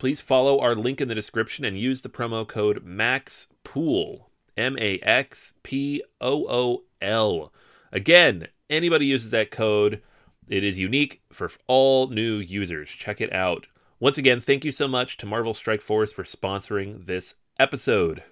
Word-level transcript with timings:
please 0.00 0.22
follow 0.22 0.58
our 0.58 0.74
link 0.74 0.98
in 0.98 1.08
the 1.08 1.14
description 1.14 1.62
and 1.62 1.78
use 1.78 2.00
the 2.00 2.08
promo 2.08 2.48
code 2.48 2.84
MAXPOOL. 2.84 4.30
M 4.56 4.76
A 4.80 4.98
X 5.00 5.52
P 5.62 6.02
O 6.22 6.46
O 6.48 6.82
L. 7.02 7.52
Again, 7.92 8.48
anybody 8.70 9.06
uses 9.06 9.30
that 9.30 9.50
code, 9.50 10.02
it 10.48 10.64
is 10.64 10.78
unique 10.78 11.20
for 11.30 11.50
all 11.66 12.08
new 12.08 12.36
users. 12.36 12.88
Check 12.88 13.20
it 13.20 13.32
out. 13.32 13.66
Once 14.00 14.16
again, 14.16 14.40
thank 14.40 14.64
you 14.64 14.72
so 14.72 14.88
much 14.88 15.18
to 15.18 15.26
Marvel 15.26 15.52
Strike 15.52 15.82
Force 15.82 16.12
for 16.12 16.24
sponsoring 16.24 17.04
this 17.04 17.34
episode. 17.58 18.22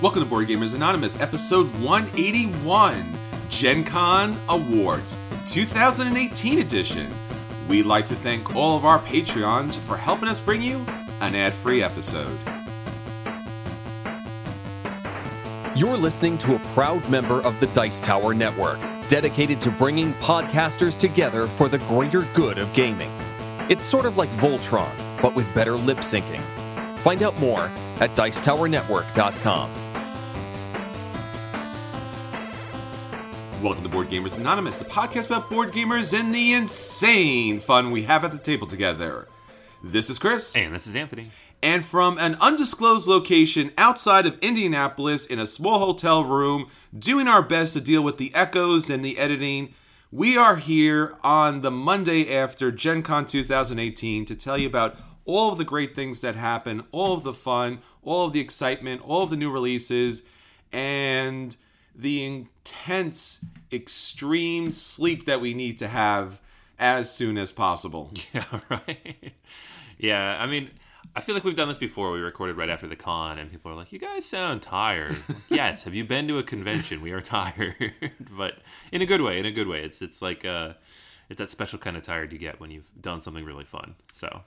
Welcome 0.00 0.22
to 0.22 0.28
Board 0.28 0.48
Gamers 0.48 0.74
Anonymous, 0.74 1.20
episode 1.20 1.66
181, 1.80 3.04
Gen 3.50 3.84
Con 3.84 4.38
Awards 4.48 5.18
2018 5.50 6.60
edition. 6.60 7.12
We'd 7.68 7.84
like 7.84 8.06
to 8.06 8.14
thank 8.14 8.54
all 8.54 8.76
of 8.76 8.84
our 8.84 9.00
Patreons 9.00 9.78
for 9.78 9.96
helping 9.96 10.28
us 10.28 10.38
bring 10.38 10.62
you 10.62 10.86
an 11.20 11.34
ad 11.34 11.52
free 11.54 11.82
episode. 11.82 12.38
You're 15.74 15.96
listening 15.96 16.38
to 16.38 16.54
a 16.54 16.58
proud 16.74 17.08
member 17.10 17.40
of 17.42 17.58
the 17.58 17.66
Dice 17.68 17.98
Tower 17.98 18.32
Network, 18.32 18.78
dedicated 19.08 19.60
to 19.62 19.72
bringing 19.72 20.12
podcasters 20.14 20.96
together 20.96 21.48
for 21.48 21.68
the 21.68 21.78
greater 21.78 22.22
good 22.34 22.58
of 22.58 22.72
gaming. 22.72 23.10
It's 23.68 23.86
sort 23.86 24.06
of 24.06 24.16
like 24.16 24.28
Voltron, 24.30 24.90
but 25.20 25.34
with 25.34 25.52
better 25.52 25.74
lip 25.74 25.98
syncing. 25.98 26.40
Find 26.98 27.24
out 27.24 27.38
more 27.40 27.70
at 27.98 28.10
Dicetowernetwork.com. 28.10 29.79
Welcome 33.62 33.82
to 33.82 33.90
Board 33.90 34.08
Gamers 34.08 34.38
Anonymous, 34.38 34.78
the 34.78 34.86
podcast 34.86 35.26
about 35.26 35.50
board 35.50 35.72
gamers 35.72 36.18
and 36.18 36.34
the 36.34 36.54
insane 36.54 37.60
fun 37.60 37.90
we 37.90 38.04
have 38.04 38.24
at 38.24 38.32
the 38.32 38.38
table 38.38 38.66
together. 38.66 39.28
This 39.84 40.08
is 40.08 40.18
Chris. 40.18 40.56
And 40.56 40.74
this 40.74 40.86
is 40.86 40.96
Anthony. 40.96 41.30
And 41.62 41.84
from 41.84 42.16
an 42.16 42.38
undisclosed 42.40 43.06
location 43.06 43.70
outside 43.76 44.24
of 44.24 44.38
Indianapolis 44.38 45.26
in 45.26 45.38
a 45.38 45.46
small 45.46 45.78
hotel 45.78 46.24
room, 46.24 46.68
doing 46.98 47.28
our 47.28 47.42
best 47.42 47.74
to 47.74 47.82
deal 47.82 48.02
with 48.02 48.16
the 48.16 48.34
echoes 48.34 48.88
and 48.88 49.04
the 49.04 49.18
editing, 49.18 49.74
we 50.10 50.38
are 50.38 50.56
here 50.56 51.14
on 51.22 51.60
the 51.60 51.70
Monday 51.70 52.34
after 52.34 52.72
Gen 52.72 53.02
Con 53.02 53.26
2018 53.26 54.24
to 54.24 54.34
tell 54.34 54.56
you 54.56 54.68
about 54.68 54.96
all 55.26 55.52
of 55.52 55.58
the 55.58 55.64
great 55.64 55.94
things 55.94 56.22
that 56.22 56.34
happen, 56.34 56.84
all 56.92 57.12
of 57.12 57.24
the 57.24 57.34
fun, 57.34 57.80
all 58.02 58.26
of 58.26 58.32
the 58.32 58.40
excitement, 58.40 59.02
all 59.04 59.24
of 59.24 59.28
the 59.28 59.36
new 59.36 59.50
releases, 59.50 60.22
and 60.72 61.58
the 61.94 62.24
intense, 62.24 63.44
extreme 63.72 64.70
sleep 64.70 65.26
that 65.26 65.40
we 65.40 65.54
need 65.54 65.78
to 65.78 65.88
have 65.88 66.40
as 66.78 67.12
soon 67.12 67.38
as 67.38 67.52
possible. 67.52 68.12
Yeah, 68.32 68.44
right. 68.68 69.32
yeah, 69.98 70.38
I 70.40 70.46
mean, 70.46 70.70
I 71.14 71.20
feel 71.20 71.34
like 71.34 71.44
we've 71.44 71.56
done 71.56 71.68
this 71.68 71.78
before. 71.78 72.12
We 72.12 72.20
recorded 72.20 72.56
right 72.56 72.68
after 72.68 72.86
the 72.86 72.96
con, 72.96 73.38
and 73.38 73.50
people 73.50 73.70
are 73.72 73.74
like, 73.74 73.92
"You 73.92 73.98
guys 73.98 74.24
sound 74.24 74.62
tired." 74.62 75.16
Yes, 75.48 75.84
have 75.84 75.94
you 75.94 76.04
been 76.04 76.28
to 76.28 76.38
a 76.38 76.42
convention? 76.42 77.02
We 77.02 77.10
are 77.12 77.20
tired, 77.38 77.92
but 78.36 78.54
in 78.92 79.02
a 79.02 79.06
good 79.06 79.20
way. 79.20 79.38
In 79.38 79.46
a 79.46 79.50
good 79.50 79.66
way. 79.66 79.82
It's 79.82 80.00
it's 80.00 80.22
like 80.22 80.44
uh, 80.44 80.74
it's 81.28 81.38
that 81.38 81.50
special 81.50 81.78
kind 81.78 81.96
of 81.96 82.02
tired 82.02 82.32
you 82.32 82.38
get 82.38 82.60
when 82.60 82.70
you've 82.70 82.90
done 83.00 83.20
something 83.20 83.44
really 83.44 83.64
fun. 83.64 83.94
So 84.12 84.42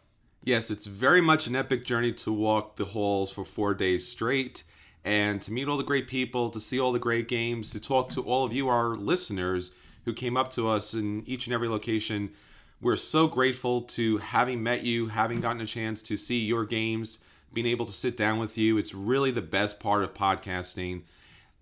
Yes, 0.46 0.70
it's 0.72 0.86
very 0.86 1.22
much 1.22 1.48
an 1.48 1.56
epic 1.56 1.86
journey 1.86 2.12
to 2.14 2.32
walk 2.32 2.76
the 2.76 2.86
halls 2.86 3.32
for 3.32 3.46
four 3.46 3.74
days 3.74 4.08
straight 4.08 4.64
and 5.06 5.42
to 5.42 5.52
meet 5.52 5.68
all 5.68 5.78
the 5.78 5.84
great 5.84 6.08
people, 6.08 6.50
to 6.50 6.60
see 6.60 6.80
all 6.80 6.92
the 6.92 7.00
great 7.00 7.28
games, 7.28 7.72
to 7.72 7.80
talk 7.80 8.10
to 8.10 8.22
all 8.22 8.46
of 8.46 8.54
you, 8.54 8.70
our 8.70 8.96
listeners, 8.96 9.74
who 10.06 10.14
came 10.14 10.38
up 10.38 10.52
to 10.52 10.68
us 10.70 10.94
in 10.94 11.24
each 11.26 11.48
and 11.48 11.54
every 11.54 11.68
location. 11.68 12.32
We're 12.82 12.96
so 12.96 13.28
grateful 13.28 13.82
to 13.82 14.18
having 14.18 14.64
met 14.64 14.84
you, 14.84 15.08
having 15.08 15.40
gotten 15.40 15.62
a 15.62 15.66
chance 15.66 16.02
to 16.04 16.18
see 16.18 16.40
your 16.40 16.66
games, 16.66 17.20
being 17.54 17.68
able 17.68 17.86
to 17.86 17.92
sit 17.92 18.18
down 18.18 18.40
with 18.40 18.58
you. 18.58 18.78
It's 18.78 18.94
really 18.94 19.32
the 19.32 19.42
best 19.42 19.80
part 19.80 20.04
of 20.04 20.14
podcasting. 20.14 21.04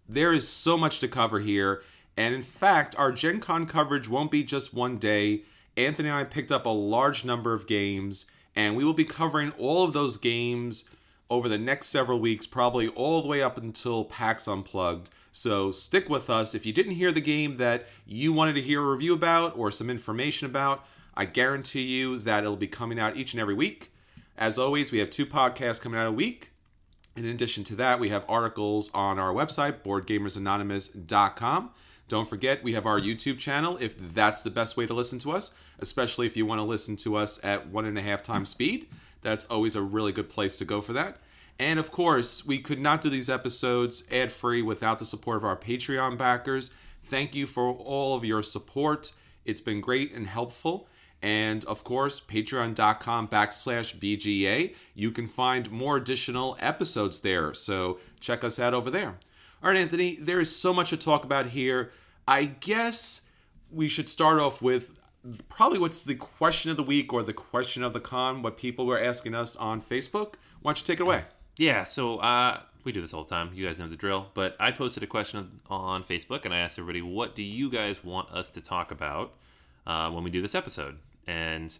There 0.08 0.34
is 0.34 0.48
so 0.48 0.78
much 0.78 1.00
to 1.00 1.08
cover 1.08 1.40
here. 1.40 1.84
And 2.18 2.36
in 2.36 2.42
fact, 2.42 2.96
our 2.98 3.12
Gen 3.12 3.40
Con 3.40 3.66
coverage 3.66 4.10
won't 4.10 4.32
be 4.32 4.44
just 4.44 4.74
one 4.74 4.98
day. 4.98 5.44
Anthony 5.78 6.10
and 6.10 6.18
I 6.18 6.24
picked 6.26 6.52
up 6.52 6.66
a 6.66 6.70
large 6.70 7.24
number 7.24 7.54
of 7.54 7.68
games, 7.68 8.26
and 8.56 8.76
we 8.76 8.84
will 8.84 8.94
be 8.94 9.06
covering 9.06 9.52
all 9.58 9.84
of 9.84 9.94
those 9.94 10.18
games 10.18 10.90
over 11.32 11.48
the 11.48 11.58
next 11.58 11.88
several 11.88 12.20
weeks, 12.20 12.46
probably 12.46 12.90
all 12.90 13.22
the 13.22 13.28
way 13.28 13.42
up 13.42 13.58
until 13.58 14.04
PAX 14.04 14.50
Unplugged. 14.50 15.10
So 15.32 15.72
stick 15.72 16.10
with 16.10 16.30
us. 16.30 16.54
If 16.54 16.66
you 16.66 16.74
didn't 16.74 16.96
hear 16.96 17.14
the 17.14 17.22
game 17.22 17.56
that 17.56 17.88
you 18.06 18.34
wanted 18.34 18.56
to 18.56 18.62
hear 18.62 18.84
a 18.84 18.92
review 18.92 19.14
about 19.14 19.58
or 19.58 19.72
some 19.72 19.90
information 19.90 20.46
about, 20.46 20.86
I 21.16 21.24
guarantee 21.24 21.84
you 21.84 22.18
that 22.18 22.44
it'll 22.44 22.58
be 22.58 22.68
coming 22.68 23.00
out 23.00 23.16
each 23.16 23.34
and 23.34 23.40
every 23.40 23.54
week. 23.54 23.94
As 24.38 24.60
always, 24.60 24.92
we 24.92 25.00
have 25.00 25.10
two 25.10 25.26
podcasts 25.26 25.82
coming 25.82 25.98
out 25.98 26.08
a 26.08 26.12
week. 26.12 26.52
In 27.16 27.24
addition 27.24 27.64
to 27.66 27.76
that, 27.76 28.02
we 28.02 28.10
have 28.10 28.26
articles 28.28 28.92
on 28.94 29.18
our 29.18 29.34
website, 29.34 29.84
boardgamersanonymous.com. 29.84 31.72
Don't 32.10 32.30
forget, 32.30 32.62
we 32.62 32.74
have 32.74 32.86
our 32.86 33.00
YouTube 33.00 33.40
channel 33.40 33.78
if 33.80 33.98
that's 33.98 34.42
the 34.42 34.50
best 34.50 34.76
way 34.76 34.86
to 34.86 34.94
listen 34.94 35.18
to 35.20 35.32
us, 35.32 35.54
especially 35.80 36.28
if 36.28 36.36
you 36.36 36.46
want 36.46 36.60
to 36.60 36.64
listen 36.64 36.98
to 36.98 37.16
us 37.16 37.40
at 37.42 37.70
one 37.70 37.86
and 37.86 37.98
a 37.98 38.02
half 38.02 38.22
times 38.22 38.50
speed. 38.50 38.90
That's 39.22 39.46
always 39.46 39.76
a 39.76 39.82
really 39.82 40.12
good 40.12 40.30
place 40.30 40.56
to 40.58 40.66
go 40.66 40.82
for 40.82 40.94
that. 40.94 41.18
And 41.60 41.80
of 41.80 41.92
course, 41.92 42.46
we 42.46 42.58
could 42.60 42.80
not 42.80 43.02
do 43.02 43.10
these 43.10 43.30
episodes 43.30 44.04
ad 44.12 44.32
free 44.32 44.62
without 44.62 45.00
the 45.00 45.06
support 45.06 45.38
of 45.38 45.46
our 45.46 45.58
Patreon 45.58 46.18
backers. 46.18 46.72
Thank 47.04 47.36
you 47.36 47.46
for 47.46 47.72
all 47.72 48.16
of 48.16 48.26
your 48.26 48.42
support. 48.42 49.14
It's 49.46 49.62
been 49.62 49.82
great 49.82 50.12
and 50.12 50.28
helpful. 50.28 50.88
And 51.22 51.64
of 51.66 51.84
course, 51.84 52.20
patreon.com 52.20 53.28
backslash 53.28 53.96
BGA. 53.98 54.74
You 54.96 55.12
can 55.12 55.28
find 55.28 55.70
more 55.70 55.98
additional 55.98 56.58
episodes 56.60 57.20
there. 57.20 57.54
So 57.54 58.00
check 58.20 58.44
us 58.44 58.60
out 58.60 58.74
over 58.74 58.90
there. 58.90 59.20
All 59.64 59.70
right, 59.70 59.78
Anthony, 59.78 60.16
there 60.16 60.40
is 60.40 60.56
so 60.56 60.74
much 60.74 60.90
to 60.90 60.98
talk 60.98 61.24
about 61.24 61.48
here. 61.48 61.92
I 62.28 62.46
guess 62.46 63.28
we 63.72 63.88
should 63.88 64.10
start 64.10 64.40
off 64.40 64.62
with 64.62 65.00
probably 65.50 65.80
what's 65.80 66.04
the 66.04 66.16
question 66.16 66.72
of 66.72 66.78
the 66.78 66.84
week 66.84 67.14
or 67.14 67.24
the 67.24 67.34
question 67.34 67.84
of 67.84 67.94
the 67.94 68.00
con, 68.00 68.42
what 68.42 68.58
people 68.58 68.86
were 68.86 69.02
asking 69.02 69.36
us 69.36 69.56
on 69.56 69.82
Facebook. 69.82 70.36
Why 70.62 70.70
don't 70.70 70.80
you 70.80 70.86
take 70.86 71.00
it 71.00 71.04
away? 71.04 71.26
yeah, 71.58 71.84
so 71.84 72.18
uh, 72.18 72.60
we 72.84 72.92
do 72.92 73.02
this 73.02 73.14
all 73.14 73.24
the 73.24 73.30
time. 73.30 73.52
You 73.54 73.66
guys 73.66 73.80
know 73.80 73.88
the 73.88 73.96
drill. 73.96 74.30
But 74.34 74.56
I 74.60 74.72
posted 74.72 75.04
a 75.04 75.08
question 75.08 75.62
on 75.70 76.04
Facebook, 76.04 76.46
and 76.46 76.54
I 76.54 76.60
asked 76.60 76.80
everybody, 76.80 77.02
"What 77.02 77.36
do 77.36 77.44
you 77.44 77.70
guys 77.70 78.04
want 78.04 78.32
us 78.32 78.50
to 78.52 78.62
talk 78.62 78.92
about 78.92 79.34
uh, 79.86 80.10
when 80.12 80.24
we 80.24 80.30
do 80.30 80.42
this 80.42 80.56
episode?" 80.56 80.98
And 81.28 81.78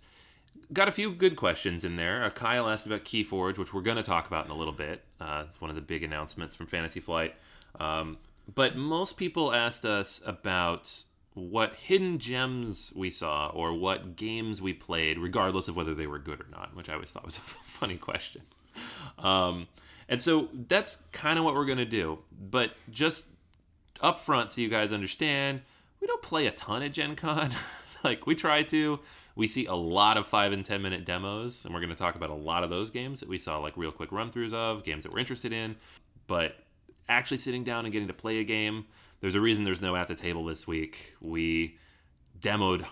got 0.72 0.88
a 0.88 0.92
few 0.92 1.12
good 1.12 1.36
questions 1.36 1.84
in 1.84 1.96
there. 1.96 2.24
Uh, 2.24 2.30
Kyle 2.30 2.70
asked 2.70 2.86
about 2.86 3.06
Keyforge, 3.06 3.58
which 3.58 3.74
we're 3.74 3.82
going 3.82 3.98
to 3.98 4.04
talk 4.04 4.28
about 4.28 4.46
in 4.46 4.52
a 4.52 4.56
little 4.56 4.74
bit. 4.74 5.04
Uh, 5.20 5.46
it's 5.50 5.60
one 5.60 5.70
of 5.70 5.76
the 5.76 5.82
big 5.82 6.04
announcements 6.04 6.56
from 6.56 6.68
Fantasy 6.68 7.00
Flight. 7.00 7.36
Um, 7.80 8.18
but 8.54 8.76
most 8.76 9.18
people 9.18 9.54
asked 9.54 9.86
us 9.86 10.22
about 10.26 11.04
what 11.34 11.74
hidden 11.76 12.20
gems 12.20 12.92
we 12.96 13.10
saw 13.10 13.48
or 13.48 13.74
what 13.74 14.16
games 14.16 14.62
we 14.62 14.74
played, 14.74 15.18
regardless 15.18 15.68
of 15.68 15.76
whether 15.76 15.94
they 15.94 16.08
were 16.08 16.20
good 16.20 16.42
or 16.42 16.48
not, 16.52 16.76
which 16.76 16.90
I 16.90 16.94
always 16.94 17.12
thought 17.12 17.24
was 17.24 17.38
a 17.38 17.42
funny 17.42 17.98
question. 17.98 18.42
Um, 19.18 19.68
and 20.10 20.22
so 20.22 20.50
that's 20.68 20.98
kind 21.12 21.40
of 21.40 21.46
what 21.46 21.56
we're 21.56 21.66
going 21.66 21.78
to 21.78 21.86
do. 21.86 22.20
But 22.50 22.72
just 22.90 23.26
up 24.02 24.20
front, 24.20 24.52
so 24.52 24.62
you 24.62 24.70
guys 24.70 24.92
understand, 24.92 25.62
we 26.02 26.08
don't 26.08 26.22
play 26.22 26.48
a 26.48 26.52
ton 26.52 26.84
at 26.84 26.92
Gen 26.92 27.16
Con. 27.16 27.52
like, 28.04 28.28
we 28.28 28.36
try 28.36 28.64
to. 28.64 29.00
we 29.36 29.48
see 29.48 29.68
a 29.68 29.76
lot 29.76 30.18
of 30.18 30.28
five 30.28 30.52
and 30.52 30.66
ten 30.66 30.82
minute 30.82 31.06
demos, 31.06 31.64
and 31.64 31.74
we're 31.74 31.80
going 31.80 31.92
to 31.92 31.96
talk 31.96 32.16
about 32.16 32.30
a 32.30 32.36
lot 32.36 32.66
of 32.66 32.70
those 32.70 32.90
games 32.90 33.22
that 33.22 33.30
we 33.30 33.38
saw 33.38 33.58
like 33.60 33.78
real 33.78 33.92
quick 33.92 34.12
run 34.12 34.32
throughs 34.32 34.54
of 34.54 34.84
games 34.84 35.04
that 35.04 35.14
we're 35.14 35.20
interested 35.20 35.54
in. 35.54 35.78
But 36.28 36.58
actually 37.08 37.38
sitting 37.38 37.64
down 37.64 37.86
and 37.86 37.94
getting 37.94 38.08
to 38.08 38.14
play 38.14 38.40
a 38.40 38.44
game, 38.44 38.86
there's 39.22 39.36
a 39.36 39.42
reason 39.42 39.64
there's 39.64 39.82
no 39.82 39.96
at 39.96 40.08
the 40.08 40.16
table 40.16 40.46
this 40.46 40.68
week. 40.68 41.16
We 41.22 41.78
demoed 42.40 42.86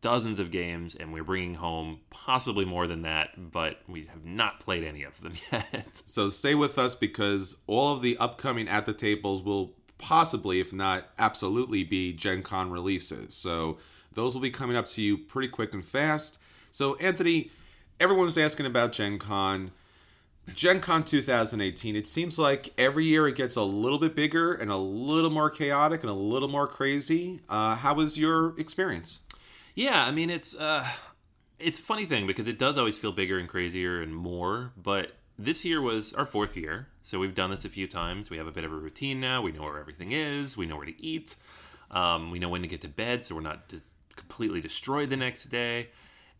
dozens 0.00 0.38
of 0.38 0.50
games 0.50 0.94
and 0.94 1.12
we're 1.12 1.24
bringing 1.24 1.54
home 1.54 2.00
possibly 2.10 2.64
more 2.64 2.86
than 2.86 3.02
that, 3.02 3.30
but 3.52 3.80
we 3.88 4.04
have 4.06 4.24
not 4.24 4.60
played 4.60 4.84
any 4.84 5.02
of 5.02 5.18
them 5.22 5.32
yet. 5.52 6.02
So 6.04 6.28
stay 6.28 6.54
with 6.54 6.78
us 6.78 6.94
because 6.94 7.56
all 7.66 7.94
of 7.94 8.02
the 8.02 8.18
upcoming 8.18 8.68
at 8.68 8.86
the 8.86 8.92
tables 8.92 9.42
will 9.42 9.72
possibly, 9.98 10.60
if 10.60 10.72
not 10.72 11.08
absolutely, 11.18 11.84
be 11.84 12.12
Gen 12.12 12.42
Con 12.42 12.70
releases. 12.70 13.34
So 13.34 13.78
those 14.12 14.34
will 14.34 14.42
be 14.42 14.50
coming 14.50 14.76
up 14.76 14.86
to 14.88 15.02
you 15.02 15.16
pretty 15.16 15.48
quick 15.48 15.74
and 15.74 15.84
fast. 15.84 16.38
So, 16.70 16.96
Anthony, 16.96 17.50
everyone 18.00 18.26
was 18.26 18.38
asking 18.38 18.66
about 18.66 18.92
Gen 18.92 19.18
Con. 19.18 19.70
Gen 20.52 20.80
Con 20.80 21.04
2018, 21.04 21.96
it 21.96 22.06
seems 22.06 22.38
like 22.38 22.72
every 22.76 23.04
year 23.04 23.26
it 23.26 23.34
gets 23.34 23.56
a 23.56 23.62
little 23.62 23.98
bit 23.98 24.14
bigger 24.14 24.52
and 24.52 24.70
a 24.70 24.76
little 24.76 25.30
more 25.30 25.48
chaotic 25.50 26.02
and 26.02 26.10
a 26.10 26.14
little 26.14 26.48
more 26.48 26.66
crazy. 26.66 27.40
Uh, 27.48 27.74
how 27.76 27.94
was 27.94 28.18
your 28.18 28.58
experience? 28.58 29.20
Yeah, 29.74 30.04
I 30.04 30.10
mean 30.10 30.30
it's 30.30 30.54
uh 30.54 30.86
it's 31.58 31.78
funny 31.78 32.04
thing 32.04 32.26
because 32.26 32.46
it 32.46 32.58
does 32.58 32.76
always 32.78 32.98
feel 32.98 33.12
bigger 33.12 33.38
and 33.38 33.48
crazier 33.48 34.02
and 34.02 34.14
more, 34.14 34.72
but 34.76 35.12
this 35.38 35.64
year 35.64 35.80
was 35.80 36.14
our 36.14 36.26
fourth 36.26 36.56
year, 36.56 36.88
so 37.02 37.18
we've 37.18 37.34
done 37.34 37.50
this 37.50 37.64
a 37.64 37.68
few 37.68 37.88
times. 37.88 38.30
We 38.30 38.36
have 38.36 38.46
a 38.46 38.52
bit 38.52 38.64
of 38.64 38.72
a 38.72 38.76
routine 38.76 39.20
now. 39.20 39.42
We 39.42 39.50
know 39.50 39.62
where 39.62 39.78
everything 39.78 40.12
is. 40.12 40.56
We 40.56 40.66
know 40.66 40.76
where 40.76 40.86
to 40.86 41.02
eat. 41.04 41.34
Um, 41.90 42.30
we 42.30 42.38
know 42.38 42.48
when 42.48 42.62
to 42.62 42.68
get 42.68 42.82
to 42.82 42.88
bed, 42.88 43.24
so 43.24 43.34
we're 43.34 43.40
not 43.40 43.68
just 43.68 43.84
completely 44.14 44.60
destroyed 44.60 45.10
the 45.10 45.16
next 45.16 45.46
day. 45.46 45.88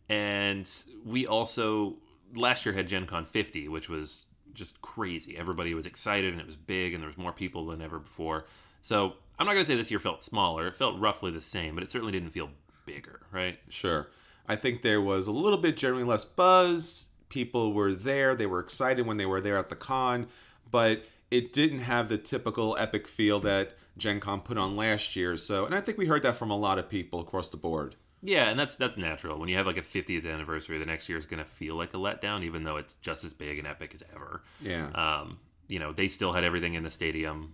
And 0.07 0.69
we 1.03 1.27
also 1.27 1.95
last 2.33 2.65
year 2.65 2.73
had 2.73 2.87
Gen 2.87 3.05
Con 3.05 3.25
50, 3.25 3.67
which 3.67 3.89
was 3.89 4.25
just 4.53 4.81
crazy. 4.81 5.37
Everybody 5.37 5.73
was 5.73 5.85
excited 5.85 6.31
and 6.31 6.41
it 6.41 6.47
was 6.47 6.55
big, 6.55 6.93
and 6.93 7.01
there 7.01 7.09
was 7.09 7.17
more 7.17 7.33
people 7.33 7.67
than 7.67 7.81
ever 7.81 7.99
before. 7.99 8.45
So 8.81 9.13
I'm 9.37 9.45
not 9.45 9.53
going 9.53 9.65
to 9.65 9.71
say 9.71 9.75
this 9.75 9.91
year 9.91 9.99
felt 9.99 10.23
smaller. 10.23 10.67
It 10.67 10.75
felt 10.75 10.99
roughly 10.99 11.31
the 11.31 11.41
same, 11.41 11.75
but 11.75 11.83
it 11.83 11.91
certainly 11.91 12.11
didn't 12.11 12.31
feel 12.31 12.49
bigger, 12.85 13.21
right? 13.31 13.59
Sure. 13.69 14.07
I 14.47 14.55
think 14.55 14.81
there 14.81 15.01
was 15.01 15.27
a 15.27 15.31
little 15.31 15.57
bit 15.57 15.77
generally 15.77 16.03
less 16.03 16.23
buzz. 16.23 17.09
People 17.29 17.73
were 17.73 17.93
there. 17.93 18.35
They 18.35 18.45
were 18.45 18.59
excited 18.59 19.05
when 19.05 19.17
they 19.17 19.25
were 19.25 19.41
there 19.41 19.57
at 19.57 19.69
the 19.69 19.75
con, 19.75 20.27
but 20.69 21.03
it 21.31 21.51
didn't 21.51 21.79
have 21.79 22.07
the 22.09 22.17
typical 22.17 22.77
epic 22.79 23.07
feel 23.07 23.39
that 23.41 23.75
Gen 23.97 24.19
Con 24.19 24.41
put 24.41 24.57
on 24.57 24.75
last 24.75 25.15
year. 25.15 25.35
So, 25.37 25.65
and 25.65 25.73
I 25.73 25.81
think 25.81 25.97
we 25.97 26.05
heard 26.05 26.23
that 26.23 26.35
from 26.35 26.51
a 26.51 26.57
lot 26.57 26.77
of 26.77 26.89
people 26.89 27.19
across 27.19 27.49
the 27.49 27.57
board. 27.57 27.95
Yeah, 28.25 28.49
and 28.49 28.59
that's 28.59 28.75
that's 28.75 28.97
natural. 28.97 29.37
When 29.39 29.49
you 29.49 29.57
have 29.57 29.67
like 29.67 29.77
a 29.77 29.81
50th 29.81 30.25
anniversary, 30.31 30.77
the 30.79 30.85
next 30.85 31.07
year 31.07 31.17
is 31.17 31.25
going 31.25 31.43
to 31.43 31.49
feel 31.49 31.75
like 31.75 31.93
a 31.93 31.97
letdown, 31.97 32.43
even 32.43 32.63
though 32.63 32.77
it's 32.77 32.93
just 33.01 33.23
as 33.23 33.33
big 33.33 33.59
and 33.59 33.67
epic 33.67 33.91
as 33.93 34.03
ever. 34.13 34.41
Yeah. 34.59 34.87
Um, 34.89 35.37
you 35.67 35.79
know, 35.79 35.93
they 35.93 36.07
still 36.07 36.33
had 36.33 36.43
everything 36.43 36.73
in 36.73 36.83
the 36.83 36.89
stadium. 36.89 37.53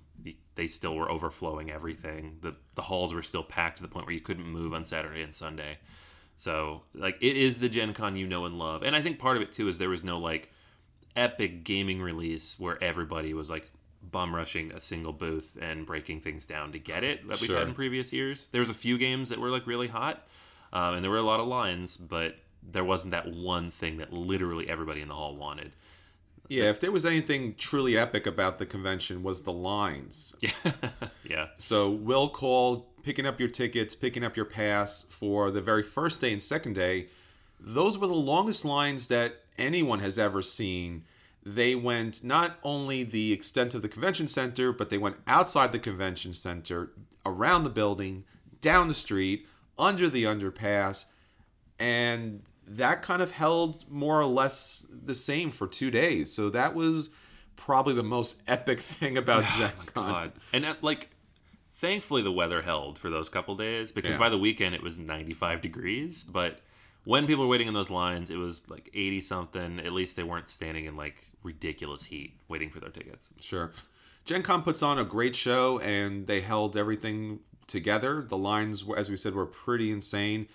They 0.56 0.68
still 0.68 0.95
were 0.95 1.09
overflowing 1.12 1.71
everything. 1.71 2.38
The 2.41 2.56
the 2.75 2.81
halls 2.83 3.13
were 3.13 3.23
still 3.23 3.44
packed 3.44 3.77
to 3.77 3.83
the 3.83 3.89
point 3.89 4.06
where 4.06 4.13
you 4.15 4.21
couldn't 4.21 4.45
move 4.45 4.73
on 4.73 4.83
Saturday 4.83 5.21
and 5.23 5.33
Sunday. 5.35 5.77
So, 6.38 6.83
like, 6.95 7.17
it 7.21 7.38
is 7.38 7.59
the 7.59 7.69
Gen 7.69 7.94
Con 7.94 8.15
you 8.15 8.25
know 8.27 8.45
and 8.45 8.57
love. 8.57 8.81
And 8.83 8.95
I 8.95 9.01
think 9.01 9.19
part 9.19 9.38
of 9.38 9.44
it 9.44 9.51
too 9.51 9.67
is 9.67 9.77
there 9.77 9.89
was 9.89 10.03
no 10.03 10.19
like 10.19 10.50
epic 11.15 11.63
gaming 11.63 12.01
release 12.01 12.57
where 12.59 12.81
everybody 12.83 13.33
was 13.33 13.50
like 13.50 13.69
bum 14.01 14.33
rushing 14.33 14.71
a 14.71 14.79
single 14.81 15.13
booth 15.13 15.57
and 15.62 15.85
breaking 15.85 16.21
things 16.21 16.45
down 16.45 16.71
to 16.71 16.79
get 16.79 17.03
it 17.03 17.27
that 17.27 17.39
we've 17.39 17.47
Sure. 17.47 17.59
had 17.59 17.67
in 17.67 17.74
previous 17.74 18.12
years. 18.12 18.47
There 18.51 18.62
was 18.62 18.69
a 18.69 18.74
few 18.75 18.97
games 18.97 19.29
that 19.29 19.39
were 19.39 19.50
like 19.50 19.67
really 19.67 19.88
hot, 19.88 20.25
um, 20.73 20.95
and 20.95 21.03
there 21.03 21.12
were 21.12 21.18
a 21.18 21.23
lot 21.23 21.39
of 21.39 21.47
lines, 21.47 21.97
but 21.97 22.35
there 22.63 22.83
wasn't 22.83 23.12
that 23.12 23.27
one 23.31 23.71
thing 23.71 23.97
that 23.97 24.13
literally 24.13 24.69
everybody 24.69 25.01
in 25.01 25.07
the 25.07 25.15
hall 25.15 25.35
wanted. 25.35 25.71
Yeah, 26.47 26.65
if 26.65 26.81
there 26.81 26.91
was 26.91 27.06
anything 27.06 27.56
truly 27.56 27.97
epic 27.97 28.27
about 28.27 28.57
the 28.57 28.65
convention 28.65 29.23
was 29.23 29.44
the 29.44 29.53
lines. 29.53 30.35
Yeah, 30.41 30.73
yeah, 31.23 31.47
So 31.57 31.89
will 31.89 32.27
call 32.29 32.91
picking 33.03 33.25
up 33.25 33.39
your 33.39 33.47
tickets, 33.50 33.95
picking 33.95 34.23
up 34.23 34.35
your 34.35 34.45
pass 34.45 35.03
for 35.03 35.50
the 35.50 35.62
very 35.62 35.81
first 35.83 36.19
day 36.19 36.33
and 36.33 36.44
second 36.44 36.74
day. 36.74 37.07
Those 37.59 37.97
were 37.97 38.07
the 38.07 38.13
longest 38.13 38.65
lines 38.65 39.07
that 39.07 39.41
anyone 39.57 40.00
has 40.00 40.19
ever 40.19 40.41
seen. 40.41 41.06
They 41.45 41.74
went 41.74 42.24
not 42.24 42.57
only 42.63 43.03
the 43.03 43.31
extent 43.31 43.74
of 43.74 43.81
the 43.81 43.88
convention 43.88 44.27
center, 44.27 44.74
but 44.74 44.89
they 44.89 44.97
went 44.97 45.17
outside 45.27 45.71
the 45.71 45.79
convention 45.79 46.33
center, 46.33 46.91
around 47.25 47.63
the 47.63 47.69
building, 47.69 48.25
down 48.59 48.88
the 48.88 48.94
street, 48.94 49.47
under 49.77 50.09
the 50.09 50.23
underpass, 50.25 51.06
and 51.79 52.44
that 52.68 53.01
kind 53.01 53.21
of 53.21 53.31
held 53.31 53.89
more 53.89 54.19
or 54.21 54.25
less 54.25 54.85
the 54.91 55.15
same 55.15 55.51
for 55.51 55.68
two 55.68 55.91
days. 55.91 56.31
So 56.31 56.50
that 56.51 56.75
was 56.75 57.09
probably 57.56 57.94
the 57.94 58.03
most 58.03 58.41
epic 58.47 58.79
thing 58.79 59.18
about 59.18 59.44
oh, 59.45 59.56
Gen 59.57 59.71
Con. 59.94 60.31
And 60.53 60.63
that, 60.63 60.83
like, 60.83 61.09
thankfully 61.73 62.21
the 62.21 62.31
weather 62.31 62.62
held 62.62 62.97
for 62.97 63.09
those 63.09 63.29
couple 63.29 63.56
days 63.56 63.91
because 63.91 64.12
Yeah. 64.12 64.18
by 64.18 64.29
the 64.29 64.38
weekend 64.38 64.75
it 64.75 64.83
was 64.83 64.97
95 64.97 65.62
degrees. 65.62 66.24
But 66.24 66.62
when 67.03 67.25
people 67.27 67.45
were 67.45 67.50
waiting 67.50 67.67
in 67.67 67.74
those 67.74 67.89
lines, 67.89 68.29
it 68.29 68.38
was 68.38 68.62
like 68.69 68.89
80 68.94 69.21
something. 69.21 69.79
At 69.79 69.91
least 69.91 70.15
they 70.15 70.24
weren't 70.24 70.50
standing 70.50 70.85
in 70.85 70.95
like 70.95 71.27
ridiculous 71.44 72.03
heat 72.03 72.35
waiting 72.47 72.69
for 72.69 72.79
their 72.79 72.91
tickets. 72.91 73.29
Sure. 73.41 73.71
Gen 74.24 74.44
Con 74.44 74.62
puts 74.62 74.83
on 74.83 75.00
a 75.00 75.03
great 75.03 75.35
show 75.35 75.79
and 75.79 76.27
they 76.27 76.41
held 76.41 76.77
everything 76.77 77.39
together. 77.68 78.22
The 78.22 78.38
lines, 78.38 78.84
as 78.96 79.10
we 79.10 79.18
said, 79.18 79.34
were 79.34 79.46
pretty 79.46 79.92
insane. 79.92 80.48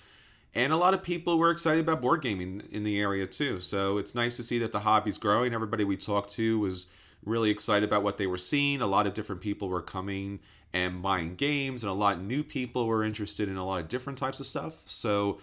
And 0.55 0.73
a 0.73 0.77
lot 0.77 0.95
of 0.95 1.03
people 1.03 1.39
were 1.39 1.51
excited 1.51 1.81
about 1.81 2.01
board 2.01 2.23
gaming 2.23 2.63
in 2.71 2.83
the 2.83 2.99
area 2.99 3.27
too. 3.27 3.61
So 3.61 3.99
it's 3.99 4.15
nice 4.15 4.37
to 4.37 4.43
see 4.43 4.59
that 4.61 4.73
the 4.73 4.81
hobby's 4.81 5.19
growing. 5.19 5.53
Everybody 5.53 5.85
we 5.85 5.97
talked 5.97 6.31
to 6.33 6.59
was 6.59 6.87
really 7.25 7.51
excited 7.51 7.87
about 7.87 8.03
what 8.03 8.17
they 8.17 8.27
were 8.27 8.39
seeing. 8.39 8.81
A 8.81 8.87
lot 8.87 9.07
of 9.07 9.13
different 9.13 9.43
people 9.43 9.69
were 9.69 9.83
coming 9.83 10.41
and 10.73 11.03
buying 11.03 11.37
games, 11.37 11.83
and 11.83 11.91
a 11.91 11.95
lot 11.95 12.17
of 12.17 12.23
new 12.23 12.43
people 12.43 12.87
were 12.87 13.05
interested 13.05 13.49
in 13.49 13.57
a 13.57 13.67
lot 13.67 13.81
of 13.81 13.89
different 13.89 14.19
types 14.19 14.41
of 14.41 14.47
stuff. 14.47 14.83
So 14.85 15.41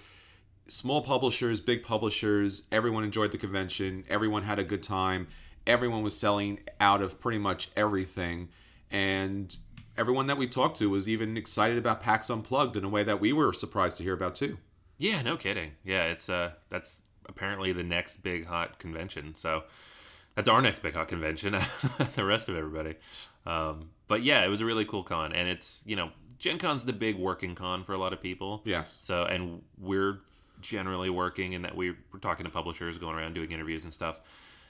small 0.67 1.01
publishers, 1.01 1.59
big 1.59 1.83
publishers, 1.83 2.63
everyone 2.71 3.03
enjoyed 3.03 3.31
the 3.31 3.37
convention. 3.37 4.03
Everyone 4.09 4.43
had 4.43 4.59
a 4.59 4.63
good 4.63 4.83
time. 4.83 5.27
Everyone 5.65 6.03
was 6.03 6.17
selling 6.17 6.59
out 6.79 7.01
of 7.01 7.19
pretty 7.19 7.37
much 7.37 7.69
everything. 7.75 8.49
And 8.91 9.55
everyone 9.97 10.27
that 10.27 10.37
we 10.37 10.47
talked 10.47 10.77
to 10.77 10.89
was 10.89 11.07
even 11.07 11.37
excited 11.37 11.77
about 11.77 12.01
PAX 12.01 12.29
Unplugged 12.29 12.77
in 12.77 12.83
a 12.83 12.89
way 12.89 13.03
that 13.03 13.19
we 13.19 13.33
were 13.33 13.53
surprised 13.53 13.97
to 13.97 14.03
hear 14.03 14.13
about 14.13 14.35
too. 14.35 14.57
Yeah, 14.97 15.21
no 15.21 15.37
kidding. 15.37 15.71
Yeah, 15.83 16.05
it's 16.05 16.29
uh 16.29 16.51
that's 16.69 17.01
apparently 17.27 17.71
the 17.73 17.83
next 17.83 18.21
big 18.23 18.45
hot 18.45 18.79
convention. 18.79 19.35
So 19.35 19.63
that's 20.35 20.49
our 20.49 20.61
next 20.61 20.79
big 20.79 20.93
hot 20.93 21.07
convention. 21.07 21.53
the 22.15 22.25
rest 22.25 22.49
of 22.49 22.55
everybody. 22.55 22.95
Um, 23.45 23.89
but 24.07 24.23
yeah, 24.23 24.43
it 24.43 24.47
was 24.47 24.61
a 24.61 24.65
really 24.65 24.85
cool 24.85 25.03
con, 25.03 25.33
and 25.33 25.47
it's 25.47 25.81
you 25.85 25.95
know 25.95 26.09
Gen 26.39 26.57
Con's 26.57 26.83
the 26.85 26.93
big 26.93 27.17
working 27.17 27.55
con 27.55 27.83
for 27.83 27.93
a 27.93 27.97
lot 27.97 28.13
of 28.13 28.21
people. 28.21 28.61
Yes. 28.65 29.01
So 29.03 29.23
and 29.25 29.61
we're 29.79 30.19
generally 30.61 31.09
working 31.09 31.53
in 31.53 31.63
that 31.63 31.75
we- 31.75 31.95
we're 32.11 32.19
talking 32.21 32.45
to 32.45 32.51
publishers, 32.51 32.97
going 32.97 33.15
around 33.15 33.33
doing 33.33 33.51
interviews 33.51 33.83
and 33.83 33.93
stuff. 33.93 34.19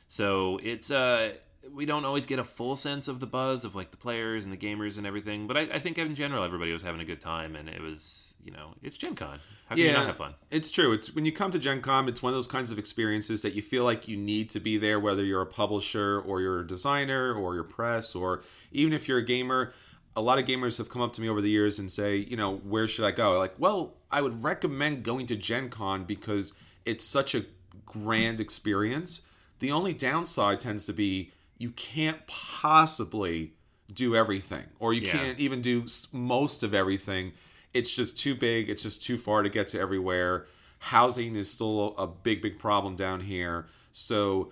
So 0.07 0.59
it's 0.63 0.91
uh 0.91 1.35
we 1.71 1.85
don't 1.85 2.05
always 2.05 2.25
get 2.25 2.39
a 2.39 2.43
full 2.43 2.75
sense 2.75 3.07
of 3.07 3.19
the 3.19 3.27
buzz 3.27 3.63
of 3.63 3.75
like 3.75 3.91
the 3.91 3.97
players 3.97 4.43
and 4.43 4.51
the 4.51 4.57
gamers 4.57 4.97
and 4.97 5.07
everything, 5.07 5.47
but 5.47 5.57
I, 5.57 5.61
I 5.61 5.79
think 5.79 5.97
in 5.97 6.15
general 6.15 6.43
everybody 6.43 6.73
was 6.73 6.81
having 6.81 7.01
a 7.01 7.05
good 7.05 7.21
time, 7.21 7.55
and 7.55 7.69
it 7.69 7.81
was 7.81 8.33
you 8.43 8.51
know 8.51 8.73
it's 8.81 8.97
Gen 8.97 9.15
Con. 9.15 9.39
How 9.67 9.75
can 9.75 9.85
you 9.85 9.91
not 9.93 10.07
have 10.07 10.17
fun? 10.17 10.33
It's 10.51 10.71
true. 10.71 10.91
It's 10.91 11.15
when 11.15 11.25
you 11.25 11.31
come 11.31 11.51
to 11.51 11.59
Gen 11.59 11.81
Con, 11.81 12.09
it's 12.09 12.21
one 12.21 12.33
of 12.33 12.35
those 12.35 12.47
kinds 12.47 12.71
of 12.71 12.77
experiences 12.77 13.41
that 13.43 13.53
you 13.53 13.61
feel 13.61 13.83
like 13.83 14.07
you 14.07 14.17
need 14.17 14.49
to 14.51 14.59
be 14.59 14.77
there, 14.77 14.99
whether 14.99 15.23
you're 15.23 15.41
a 15.41 15.47
publisher 15.47 16.19
or 16.19 16.41
you're 16.41 16.61
a 16.61 16.67
designer 16.67 17.33
or 17.33 17.55
you're 17.55 17.63
press 17.63 18.15
or 18.15 18.43
even 18.71 18.93
if 18.93 19.07
you're 19.07 19.19
a 19.19 19.25
gamer. 19.25 19.73
A 20.15 20.21
lot 20.21 20.37
of 20.37 20.45
gamers 20.45 20.77
have 20.77 20.89
come 20.89 21.01
up 21.01 21.11
to 21.13 21.21
me 21.21 21.29
over 21.29 21.41
the 21.41 21.49
years 21.49 21.79
and 21.79 21.91
say, 21.91 22.17
you 22.17 22.37
know, 22.37 22.57
where 22.57 22.87
should 22.87 23.03
I 23.03 23.09
go? 23.09 23.39
Like, 23.39 23.55
well, 23.57 23.95
I 24.11 24.21
would 24.21 24.43
recommend 24.43 25.01
going 25.01 25.25
to 25.25 25.35
Gen 25.35 25.69
Con 25.69 26.03
because 26.03 26.53
it's 26.85 27.03
such 27.03 27.33
a 27.33 27.45
grand 27.83 28.39
experience. 28.39 29.21
The 29.57 29.71
only 29.71 29.91
downside 29.91 30.59
tends 30.59 30.85
to 30.85 30.93
be 30.93 31.31
you 31.63 31.71
can't 31.71 32.27
possibly 32.27 33.53
do 33.93 34.15
everything, 34.15 34.65
or 34.79 34.93
you 34.93 35.01
Yeah. 35.01 35.11
can't 35.13 35.39
even 35.39 35.61
do 35.61 35.85
most 36.11 36.61
of 36.63 36.73
everything. 36.73 37.31
It's 37.73 37.89
just 37.89 38.19
too 38.19 38.35
big. 38.35 38.69
It's 38.69 38.83
just 38.83 39.01
too 39.01 39.17
far 39.17 39.43
to 39.43 39.49
get 39.49 39.69
to 39.69 39.79
everywhere. 39.79 40.45
Housing 40.79 41.35
is 41.37 41.49
still 41.49 41.95
a 41.97 42.05
big, 42.05 42.41
big 42.41 42.59
problem 42.59 42.95
down 42.95 43.21
here. 43.21 43.65
So, 43.93 44.51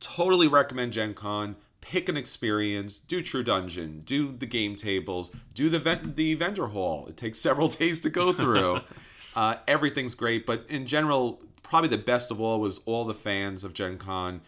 totally 0.00 0.48
recommend 0.48 0.92
Gen 0.92 1.14
Con. 1.14 1.56
Pick 1.80 2.08
an 2.08 2.16
experience. 2.16 2.98
Do 2.98 3.20
True 3.22 3.42
Dungeon. 3.42 4.00
Do 4.04 4.32
the 4.32 4.46
game 4.46 4.76
tables. 4.76 5.30
Do 5.54 5.68
the 5.68 5.78
ven- 5.78 6.14
the 6.16 6.34
vendor 6.34 6.68
hall. 6.68 7.06
It 7.08 7.16
takes 7.16 7.38
several 7.40 7.68
days 7.80 8.00
to 8.00 8.10
go 8.10 8.32
through. 8.32 8.80
uh, 9.36 9.56
everything's 9.68 10.14
great, 10.14 10.46
but 10.46 10.64
in 10.68 10.86
general, 10.86 11.42
probably 11.62 11.88
the 11.90 11.98
best 11.98 12.30
of 12.30 12.40
all 12.40 12.60
was 12.60 12.78
all 12.86 13.04
the 13.04 13.14
fans 13.14 13.64
of 13.64 13.74
Gen 13.74 13.98
Con. 13.98 14.40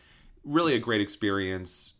Really 0.44 0.74
a 0.74 0.78
great 0.78 1.00
experience. 1.00 1.94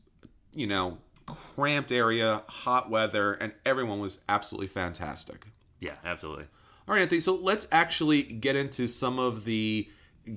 You 0.52 0.66
know, 0.66 0.98
cramped 1.26 1.90
area, 1.90 2.42
hot 2.48 2.90
weather, 2.90 3.32
and 3.34 3.52
everyone 3.64 4.00
was 4.00 4.20
absolutely 4.28 4.68
fantastic. 4.68 5.46
Yeah, 5.80 5.94
absolutely. 6.04 6.44
All 6.86 6.94
right, 6.94 7.02
Anthony. 7.02 7.20
So 7.20 7.34
let's 7.34 7.66
actually 7.72 8.22
get 8.22 8.56
into 8.56 8.86
some 8.86 9.18
of 9.18 9.44
the 9.44 9.88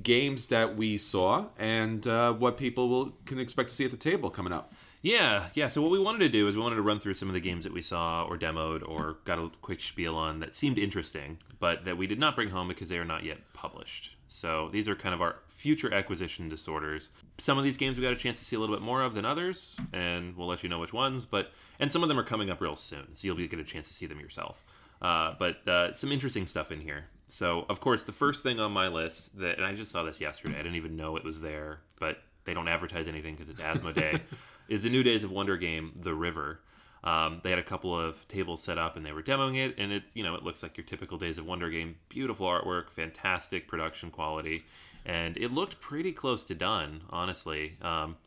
games 0.01 0.47
that 0.47 0.75
we 0.75 0.97
saw 0.97 1.47
and 1.57 2.05
uh, 2.07 2.33
what 2.33 2.57
people 2.57 2.89
will 2.89 3.17
can 3.25 3.39
expect 3.39 3.69
to 3.69 3.75
see 3.75 3.85
at 3.85 3.91
the 3.91 3.97
table 3.97 4.29
coming 4.29 4.53
up. 4.53 4.73
Yeah, 5.01 5.45
yeah. 5.53 5.67
So 5.67 5.81
what 5.81 5.91
we 5.91 5.99
wanted 5.99 6.19
to 6.19 6.29
do 6.29 6.47
is 6.47 6.55
we 6.55 6.61
wanted 6.61 6.77
to 6.77 6.81
run 6.81 6.99
through 6.99 7.13
some 7.13 7.27
of 7.27 7.33
the 7.33 7.39
games 7.39 7.63
that 7.63 7.73
we 7.73 7.81
saw 7.81 8.23
or 8.23 8.37
demoed 8.37 8.87
or 8.87 9.17
got 9.25 9.39
a 9.39 9.49
quick 9.61 9.81
spiel 9.81 10.15
on 10.15 10.39
that 10.39 10.55
seemed 10.55 10.77
interesting, 10.77 11.37
but 11.59 11.85
that 11.85 11.97
we 11.97 12.07
did 12.07 12.19
not 12.19 12.35
bring 12.35 12.49
home 12.49 12.67
because 12.67 12.89
they 12.89 12.97
are 12.97 13.05
not 13.05 13.23
yet 13.23 13.37
published. 13.53 14.15
So 14.27 14.69
these 14.71 14.89
are 14.89 14.95
kind 14.95 15.13
of 15.13 15.21
our 15.21 15.37
future 15.57 15.91
acquisition 15.91 16.47
disorders. 16.47 17.09
Some 17.39 17.57
of 17.57 17.63
these 17.63 17.77
games 17.77 17.97
we 17.97 18.03
got 18.03 18.13
a 18.13 18.15
chance 18.15 18.37
to 18.39 18.45
see 18.45 18.55
a 18.55 18.59
little 18.59 18.75
bit 18.75 18.83
more 18.83 19.01
of 19.01 19.15
than 19.15 19.25
others, 19.25 19.75
and 19.91 20.37
we'll 20.37 20.47
let 20.47 20.63
you 20.63 20.69
know 20.69 20.79
which 20.79 20.93
ones. 20.93 21.25
But 21.25 21.51
and 21.79 21.91
some 21.91 22.03
of 22.03 22.09
them 22.09 22.19
are 22.19 22.23
coming 22.23 22.49
up 22.49 22.61
real 22.61 22.75
soon, 22.75 23.13
so 23.13 23.25
you'll 23.25 23.35
be 23.35 23.47
get 23.47 23.59
a 23.59 23.63
chance 23.63 23.87
to 23.87 23.93
see 23.93 24.05
them 24.05 24.19
yourself. 24.19 24.63
Uh, 25.01 25.33
but 25.37 25.67
uh, 25.67 25.93
some 25.93 26.11
interesting 26.11 26.45
stuff 26.45 26.71
in 26.71 26.79
here. 26.79 27.05
So 27.27 27.65
of 27.69 27.81
course, 27.81 28.03
the 28.03 28.11
first 28.11 28.43
thing 28.43 28.59
on 28.59 28.71
my 28.71 28.87
list 28.87 29.37
that, 29.39 29.57
and 29.57 29.65
I 29.65 29.73
just 29.73 29.91
saw 29.91 30.03
this 30.03 30.21
yesterday. 30.21 30.53
I 30.53 30.61
didn't 30.61 30.75
even 30.75 30.95
know 30.95 31.17
it 31.17 31.23
was 31.23 31.41
there, 31.41 31.79
but 31.99 32.19
they 32.45 32.53
don't 32.53 32.67
advertise 32.67 33.07
anything 33.07 33.35
because 33.35 33.49
it's 33.49 33.59
Asmodee. 33.59 34.21
is 34.69 34.83
the 34.83 34.89
New 34.89 35.03
Days 35.03 35.23
of 35.23 35.31
Wonder 35.31 35.57
game, 35.57 35.93
The 35.95 36.13
River. 36.13 36.59
Um, 37.03 37.41
they 37.43 37.49
had 37.51 37.59
a 37.59 37.63
couple 37.63 37.97
of 37.97 38.27
tables 38.27 38.61
set 38.63 38.77
up 38.77 38.97
and 38.97 39.05
they 39.05 39.11
were 39.11 39.23
demoing 39.23 39.55
it, 39.55 39.75
and 39.77 39.91
it 39.91 40.03
you 40.13 40.23
know 40.23 40.35
it 40.35 40.43
looks 40.43 40.61
like 40.61 40.77
your 40.77 40.85
typical 40.85 41.17
Days 41.17 41.37
of 41.37 41.45
Wonder 41.45 41.69
game. 41.69 41.95
Beautiful 42.09 42.47
artwork, 42.47 42.89
fantastic 42.89 43.67
production 43.67 44.11
quality, 44.11 44.65
and 45.07 45.37
it 45.37 45.51
looked 45.51 45.79
pretty 45.79 46.11
close 46.11 46.43
to 46.43 46.53
done. 46.53 47.01
Honestly, 47.09 47.77
um, 47.81 48.17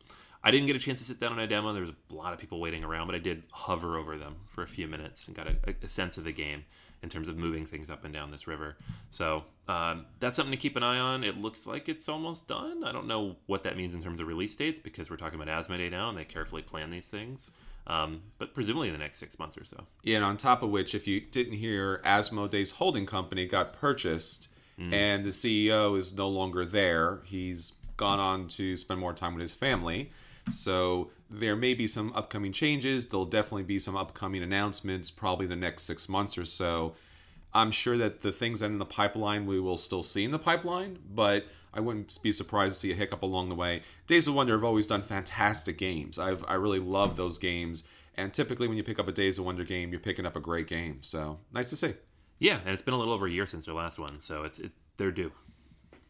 I 0.43 0.49
didn't 0.49 0.65
get 0.65 0.75
a 0.75 0.79
chance 0.79 0.99
to 0.99 1.05
sit 1.05 1.19
down 1.19 1.31
on 1.31 1.39
a 1.39 1.47
demo. 1.47 1.71
There 1.71 1.83
was 1.83 1.91
a 1.91 2.13
lot 2.13 2.33
of 2.33 2.39
people 2.39 2.59
waiting 2.59 2.83
around, 2.83 3.05
but 3.05 3.15
I 3.15 3.19
did 3.19 3.43
hover 3.51 3.97
over 3.97 4.17
them 4.17 4.37
for 4.47 4.63
a 4.63 4.67
few 4.67 4.87
minutes 4.87 5.27
and 5.27 5.37
got 5.37 5.47
a, 5.47 5.75
a 5.83 5.87
sense 5.87 6.17
of 6.17 6.23
the 6.23 6.31
game 6.31 6.65
in 7.03 7.09
terms 7.09 7.29
of 7.29 7.37
moving 7.37 7.65
things 7.65 7.89
up 7.89 8.03
and 8.03 8.13
down 8.13 8.31
this 8.31 8.47
river. 8.47 8.77
So 9.11 9.43
um, 9.67 10.07
that's 10.19 10.35
something 10.35 10.51
to 10.51 10.57
keep 10.57 10.75
an 10.75 10.83
eye 10.83 10.99
on. 10.99 11.23
It 11.23 11.37
looks 11.37 11.67
like 11.67 11.87
it's 11.87 12.09
almost 12.09 12.47
done. 12.47 12.83
I 12.83 12.91
don't 12.91 13.07
know 13.07 13.35
what 13.45 13.63
that 13.63 13.77
means 13.77 13.93
in 13.93 14.01
terms 14.03 14.19
of 14.19 14.27
release 14.27 14.55
dates 14.55 14.79
because 14.79 15.09
we're 15.09 15.17
talking 15.17 15.39
about 15.39 15.65
Asmodee 15.65 15.91
now 15.91 16.09
and 16.09 16.17
they 16.17 16.25
carefully 16.25 16.63
plan 16.63 16.89
these 16.89 17.05
things. 17.05 17.51
Um, 17.87 18.21
but 18.37 18.53
presumably 18.53 18.87
in 18.89 18.93
the 18.93 18.99
next 18.99 19.19
six 19.19 19.39
months 19.39 19.57
or 19.57 19.65
so. 19.65 19.85
Yeah, 20.03 20.17
and 20.17 20.25
on 20.25 20.37
top 20.37 20.61
of 20.61 20.69
which, 20.69 20.93
if 20.93 21.07
you 21.07 21.19
didn't 21.19 21.53
hear, 21.53 21.99
Asmodee's 22.05 22.73
holding 22.73 23.07
company 23.07 23.47
got 23.47 23.73
purchased, 23.73 24.47
mm. 24.81 24.93
and 24.93 25.23
the 25.25 25.29
CEO 25.29 25.97
is 25.97 26.13
no 26.13 26.27
longer 26.27 26.65
there. 26.65 27.21
He's 27.25 27.73
gone 27.97 28.19
on 28.19 28.47
to 28.47 28.75
spend 28.75 28.99
more 28.99 29.13
time 29.13 29.35
with 29.35 29.41
his 29.41 29.53
family. 29.53 30.11
So 30.49 31.11
there 31.29 31.55
may 31.55 31.73
be 31.73 31.87
some 31.87 32.11
upcoming 32.15 32.51
changes. 32.51 33.05
There'll 33.07 33.25
definitely 33.25 33.63
be 33.63 33.79
some 33.79 33.95
upcoming 33.95 34.41
announcements, 34.41 35.11
probably 35.11 35.45
the 35.45 35.55
next 35.55 35.83
six 35.83 36.09
months 36.09 36.37
or 36.37 36.45
so. 36.45 36.95
I'm 37.53 37.71
sure 37.71 37.97
that 37.97 38.21
the 38.21 38.31
things 38.31 38.61
that 38.61 38.67
in 38.67 38.79
the 38.79 38.85
pipeline 38.85 39.45
we 39.45 39.59
will 39.59 39.77
still 39.77 40.03
see 40.03 40.23
in 40.23 40.31
the 40.31 40.39
pipeline, 40.39 40.99
but 41.13 41.45
I 41.73 41.79
wouldn't 41.79 42.21
be 42.21 42.31
surprised 42.31 42.75
to 42.75 42.79
see 42.79 42.91
a 42.91 42.95
hiccup 42.95 43.23
along 43.23 43.49
the 43.49 43.55
way. 43.55 43.81
Days 44.07 44.27
of 44.27 44.35
Wonder 44.35 44.53
have 44.53 44.63
always 44.63 44.87
done 44.87 45.01
fantastic 45.01 45.77
games. 45.77 46.17
I've 46.17 46.43
I 46.47 46.55
really 46.55 46.79
love 46.79 47.15
those 47.17 47.37
games, 47.37 47.83
and 48.15 48.33
typically 48.33 48.67
when 48.67 48.77
you 48.77 48.83
pick 48.83 48.99
up 48.99 49.07
a 49.07 49.11
Days 49.11 49.37
of 49.37 49.45
Wonder 49.45 49.63
game, 49.63 49.91
you're 49.91 49.99
picking 49.99 50.25
up 50.25 50.35
a 50.35 50.41
great 50.41 50.67
game. 50.67 50.99
So 51.01 51.39
nice 51.53 51.69
to 51.69 51.75
see. 51.75 51.93
Yeah, 52.41 52.57
and 52.65 52.69
it's 52.69 52.81
been 52.81 52.95
a 52.95 52.97
little 52.97 53.13
over 53.13 53.27
a 53.27 53.31
year 53.31 53.45
since 53.45 53.65
their 53.65 53.75
last 53.75 53.99
one, 53.99 54.19
so 54.19 54.43
it's, 54.45 54.57
it's 54.57 54.75
they're 54.97 55.11
due. 55.11 55.31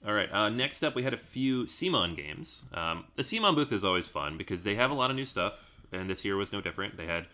All 0.07 0.13
right. 0.13 0.31
Uh, 0.31 0.47
next 0.47 0.81
up, 0.81 0.95
we 0.95 1.03
had 1.03 1.13
a 1.13 1.17
few 1.17 1.65
CMON 1.65 2.15
games. 2.15 2.61
Um, 2.73 3.03
the 3.17 3.21
CMON 3.21 3.53
booth 3.53 3.73
is 3.73 3.83
always 3.83 4.07
fun 4.07 4.37
because 4.37 4.63
they 4.63 4.75
have 4.75 4.91
a 4.91 4.93
lot 4.93 5.09
of 5.09 5.17
new 5.17 5.25
stuff, 5.25 5.69
and 5.91 6.09
this 6.09 6.23
year 6.23 6.37
was 6.37 6.53
no 6.53 6.61
different. 6.61 6.95
They 6.95 7.05
had 7.05 7.27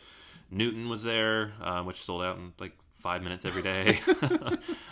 Newton 0.49 0.89
was 0.89 1.03
there, 1.03 1.53
um, 1.61 1.85
which 1.85 2.03
sold 2.03 2.23
out 2.23 2.37
in 2.37 2.53
like 2.59 2.73
five 2.97 3.21
minutes 3.21 3.45
every 3.45 3.61
day. 3.61 3.99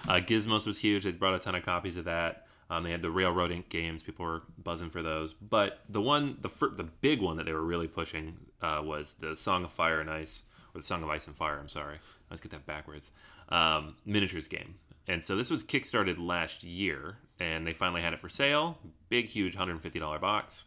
uh, 0.07 0.21
Gizmos 0.21 0.67
was 0.67 0.77
huge. 0.77 1.03
They 1.03 1.12
brought 1.12 1.33
a 1.33 1.39
ton 1.39 1.55
of 1.55 1.65
copies 1.65 1.97
of 1.97 2.05
that. 2.05 2.45
Um, 2.69 2.83
they 2.83 2.91
had 2.91 3.01
the 3.01 3.09
Railroad 3.09 3.51
Ink 3.51 3.69
games. 3.69 4.03
People 4.03 4.25
were 4.25 4.43
buzzing 4.63 4.91
for 4.91 5.01
those. 5.01 5.33
But 5.33 5.79
the 5.89 6.01
one, 6.01 6.38
the 6.41 6.50
fir- 6.50 6.75
the 6.75 6.83
big 6.83 7.21
one 7.21 7.38
that 7.38 7.47
they 7.47 7.53
were 7.53 7.65
really 7.65 7.88
pushing 7.88 8.38
uh, 8.62 8.81
was 8.83 9.13
the 9.13 9.35
Song 9.35 9.63
of 9.63 9.71
Fire 9.71 10.00
and 10.00 10.12
Ice, 10.12 10.43
or 10.75 10.81
the 10.81 10.88
Song 10.88 11.01
of 11.01 11.09
Ice 11.09 11.25
and 11.25 11.35
Fire. 11.35 11.57
I'm 11.59 11.69
sorry, 11.69 11.97
let's 12.29 12.39
get 12.39 12.51
that 12.51 12.67
backwards. 12.67 13.09
Um, 13.49 13.95
miniatures 14.05 14.47
game. 14.47 14.75
And 15.07 15.23
so 15.23 15.35
this 15.35 15.51
was 15.51 15.63
kickstarted 15.63 16.17
last 16.17 16.63
year, 16.63 17.17
and 17.39 17.65
they 17.65 17.73
finally 17.73 18.01
had 18.01 18.13
it 18.13 18.19
for 18.19 18.29
sale. 18.29 18.79
Big, 19.09 19.27
huge, 19.27 19.55
$150 19.55 20.19
box. 20.19 20.65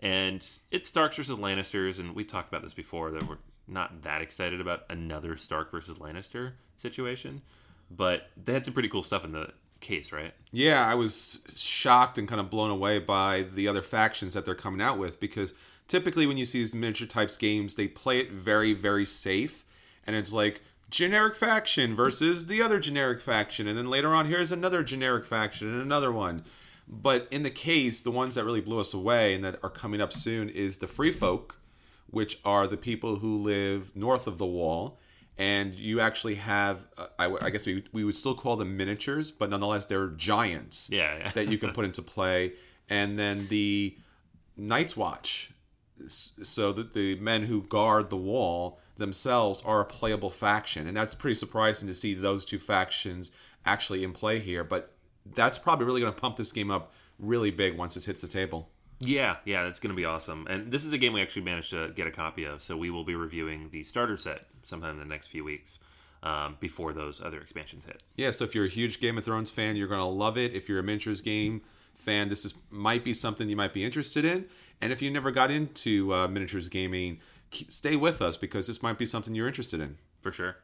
And 0.00 0.46
it's 0.70 0.90
Starks 0.90 1.16
versus 1.16 1.38
Lannisters, 1.38 1.98
and 1.98 2.14
we 2.14 2.24
talked 2.24 2.48
about 2.48 2.62
this 2.62 2.74
before 2.74 3.10
that 3.12 3.28
we're 3.28 3.38
not 3.66 4.02
that 4.02 4.22
excited 4.22 4.60
about 4.60 4.84
another 4.90 5.36
Stark 5.36 5.70
versus 5.70 5.98
Lannister 5.98 6.52
situation. 6.76 7.42
But 7.90 8.28
they 8.36 8.52
had 8.52 8.64
some 8.64 8.74
pretty 8.74 8.88
cool 8.88 9.02
stuff 9.02 9.24
in 9.24 9.32
the 9.32 9.52
case, 9.80 10.12
right? 10.12 10.34
Yeah, 10.50 10.84
I 10.84 10.94
was 10.94 11.44
shocked 11.56 12.18
and 12.18 12.28
kind 12.28 12.40
of 12.40 12.50
blown 12.50 12.70
away 12.70 12.98
by 12.98 13.42
the 13.42 13.68
other 13.68 13.82
factions 13.82 14.34
that 14.34 14.44
they're 14.44 14.54
coming 14.54 14.80
out 14.80 14.98
with 14.98 15.20
because 15.20 15.54
typically 15.86 16.26
when 16.26 16.36
you 16.36 16.44
see 16.44 16.58
these 16.58 16.74
miniature 16.74 17.06
types 17.06 17.36
games, 17.36 17.74
they 17.74 17.88
play 17.88 18.20
it 18.20 18.30
very, 18.30 18.74
very 18.74 19.04
safe. 19.04 19.64
And 20.06 20.16
it's 20.16 20.32
like, 20.32 20.62
generic 20.90 21.34
faction 21.34 21.94
versus 21.94 22.46
the 22.46 22.62
other 22.62 22.80
generic 22.80 23.20
faction. 23.20 23.66
And 23.66 23.76
then 23.76 23.88
later 23.88 24.14
on 24.14 24.26
here's 24.26 24.52
another 24.52 24.82
generic 24.82 25.24
faction 25.24 25.68
and 25.68 25.82
another 25.82 26.10
one. 26.10 26.44
But 26.86 27.28
in 27.30 27.42
the 27.42 27.50
case 27.50 28.00
the 28.00 28.10
ones 28.10 28.34
that 28.34 28.44
really 28.44 28.60
blew 28.60 28.80
us 28.80 28.94
away 28.94 29.34
and 29.34 29.44
that 29.44 29.58
are 29.62 29.70
coming 29.70 30.00
up 30.00 30.12
soon 30.12 30.48
is 30.48 30.78
the 30.78 30.86
free 30.86 31.12
folk 31.12 31.60
which 32.10 32.40
are 32.44 32.66
the 32.66 32.78
people 32.78 33.16
who 33.16 33.36
live 33.36 33.94
north 33.94 34.26
of 34.26 34.38
the 34.38 34.46
wall. 34.46 34.98
And 35.36 35.74
you 35.74 36.00
actually 36.00 36.36
have 36.36 36.86
uh, 36.96 37.06
I, 37.18 37.46
I, 37.46 37.50
guess 37.50 37.66
we, 37.66 37.84
we 37.92 38.02
would 38.02 38.16
still 38.16 38.34
call 38.34 38.56
them 38.56 38.76
miniatures 38.76 39.30
but 39.30 39.50
nonetheless 39.50 39.84
they're 39.84 40.08
giants 40.08 40.88
yeah, 40.90 41.18
yeah. 41.18 41.30
that 41.32 41.48
you 41.48 41.58
can 41.58 41.72
put 41.72 41.84
into 41.84 42.02
play. 42.02 42.54
And 42.88 43.18
then 43.18 43.48
the 43.48 43.96
night's 44.56 44.96
watch. 44.96 45.50
So 46.06 46.72
that 46.72 46.94
the 46.94 47.16
men 47.16 47.42
who 47.42 47.62
guard 47.62 48.08
the 48.08 48.16
wall 48.16 48.80
themselves 48.98 49.62
are 49.64 49.80
a 49.80 49.84
playable 49.84 50.30
faction, 50.30 50.86
and 50.86 50.96
that's 50.96 51.14
pretty 51.14 51.34
surprising 51.34 51.88
to 51.88 51.94
see 51.94 52.14
those 52.14 52.44
two 52.44 52.58
factions 52.58 53.30
actually 53.64 54.04
in 54.04 54.12
play 54.12 54.38
here. 54.38 54.64
But 54.64 54.90
that's 55.34 55.56
probably 55.56 55.86
really 55.86 56.00
going 56.00 56.12
to 56.12 56.20
pump 56.20 56.36
this 56.36 56.52
game 56.52 56.70
up 56.70 56.92
really 57.18 57.50
big 57.50 57.76
once 57.76 57.96
it 57.96 58.04
hits 58.04 58.20
the 58.20 58.28
table. 58.28 58.70
Yeah, 59.00 59.36
yeah, 59.44 59.62
that's 59.62 59.80
going 59.80 59.94
to 59.94 59.96
be 59.96 60.04
awesome. 60.04 60.46
And 60.48 60.72
this 60.72 60.84
is 60.84 60.92
a 60.92 60.98
game 60.98 61.12
we 61.12 61.22
actually 61.22 61.42
managed 61.42 61.70
to 61.70 61.90
get 61.90 62.06
a 62.06 62.10
copy 62.10 62.44
of, 62.44 62.62
so 62.62 62.76
we 62.76 62.90
will 62.90 63.04
be 63.04 63.14
reviewing 63.14 63.70
the 63.70 63.84
starter 63.84 64.16
set 64.16 64.46
sometime 64.64 64.92
in 64.92 64.98
the 64.98 65.04
next 65.04 65.28
few 65.28 65.44
weeks. 65.44 65.78
Um, 66.20 66.56
before 66.58 66.92
those 66.92 67.22
other 67.22 67.40
expansions 67.40 67.84
hit. 67.84 68.02
Yeah, 68.16 68.32
so 68.32 68.42
if 68.42 68.52
you're 68.52 68.64
a 68.64 68.68
huge 68.68 68.98
Game 68.98 69.16
of 69.16 69.24
Thrones 69.24 69.52
fan, 69.52 69.76
you're 69.76 69.86
going 69.86 70.00
to 70.00 70.04
love 70.04 70.36
it. 70.36 70.52
If 70.52 70.68
you're 70.68 70.80
a 70.80 70.82
miniatures 70.82 71.20
game 71.20 71.60
fan, 71.94 72.28
this 72.28 72.44
is 72.44 72.54
might 72.70 73.04
be 73.04 73.14
something 73.14 73.48
you 73.48 73.54
might 73.54 73.72
be 73.72 73.84
interested 73.84 74.24
in. 74.24 74.46
And 74.80 74.92
if 74.92 75.00
you 75.00 75.12
never 75.12 75.30
got 75.30 75.52
into 75.52 76.12
uh, 76.12 76.26
miniatures 76.26 76.68
gaming, 76.68 77.20
stay 77.68 77.96
with 77.96 78.22
us 78.22 78.36
because 78.36 78.66
this 78.66 78.82
might 78.82 78.98
be 78.98 79.06
something 79.06 79.34
you're 79.34 79.48
interested 79.48 79.80
in. 79.80 79.98
For 80.20 80.32
sure. 80.32 80.56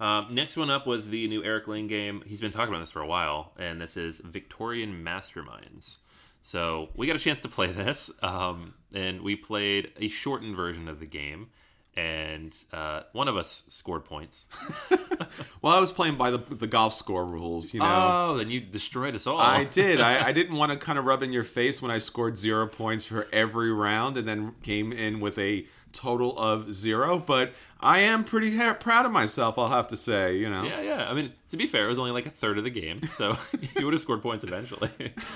Um, 0.00 0.28
next 0.34 0.56
one 0.56 0.70
up 0.70 0.86
was 0.86 1.08
the 1.08 1.28
new 1.28 1.44
Eric 1.44 1.68
Lang 1.68 1.86
game. 1.86 2.22
He's 2.26 2.40
been 2.40 2.50
talking 2.50 2.68
about 2.68 2.80
this 2.80 2.90
for 2.90 3.02
a 3.02 3.06
while, 3.06 3.52
and 3.58 3.80
this 3.80 3.96
is 3.96 4.18
Victorian 4.18 5.04
Masterminds. 5.04 5.98
So 6.42 6.88
we 6.96 7.06
got 7.06 7.14
a 7.14 7.20
chance 7.20 7.40
to 7.40 7.48
play 7.48 7.70
this, 7.70 8.10
um, 8.20 8.74
and 8.94 9.22
we 9.22 9.36
played 9.36 9.92
a 10.00 10.08
shortened 10.08 10.56
version 10.56 10.88
of 10.88 10.98
the 10.98 11.06
game 11.06 11.50
and 11.94 12.56
uh, 12.72 13.02
one 13.12 13.28
of 13.28 13.36
us 13.36 13.64
scored 13.68 14.04
points. 14.04 14.48
well, 15.62 15.76
I 15.76 15.80
was 15.80 15.92
playing 15.92 16.16
by 16.16 16.30
the 16.30 16.38
the 16.38 16.66
golf 16.66 16.94
score 16.94 17.24
rules, 17.24 17.74
you 17.74 17.80
know. 17.80 17.86
Oh, 17.88 18.38
then 18.38 18.48
you 18.48 18.60
destroyed 18.60 19.14
us 19.14 19.26
all. 19.26 19.38
I 19.38 19.64
did. 19.70 20.00
I, 20.00 20.28
I 20.28 20.32
didn't 20.32 20.56
want 20.56 20.72
to 20.72 20.78
kind 20.78 20.98
of 20.98 21.04
rub 21.04 21.22
in 21.22 21.32
your 21.32 21.44
face 21.44 21.82
when 21.82 21.90
I 21.90 21.98
scored 21.98 22.38
zero 22.38 22.66
points 22.66 23.04
for 23.04 23.28
every 23.32 23.72
round, 23.72 24.16
and 24.16 24.26
then 24.26 24.52
came 24.62 24.92
in 24.92 25.20
with 25.20 25.38
a 25.38 25.66
total 25.92 26.38
of 26.38 26.72
zero. 26.74 27.18
But 27.18 27.52
I 27.80 28.00
am 28.00 28.24
pretty 28.24 28.56
ha- 28.56 28.74
proud 28.74 29.06
of 29.06 29.12
myself. 29.12 29.58
I'll 29.58 29.68
have 29.68 29.88
to 29.88 29.96
say, 29.96 30.36
you 30.36 30.50
know. 30.50 30.64
Yeah, 30.64 30.80
yeah. 30.80 31.10
I 31.10 31.14
mean, 31.14 31.32
to 31.50 31.56
be 31.56 31.66
fair, 31.66 31.86
it 31.86 31.88
was 31.88 31.98
only 31.98 32.10
like 32.10 32.26
a 32.26 32.30
third 32.30 32.58
of 32.58 32.64
the 32.64 32.70
game, 32.70 32.98
so 33.06 33.36
you 33.76 33.84
would 33.84 33.94
have 33.94 34.00
scored 34.00 34.22
points 34.22 34.44
eventually. 34.44 34.90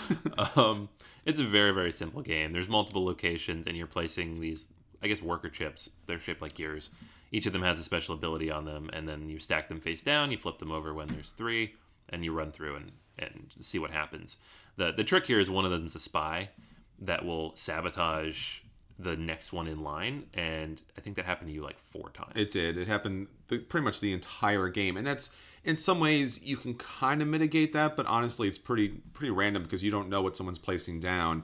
um, 0.56 0.88
it's 1.25 1.40
a 1.40 1.44
very 1.44 1.72
very 1.72 1.92
simple 1.92 2.22
game. 2.22 2.52
There's 2.52 2.68
multiple 2.68 3.04
locations, 3.04 3.66
and 3.66 3.76
you're 3.76 3.86
placing 3.86 4.40
these 4.40 4.66
I 5.02 5.08
guess 5.08 5.22
worker 5.22 5.48
chips. 5.48 5.90
They're 6.06 6.18
shaped 6.18 6.42
like 6.42 6.54
gears. 6.54 6.90
Each 7.32 7.46
of 7.46 7.52
them 7.52 7.62
has 7.62 7.78
a 7.78 7.84
special 7.84 8.14
ability 8.14 8.50
on 8.50 8.64
them, 8.64 8.88
and 8.92 9.08
then 9.08 9.28
you 9.28 9.40
stack 9.40 9.68
them 9.68 9.80
face 9.80 10.02
down. 10.02 10.30
You 10.30 10.38
flip 10.38 10.58
them 10.58 10.72
over 10.72 10.94
when 10.94 11.08
there's 11.08 11.30
three, 11.30 11.75
and 12.08 12.25
you 12.25 12.32
run 12.32 12.52
through 12.52 12.76
and 12.76 12.92
and 13.18 13.52
see 13.60 13.78
what 13.78 13.90
happens. 13.90 14.38
the 14.76 14.92
The 14.92 15.04
trick 15.04 15.26
here 15.26 15.40
is 15.40 15.48
one 15.48 15.64
of 15.64 15.70
them 15.70 15.86
is 15.86 15.94
a 15.94 16.00
spy 16.00 16.50
that 16.98 17.25
will 17.25 17.54
sabotage 17.56 18.60
the 18.99 19.17
next 19.17 19.53
one 19.53 19.67
in 19.67 19.83
line, 19.83 20.25
and 20.35 20.81
I 20.97 21.00
think 21.00 21.17
that 21.17 21.25
happened 21.26 21.49
to 21.50 21.55
you 21.55 21.62
like 21.62 21.79
four 21.79 22.11
times. 22.11 22.33
It 22.35 22.50
did. 22.53 22.79
It 22.79 22.88
happened 22.88 23.29
the, 23.49 23.59
pretty 23.59 23.85
much 23.85 24.00
the 24.00 24.12
entire 24.12 24.69
game, 24.69 24.97
and 24.97 25.07
that's 25.07 25.35
in 25.65 25.76
some 25.76 26.00
ways 26.00 26.41
you 26.43 26.57
can 26.57 26.75
kind 26.75 27.21
of 27.21 27.29
mitigate 27.29 27.73
that, 27.73 27.97
but 27.97 28.07
honestly, 28.07 28.49
it's 28.49 28.59
pretty 28.59 28.88
pretty 29.12 29.31
random 29.31 29.62
because 29.65 29.83
you 29.83 29.91
don't 29.91 30.09
know 30.09 30.23
what 30.23 30.37
someone's 30.37 30.59
placing 30.59 31.00
down 31.00 31.43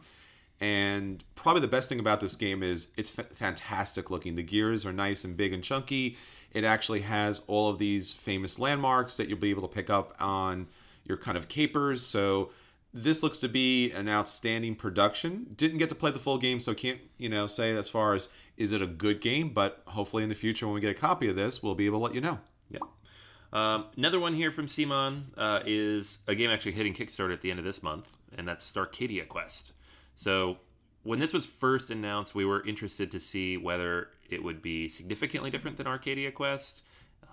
And 0.62 1.24
probably 1.34 1.60
the 1.60 1.66
best 1.66 1.88
thing 1.88 1.98
about 1.98 2.20
this 2.20 2.36
game 2.36 2.62
is 2.62 2.92
it's 2.96 3.18
f- 3.18 3.30
fantastic 3.32 4.10
looking. 4.10 4.36
The 4.36 4.44
gears 4.44 4.86
are 4.86 4.92
nice 4.92 5.24
and 5.24 5.36
big 5.36 5.52
and 5.52 5.62
chunky. 5.62 6.16
It 6.52 6.62
actually 6.62 7.00
has 7.00 7.42
all 7.48 7.68
of 7.68 7.80
these 7.80 8.14
famous 8.14 8.60
landmarks 8.60 9.16
that 9.16 9.28
you'll 9.28 9.40
be 9.40 9.50
able 9.50 9.66
to 9.68 9.74
pick 9.74 9.90
up 9.90 10.14
on 10.20 10.68
your 11.04 11.16
kind 11.16 11.36
of 11.36 11.48
capers. 11.48 12.06
So 12.06 12.50
this 12.94 13.22
looks 13.22 13.38
to 13.38 13.48
be 13.48 13.90
an 13.92 14.08
outstanding 14.08 14.74
production. 14.74 15.48
Didn't 15.56 15.78
get 15.78 15.88
to 15.88 15.94
play 15.94 16.10
the 16.10 16.18
full 16.18 16.38
game, 16.38 16.60
so 16.60 16.74
can't 16.74 17.00
you 17.18 17.28
know 17.28 17.46
say 17.46 17.76
as 17.76 17.88
far 17.88 18.14
as 18.14 18.28
is 18.56 18.72
it 18.72 18.82
a 18.82 18.86
good 18.86 19.20
game. 19.20 19.50
But 19.50 19.82
hopefully 19.86 20.22
in 20.22 20.28
the 20.28 20.34
future 20.34 20.66
when 20.66 20.74
we 20.74 20.80
get 20.80 20.90
a 20.90 20.98
copy 20.98 21.28
of 21.28 21.36
this, 21.36 21.62
we'll 21.62 21.74
be 21.74 21.86
able 21.86 21.98
to 22.00 22.04
let 22.04 22.14
you 22.14 22.20
know. 22.20 22.38
Yeah. 22.68 22.80
Um, 23.52 23.86
another 23.96 24.18
one 24.18 24.34
here 24.34 24.50
from 24.50 24.66
CMON 24.66 25.24
uh, 25.36 25.60
is 25.66 26.20
a 26.26 26.34
game 26.34 26.50
actually 26.50 26.72
hitting 26.72 26.94
Kickstarter 26.94 27.32
at 27.32 27.42
the 27.42 27.50
end 27.50 27.58
of 27.58 27.64
this 27.64 27.82
month, 27.82 28.10
and 28.36 28.48
that's 28.48 28.70
Starcadia 28.70 29.28
Quest. 29.28 29.72
So 30.14 30.58
when 31.02 31.18
this 31.18 31.32
was 31.32 31.44
first 31.44 31.90
announced, 31.90 32.34
we 32.34 32.44
were 32.44 32.66
interested 32.66 33.10
to 33.10 33.20
see 33.20 33.56
whether 33.56 34.08
it 34.30 34.42
would 34.42 34.62
be 34.62 34.88
significantly 34.88 35.50
different 35.50 35.76
than 35.76 35.86
Arcadia 35.86 36.30
Quest. 36.32 36.82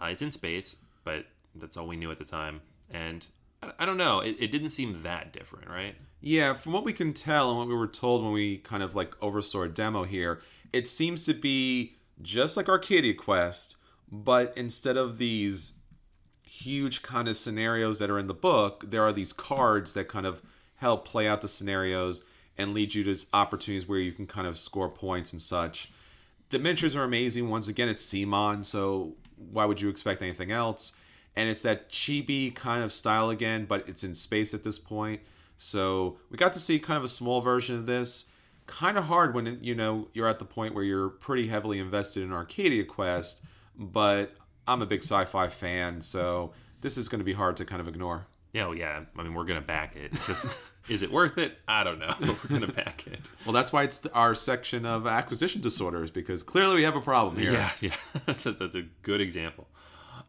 Uh, 0.01 0.08
it's 0.08 0.22
in 0.22 0.32
space, 0.32 0.75
but 1.04 1.25
that's 1.56 1.78
all 1.78 1.88
we 1.88 1.96
knew 1.96 2.12
at 2.12 2.20
the 2.20 2.25
time. 2.25 2.62
And 2.89 3.25
I, 3.62 3.86
don't 3.86 3.98
know, 3.98 4.20
it, 4.22 4.38
it, 4.39 4.51
didn't 4.51 4.70
seem 4.70 5.04
that 5.04 5.34
different, 5.34 5.70
right? 5.70 5.96
Yeah, 6.22 6.54
from 6.54 6.74
what 6.74 6.86
we 6.86 6.94
can 6.94 7.13
tell 7.13 7.50
and 7.50 7.60
what 7.60 7.68
we 7.68 7.75
were 7.75 7.88
told 7.88 8.24
when 8.24 8.32
we 8.32 8.58
kind 8.58 8.84
of 8.84 8.96
like 8.96 9.16
oversaw 9.22 9.63
a 9.63 9.70
demo 9.70 10.04
here, 10.04 10.42
it 10.72 10.88
seems 10.88 11.25
to 11.25 11.34
be 11.34 11.96
just 12.22 12.58
like 12.58 12.70
Arcadia 12.70 13.13
Quest, 13.13 13.78
but 14.12 14.56
instead 14.58 14.98
of 14.98 15.18
these 15.18 15.74
huge 16.44 17.01
kind 17.01 17.28
of 17.28 17.38
scenarios 17.38 18.00
that 18.00 18.10
are 18.10 18.20
in 18.20 18.28
the 18.28 18.34
book, 18.34 18.84
there 18.88 19.04
are 19.04 19.13
these 19.13 19.34
cards 19.34 19.94
that 19.94 20.08
kind 20.08 20.25
of 20.25 20.42
help 20.75 21.06
play 21.06 21.28
out 21.28 21.42
the 21.42 21.48
scenarios 21.48 22.24
and 22.58 22.74
lead 22.74 22.94
you 22.94 23.04
to 23.04 23.25
opportunities 23.34 23.88
where 23.88 24.00
you 24.00 24.12
can 24.12 24.28
kind 24.28 24.48
of 24.48 24.58
score 24.58 24.89
points 24.89 25.32
and 25.32 25.42
such. 25.42 25.92
The 26.50 26.60
miniatures 26.60 26.96
are 26.96 27.04
amazing. 27.04 27.50
Once 27.50 27.68
again, 27.68 27.88
it's 27.88 28.06
CMON, 28.06 28.66
so 28.66 29.16
why 29.38 29.66
would 29.66 29.80
you 29.80 29.89
expect 29.89 30.22
anything 30.22 30.51
else? 30.51 30.96
And 31.39 31.48
it's 31.48 31.62
that 31.62 31.89
chibi 31.89 32.53
kind 32.53 32.84
of 32.84 32.91
style 32.91 33.29
again, 33.29 33.63
but 33.63 33.88
it's 33.88 34.03
in 34.03 34.13
space 34.13 34.53
at 34.53 34.65
this 34.65 34.77
point. 34.77 35.22
So 35.55 36.17
we 36.29 36.36
got 36.36 36.51
to 36.51 36.60
see 36.60 36.79
kind 36.79 36.98
of 36.98 37.05
a 37.05 37.08
small 37.08 37.39
version 37.39 37.77
of 37.77 37.86
this. 37.86 38.25
Kind 38.67 38.98
of 38.98 39.05
hard 39.05 39.34
when 39.34 39.58
you 39.62 39.74
know 39.74 40.10
you're 40.12 40.27
at 40.27 40.39
the 40.39 40.43
point 40.43 40.75
where 40.75 40.84
you're 40.84 41.08
pretty 41.08 41.48
heavily 41.48 41.79
invested 41.79 42.24
in 42.24 42.34
Arcadia 42.34 42.84
Quest, 42.84 43.41
but 43.77 44.36
I'm 44.67 44.81
a 44.81 44.86
big 44.86 45.01
sci-fi 45.01 45.48
fan, 45.48 46.01
so 46.01 46.51
this 46.81 46.98
is 46.98 47.08
going 47.08 47.19
to 47.19 47.25
be 47.25 47.31
hard 47.31 47.55
to 47.55 47.63
kind 47.63 47.79
of 47.79 47.88
ignore. 47.88 48.27
Yeah, 48.51 48.65
well, 48.65 48.75
yeah. 48.75 49.00
I 49.17 49.24
mean, 49.24 49.34
we're 49.34 49.46
gonna 49.46 49.62
back 49.62 49.96
it. 49.96 50.12
Just, 50.27 50.46
is 50.89 51.03
it 51.03 51.12
worth 51.12 51.38
it? 51.38 51.58
I 51.69 51.86
don't 51.86 52.00
know. 52.00 52.13
We're 52.19 52.60
gonna 52.60 52.74
back 52.74 53.08
it. 53.08 53.29
Well, 53.46 53.53
that's 53.53 53.72
why 53.72 53.84
it's 53.84 54.05
our 54.08 54.36
section 54.36 54.86
of 54.86 55.08
acquisition 55.08 55.62
disorders 55.62 56.12
because 56.12 56.43
clearly 56.43 56.75
we 56.75 56.84
have 56.84 56.98
a 56.98 57.01
problem 57.01 57.38
here. 57.38 57.53
Yeah, 57.53 57.72
yeah. 57.79 57.96
that's, 58.25 58.46
a, 58.46 58.51
that's 58.51 58.75
a 58.75 58.84
good 59.03 59.22
example. 59.22 59.67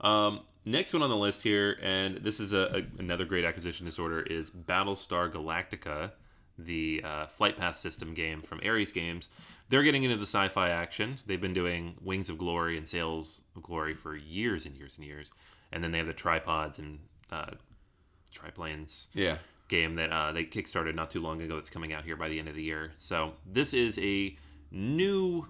Um, 0.02 0.40
next 0.64 0.92
one 0.92 1.02
on 1.02 1.10
the 1.10 1.16
list 1.16 1.42
here, 1.42 1.78
and 1.82 2.18
this 2.18 2.40
is 2.40 2.52
a, 2.52 2.82
a 2.98 3.00
another 3.00 3.24
great 3.24 3.44
acquisition 3.44 3.86
disorder, 3.86 4.20
is 4.20 4.50
Battlestar 4.50 5.32
Galactica, 5.32 6.12
the 6.58 7.02
uh, 7.04 7.26
flight 7.26 7.56
path 7.56 7.76
system 7.78 8.14
game 8.14 8.42
from 8.42 8.60
Ares 8.64 8.92
Games. 8.92 9.28
They're 9.68 9.82
getting 9.82 10.02
into 10.02 10.16
the 10.16 10.22
sci-fi 10.22 10.70
action. 10.70 11.18
They've 11.26 11.40
been 11.40 11.54
doing 11.54 11.94
Wings 12.00 12.28
of 12.28 12.38
Glory 12.38 12.76
and 12.76 12.88
Sails 12.88 13.40
of 13.54 13.62
Glory 13.62 13.94
for 13.94 14.16
years 14.16 14.66
and 14.66 14.76
years 14.76 14.96
and 14.96 15.06
years, 15.06 15.32
and 15.70 15.82
then 15.82 15.92
they 15.92 15.98
have 15.98 16.08
the 16.08 16.12
tripods 16.12 16.78
and 16.78 16.98
uh, 17.30 17.52
triplanes 18.34 19.06
yeah 19.14 19.38
game 19.68 19.94
that 19.94 20.10
uh, 20.10 20.32
they 20.32 20.44
kickstarted 20.44 20.94
not 20.94 21.10
too 21.10 21.20
long 21.20 21.40
ago 21.42 21.54
that's 21.54 21.70
coming 21.70 21.92
out 21.92 22.04
here 22.04 22.16
by 22.16 22.28
the 22.28 22.38
end 22.38 22.48
of 22.48 22.54
the 22.54 22.62
year 22.62 22.92
so 22.98 23.32
this 23.46 23.72
is 23.72 23.98
a 24.00 24.36
new 24.72 25.46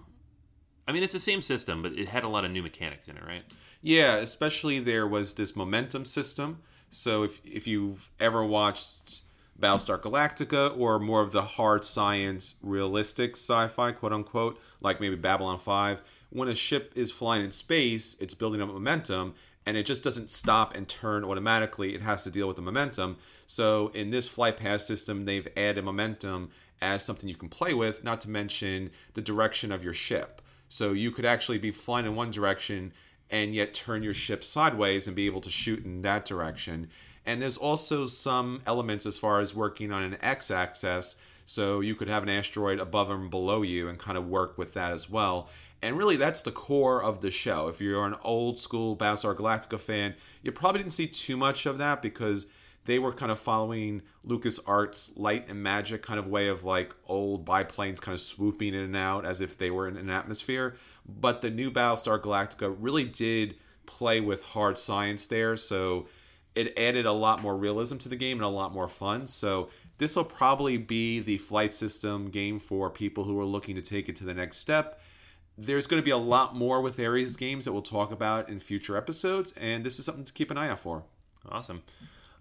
i 0.91 0.93
mean 0.93 1.03
it's 1.03 1.13
the 1.13 1.19
same 1.19 1.41
system 1.41 1.81
but 1.81 1.93
it 1.93 2.09
had 2.09 2.23
a 2.23 2.27
lot 2.27 2.43
of 2.43 2.51
new 2.51 2.61
mechanics 2.61 3.07
in 3.07 3.15
it 3.15 3.23
right 3.25 3.43
yeah 3.81 4.15
especially 4.17 4.79
there 4.79 5.07
was 5.07 5.35
this 5.35 5.55
momentum 5.55 6.03
system 6.03 6.59
so 6.89 7.23
if, 7.23 7.39
if 7.45 7.65
you've 7.65 8.09
ever 8.19 8.43
watched 8.43 9.21
Battlestar 9.57 10.01
Galactica 10.01 10.77
or 10.77 10.99
more 10.99 11.21
of 11.21 11.31
the 11.31 11.43
hard 11.43 11.85
science 11.85 12.55
realistic 12.61 13.37
sci-fi 13.37 13.93
quote 13.93 14.11
unquote 14.11 14.59
like 14.81 14.99
maybe 14.99 15.15
Babylon 15.15 15.57
5 15.57 16.01
when 16.31 16.49
a 16.49 16.55
ship 16.55 16.91
is 16.95 17.09
flying 17.09 17.45
in 17.45 17.51
space 17.51 18.17
it's 18.19 18.33
building 18.33 18.61
up 18.61 18.67
momentum 18.67 19.33
and 19.65 19.77
it 19.77 19.85
just 19.85 20.03
doesn't 20.03 20.29
stop 20.29 20.75
and 20.75 20.87
turn 20.87 21.23
automatically. 21.23 21.93
It 21.93 22.01
has 22.01 22.23
to 22.23 22.31
deal 22.31 22.47
with 22.47 22.55
the 22.55 22.61
momentum. 22.61 23.17
So 23.45 23.89
in 23.93 24.09
this 24.09 24.27
flight 24.27 24.57
path 24.57 24.81
system, 24.81 25.25
they've 25.25 25.47
added 25.55 25.85
momentum 25.85 26.49
as 26.81 27.03
something 27.03 27.29
you 27.29 27.35
can 27.35 27.49
play 27.49 27.73
with, 27.73 28.03
not 28.03 28.21
to 28.21 28.29
mention 28.29 28.89
the 29.13 29.21
direction 29.21 29.71
of 29.71 29.83
your 29.83 29.93
ship. 29.93 30.41
So 30.71 30.93
you 30.93 31.11
could 31.11 31.25
actually 31.25 31.57
be 31.57 31.71
flying 31.71 32.05
in 32.05 32.15
one 32.15 32.31
direction 32.31 32.93
and 33.29 33.53
yet 33.53 33.73
turn 33.73 34.03
your 34.03 34.13
ship 34.13 34.41
sideways 34.41 35.05
and 35.05 35.13
be 35.13 35.25
able 35.25 35.41
to 35.41 35.51
shoot 35.51 35.83
in 35.83 36.01
that 36.03 36.23
direction. 36.23 36.87
And 37.25 37.41
there's 37.41 37.57
also 37.57 38.05
some 38.05 38.61
elements 38.65 39.05
as 39.05 39.17
far 39.17 39.41
as 39.41 39.53
working 39.53 39.91
on 39.91 40.01
an 40.01 40.17
x 40.21 40.49
axis. 40.49 41.17
So 41.43 41.81
you 41.81 41.93
could 41.93 42.07
have 42.07 42.23
an 42.23 42.29
asteroid 42.29 42.79
above 42.79 43.09
and 43.09 43.29
below 43.29 43.63
you 43.63 43.89
and 43.89 43.99
kind 43.99 44.17
of 44.17 44.29
work 44.29 44.57
with 44.57 44.73
that 44.73 44.93
as 44.93 45.09
well. 45.09 45.49
And 45.81 45.97
really, 45.97 46.15
that's 46.15 46.41
the 46.41 46.53
core 46.53 47.03
of 47.03 47.19
the 47.19 47.31
show. 47.31 47.67
If 47.67 47.81
you're 47.81 48.05
an 48.05 48.15
old 48.23 48.57
school 48.57 48.95
Battlestar 48.95 49.35
Galactica 49.35 49.77
fan, 49.77 50.15
you 50.41 50.53
probably 50.53 50.79
didn't 50.79 50.93
see 50.93 51.07
too 51.07 51.35
much 51.35 51.65
of 51.65 51.79
that 51.79 52.01
because 52.01 52.45
they 52.85 52.99
were 52.99 53.13
kind 53.13 53.31
of 53.31 53.39
following 53.39 54.01
Lucas 54.23 54.59
Arts 54.65 55.11
light 55.15 55.49
and 55.49 55.61
magic 55.61 56.01
kind 56.01 56.19
of 56.19 56.27
way 56.27 56.47
of 56.47 56.63
like 56.63 56.95
old 57.05 57.45
biplanes 57.45 57.99
kind 57.99 58.13
of 58.13 58.19
swooping 58.19 58.73
in 58.73 58.81
and 58.81 58.95
out 58.95 59.25
as 59.25 59.41
if 59.41 59.57
they 59.57 59.71
were 59.71 59.87
in 59.87 59.97
an 59.97 60.09
atmosphere. 60.09 60.75
But 61.05 61.41
the 61.41 61.49
new 61.49 61.71
Battlestar 61.71 62.19
Galactica 62.19 62.75
really 62.79 63.05
did 63.05 63.55
play 63.85 64.21
with 64.21 64.43
hard 64.43 64.77
science 64.77 65.27
there, 65.27 65.57
so 65.57 66.07
it 66.55 66.77
added 66.77 67.05
a 67.05 67.11
lot 67.11 67.41
more 67.41 67.55
realism 67.55 67.97
to 67.97 68.09
the 68.09 68.15
game 68.15 68.37
and 68.37 68.45
a 68.45 68.49
lot 68.49 68.73
more 68.73 68.87
fun. 68.87 69.27
So 69.27 69.69
this 69.97 70.15
will 70.15 70.25
probably 70.25 70.77
be 70.77 71.19
the 71.19 71.37
flight 71.37 71.73
system 71.73 72.29
game 72.29 72.59
for 72.59 72.89
people 72.89 73.23
who 73.23 73.39
are 73.39 73.45
looking 73.45 73.75
to 73.75 73.81
take 73.81 74.09
it 74.09 74.15
to 74.17 74.23
the 74.23 74.33
next 74.33 74.57
step 74.57 74.99
there's 75.57 75.87
going 75.87 76.01
to 76.01 76.05
be 76.05 76.11
a 76.11 76.17
lot 76.17 76.55
more 76.55 76.81
with 76.81 76.99
Ares 76.99 77.37
games 77.37 77.65
that 77.65 77.73
we'll 77.73 77.81
talk 77.81 78.11
about 78.11 78.49
in 78.49 78.59
future 78.59 78.97
episodes, 78.97 79.53
and 79.53 79.85
this 79.85 79.99
is 79.99 80.05
something 80.05 80.23
to 80.23 80.33
keep 80.33 80.49
an 80.49 80.57
eye 80.57 80.69
out 80.69 80.79
for. 80.79 81.03
Awesome. 81.49 81.83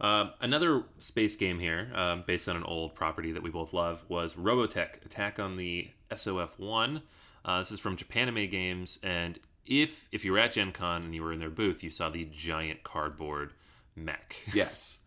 Uh, 0.01 0.31
another 0.41 0.85
space 0.99 1.37
game 1.37 1.59
here, 1.59 1.91
um, 1.95 2.25
based 2.27 2.49
on 2.49 2.57
an 2.57 2.65
old 2.65 2.95
property 2.95 3.33
that 3.33 3.43
we 3.43 3.51
both 3.51 3.73
love, 3.73 4.03
was 4.09 4.35
Robotech 4.35 5.05
Attack 5.05 5.39
on 5.39 5.57
the 5.57 5.89
SDF 6.11 6.59
1. 6.59 7.03
Uh, 7.45 7.59
this 7.59 7.71
is 7.71 7.81
from 7.81 7.97
Japanime 7.97 8.51
Games, 8.51 8.99
and 9.03 9.39
if 9.67 10.09
if 10.11 10.25
you 10.25 10.33
were 10.33 10.39
at 10.39 10.53
Gen 10.53 10.73
Con 10.73 11.03
and 11.03 11.15
you 11.15 11.23
were 11.23 11.33
in 11.33 11.39
their 11.39 11.51
booth, 11.51 11.83
you 11.83 11.91
saw 11.91 12.09
the 12.11 12.25
giant 12.25 12.83
cardboard 12.83 13.53
mech. 13.95 14.37
yes. 14.55 14.99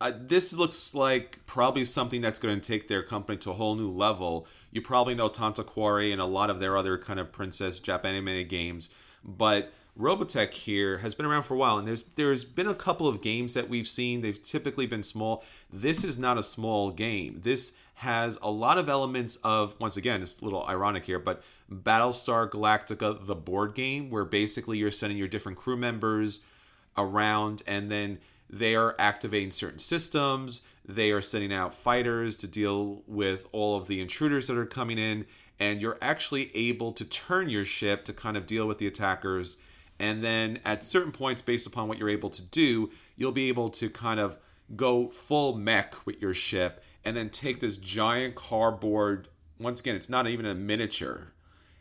Uh, 0.00 0.12
this 0.14 0.52
looks 0.52 0.94
like 0.94 1.38
probably 1.46 1.84
something 1.84 2.20
that's 2.20 2.38
going 2.38 2.60
to 2.60 2.66
take 2.66 2.86
their 2.86 3.02
company 3.02 3.38
to 3.38 3.50
a 3.50 3.54
whole 3.54 3.74
new 3.76 3.88
level. 3.88 4.46
You 4.70 4.82
probably 4.82 5.14
know 5.14 5.28
Tanto 5.28 5.62
Cuore 5.62 6.12
and 6.12 6.20
a 6.20 6.26
lot 6.26 6.50
of 6.50 6.60
their 6.60 6.76
other 6.76 6.98
kind 6.98 7.18
of 7.18 7.32
princess 7.32 7.80
Japanese 7.80 8.46
games, 8.46 8.90
but 9.24 9.72
Robotech 9.98 10.52
here 10.52 10.98
has 10.98 11.14
been 11.14 11.26
around 11.26 11.44
for 11.44 11.54
a 11.54 11.56
while, 11.56 11.78
and 11.78 11.88
there's 11.88 12.02
there's 12.16 12.44
been 12.44 12.66
a 12.66 12.74
couple 12.74 13.08
of 13.08 13.22
games 13.22 13.54
that 13.54 13.68
we've 13.68 13.88
seen. 13.88 14.20
They've 14.20 14.42
typically 14.42 14.86
been 14.86 15.02
small. 15.02 15.42
This 15.72 16.04
is 16.04 16.18
not 16.18 16.36
a 16.36 16.42
small 16.42 16.90
game. 16.90 17.40
This 17.42 17.76
has 17.94 18.38
a 18.42 18.50
lot 18.50 18.76
of 18.76 18.90
elements 18.90 19.36
of 19.36 19.74
once 19.80 19.96
again, 19.96 20.20
it's 20.20 20.40
a 20.40 20.44
little 20.44 20.66
ironic 20.66 21.06
here, 21.06 21.18
but 21.18 21.42
Battlestar 21.72 22.48
Galactica, 22.50 23.26
the 23.26 23.34
board 23.34 23.74
game, 23.74 24.10
where 24.10 24.26
basically 24.26 24.76
you're 24.76 24.90
sending 24.90 25.16
your 25.18 25.28
different 25.28 25.56
crew 25.56 25.76
members 25.76 26.40
around, 26.98 27.62
and 27.66 27.90
then 27.90 28.18
they 28.48 28.76
are 28.76 28.94
activating 28.98 29.50
certain 29.50 29.78
systems. 29.78 30.62
They 30.84 31.10
are 31.10 31.22
sending 31.22 31.52
out 31.52 31.74
fighters 31.74 32.36
to 32.38 32.46
deal 32.46 33.02
with 33.06 33.46
all 33.50 33.76
of 33.76 33.88
the 33.88 34.00
intruders 34.00 34.46
that 34.46 34.56
are 34.56 34.66
coming 34.66 34.98
in. 34.98 35.26
And 35.58 35.80
you're 35.80 35.98
actually 36.02 36.54
able 36.54 36.92
to 36.92 37.04
turn 37.04 37.48
your 37.48 37.64
ship 37.64 38.04
to 38.04 38.12
kind 38.12 38.36
of 38.36 38.46
deal 38.46 38.68
with 38.68 38.78
the 38.78 38.86
attackers. 38.86 39.56
And 39.98 40.22
then 40.22 40.60
at 40.64 40.84
certain 40.84 41.12
points, 41.12 41.42
based 41.42 41.66
upon 41.66 41.88
what 41.88 41.98
you're 41.98 42.10
able 42.10 42.30
to 42.30 42.42
do, 42.42 42.90
you'll 43.16 43.32
be 43.32 43.48
able 43.48 43.70
to 43.70 43.88
kind 43.88 44.20
of 44.20 44.38
go 44.74 45.08
full 45.08 45.56
mech 45.56 46.06
with 46.06 46.20
your 46.20 46.34
ship 46.34 46.82
and 47.04 47.16
then 47.16 47.30
take 47.30 47.60
this 47.60 47.76
giant 47.76 48.34
cardboard. 48.34 49.28
Once 49.58 49.80
again, 49.80 49.96
it's 49.96 50.10
not 50.10 50.26
even 50.26 50.44
a 50.44 50.54
miniature. 50.54 51.32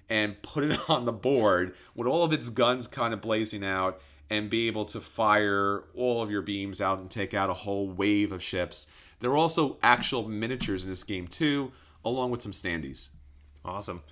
And 0.07 0.41
put 0.43 0.63
it 0.63 0.79
on 0.89 1.05
the 1.05 1.11
board 1.11 1.75
with 1.95 2.07
all 2.07 2.23
of 2.23 2.31
its 2.31 2.49
guns 2.49 2.87
kind 2.87 3.13
of 3.13 3.21
blazing 3.21 3.65
out 3.65 3.99
and 4.29 4.49
be 4.49 4.67
able 4.67 4.85
to 4.85 4.99
fire 4.99 5.83
all 5.93 6.21
of 6.21 6.31
your 6.31 6.41
beams 6.41 6.81
out 6.81 6.99
and 6.99 7.11
take 7.11 7.33
out 7.33 7.49
a 7.49 7.53
whole 7.53 7.87
wave 7.89 8.31
of 8.31 8.41
ships. 8.41 8.87
There 9.19 9.31
are 9.31 9.37
also 9.37 9.77
actual 9.83 10.27
miniatures 10.27 10.83
in 10.83 10.89
this 10.89 11.03
game 11.03 11.27
too, 11.27 11.71
along 12.03 12.31
with 12.31 12.41
some 12.41 12.51
standees. 12.51 13.09
Awesome. 13.63 14.03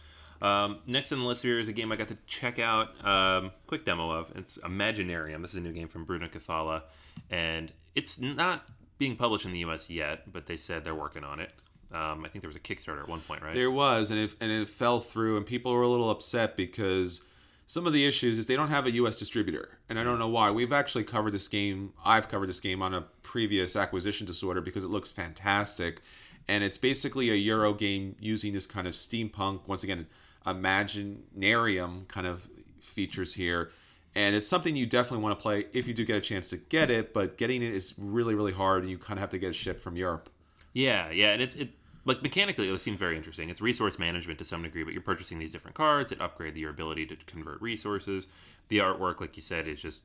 Um, 0.43 0.79
next 0.85 1.11
on 1.13 1.19
the 1.19 1.25
list 1.25 1.41
here 1.41 1.57
is 1.57 1.69
a 1.69 1.73
game 1.73 1.91
I 1.91 1.95
got 1.95 2.09
to 2.09 2.17
check 2.27 2.59
out. 2.59 3.03
Um, 3.05 3.51
quick 3.65 3.85
demo 3.85 4.11
of. 4.11 4.31
It's 4.35 4.57
Imaginarium. 4.57 5.41
This 5.41 5.51
is 5.51 5.57
a 5.57 5.61
new 5.61 5.71
game 5.71 5.87
from 5.87 6.03
Bruno 6.03 6.27
Cathala, 6.27 6.83
and 7.31 7.71
it's 7.95 8.19
not 8.19 8.67
being 8.97 9.15
published 9.15 9.45
in 9.45 9.53
the 9.53 9.59
U.S. 9.59 9.89
yet, 9.89 10.31
but 10.31 10.45
they 10.45 10.57
said 10.57 10.83
they're 10.83 10.93
working 10.93 11.23
on 11.23 11.39
it. 11.39 11.53
Um, 11.93 12.25
I 12.25 12.27
think 12.27 12.41
there 12.41 12.49
was 12.49 12.57
a 12.57 12.59
Kickstarter 12.59 12.99
at 12.99 13.07
one 13.07 13.21
point, 13.21 13.41
right? 13.41 13.53
There 13.53 13.71
was, 13.71 14.11
and 14.11 14.19
it 14.19 14.35
and 14.41 14.51
it 14.51 14.67
fell 14.67 14.99
through, 14.99 15.37
and 15.37 15.45
people 15.45 15.71
were 15.71 15.83
a 15.83 15.87
little 15.87 16.09
upset 16.09 16.57
because 16.57 17.21
some 17.65 17.87
of 17.87 17.93
the 17.93 18.05
issues 18.05 18.37
is 18.37 18.47
they 18.47 18.57
don't 18.57 18.67
have 18.67 18.85
a 18.85 18.91
U.S. 18.91 19.15
distributor, 19.15 19.77
and 19.87 19.97
I 19.97 20.03
don't 20.03 20.19
know 20.19 20.27
why. 20.27 20.51
We've 20.51 20.73
actually 20.73 21.05
covered 21.05 21.31
this 21.31 21.47
game. 21.47 21.93
I've 22.03 22.27
covered 22.27 22.49
this 22.49 22.59
game 22.59 22.81
on 22.81 22.93
a 22.93 23.01
previous 23.21 23.77
acquisition 23.77 24.27
disorder 24.27 24.59
because 24.59 24.83
it 24.83 24.89
looks 24.89 25.09
fantastic, 25.11 26.01
and 26.49 26.65
it's 26.65 26.77
basically 26.77 27.29
a 27.29 27.35
Euro 27.35 27.73
game 27.73 28.17
using 28.19 28.51
this 28.51 28.65
kind 28.65 28.87
of 28.87 28.93
steampunk, 28.93 29.61
once 29.67 29.83
again, 29.83 30.07
imaginarium 30.45 32.07
kind 32.07 32.27
of 32.27 32.47
features 32.81 33.33
here. 33.33 33.71
And 34.15 34.35
it's 34.35 34.47
something 34.47 34.75
you 34.75 34.85
definitely 34.85 35.23
want 35.23 35.37
to 35.39 35.41
play 35.41 35.65
if 35.73 35.87
you 35.87 35.93
do 35.93 36.05
get 36.05 36.17
a 36.17 36.21
chance 36.21 36.49
to 36.51 36.57
get 36.57 36.91
it, 36.91 37.13
but 37.13 37.37
getting 37.37 37.63
it 37.63 37.73
is 37.73 37.95
really, 37.97 38.35
really 38.35 38.51
hard, 38.51 38.83
and 38.83 38.91
you 38.91 38.97
kind 38.97 39.17
of 39.17 39.21
have 39.21 39.31
to 39.31 39.39
get 39.39 39.49
it 39.49 39.55
shipped 39.55 39.81
from 39.81 39.95
Europe. 39.95 40.29
Yeah, 40.73 41.09
yeah, 41.09 41.33
and 41.33 41.41
it's 41.41 41.55
it 41.55 41.69
like 42.05 42.21
mechanically 42.21 42.69
it 42.69 42.81
seems 42.81 42.99
very 42.99 43.17
interesting. 43.17 43.49
It's 43.49 43.61
resource 43.61 43.97
management 43.97 44.39
to 44.39 44.45
some 44.45 44.61
degree, 44.63 44.83
but 44.83 44.93
you're 44.93 45.01
purchasing 45.01 45.39
these 45.39 45.51
different 45.51 45.75
cards 45.75 46.09
that 46.09 46.21
upgrade 46.21 46.55
your 46.55 46.69
ability 46.69 47.05
to 47.07 47.15
convert 47.25 47.61
resources. 47.61 48.27
The 48.67 48.79
artwork, 48.79 49.19
like 49.19 49.35
you 49.35 49.41
said, 49.41 49.67
is 49.67 49.81
just 49.81 50.03